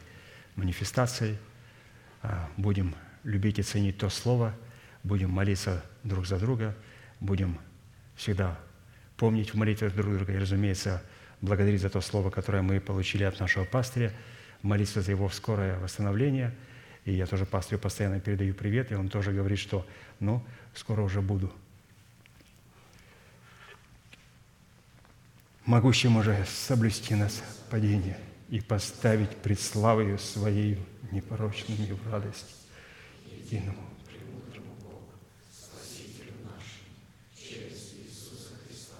[0.56, 1.38] манифестацией.
[2.24, 4.56] А, Будем любить и ценить то Слово,
[5.04, 6.76] будем молиться друг за друга,
[7.20, 7.60] будем
[8.16, 8.58] всегда
[9.16, 11.04] помнить в молитве друг друга и, разумеется,
[11.40, 14.12] благодарить за то Слово, которое мы получили от нашего пастыря,
[14.64, 16.56] молиться за его скорое восстановление.
[17.06, 19.86] И я тоже пастырю постоянно передаю привет, и он тоже говорит, что
[20.20, 20.44] ну,
[20.74, 21.54] скоро уже буду–
[25.68, 28.18] могущим уже соблюсти нас падение
[28.50, 30.80] и поставить пред славою Своей
[31.12, 32.56] непорочными в радость
[33.26, 35.12] единому премудрому Богу,
[35.52, 36.88] Спасителю нашему,
[37.36, 38.96] через Иисуса Христа,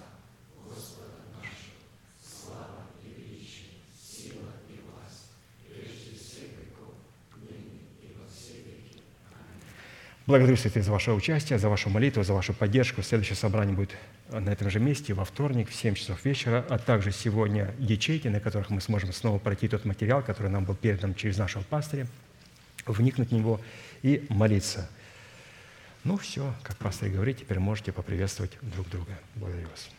[0.66, 1.80] Господа нашего,
[2.22, 5.32] слава и величие, сила и власть,
[5.64, 6.96] прежде всех веков,
[7.38, 9.02] ныне и во все веки.
[10.28, 13.02] Благодарю, святые, за ваше участие, за вашу молитву, за вашу поддержку.
[13.02, 13.92] Следующее собрание будет
[14.30, 18.42] на этом же месте во вторник в 7 часов вечера, а также сегодня ячейки, на
[18.42, 22.08] которых мы сможем снова пройти тот материал, который нам был передан через нашего пастыря,
[22.86, 23.62] вникнуть в него
[24.02, 24.90] и молиться.
[26.04, 29.18] Ну все, как пастор говорит, теперь можете поприветствовать друг друга.
[29.36, 29.90] Благодарю вас.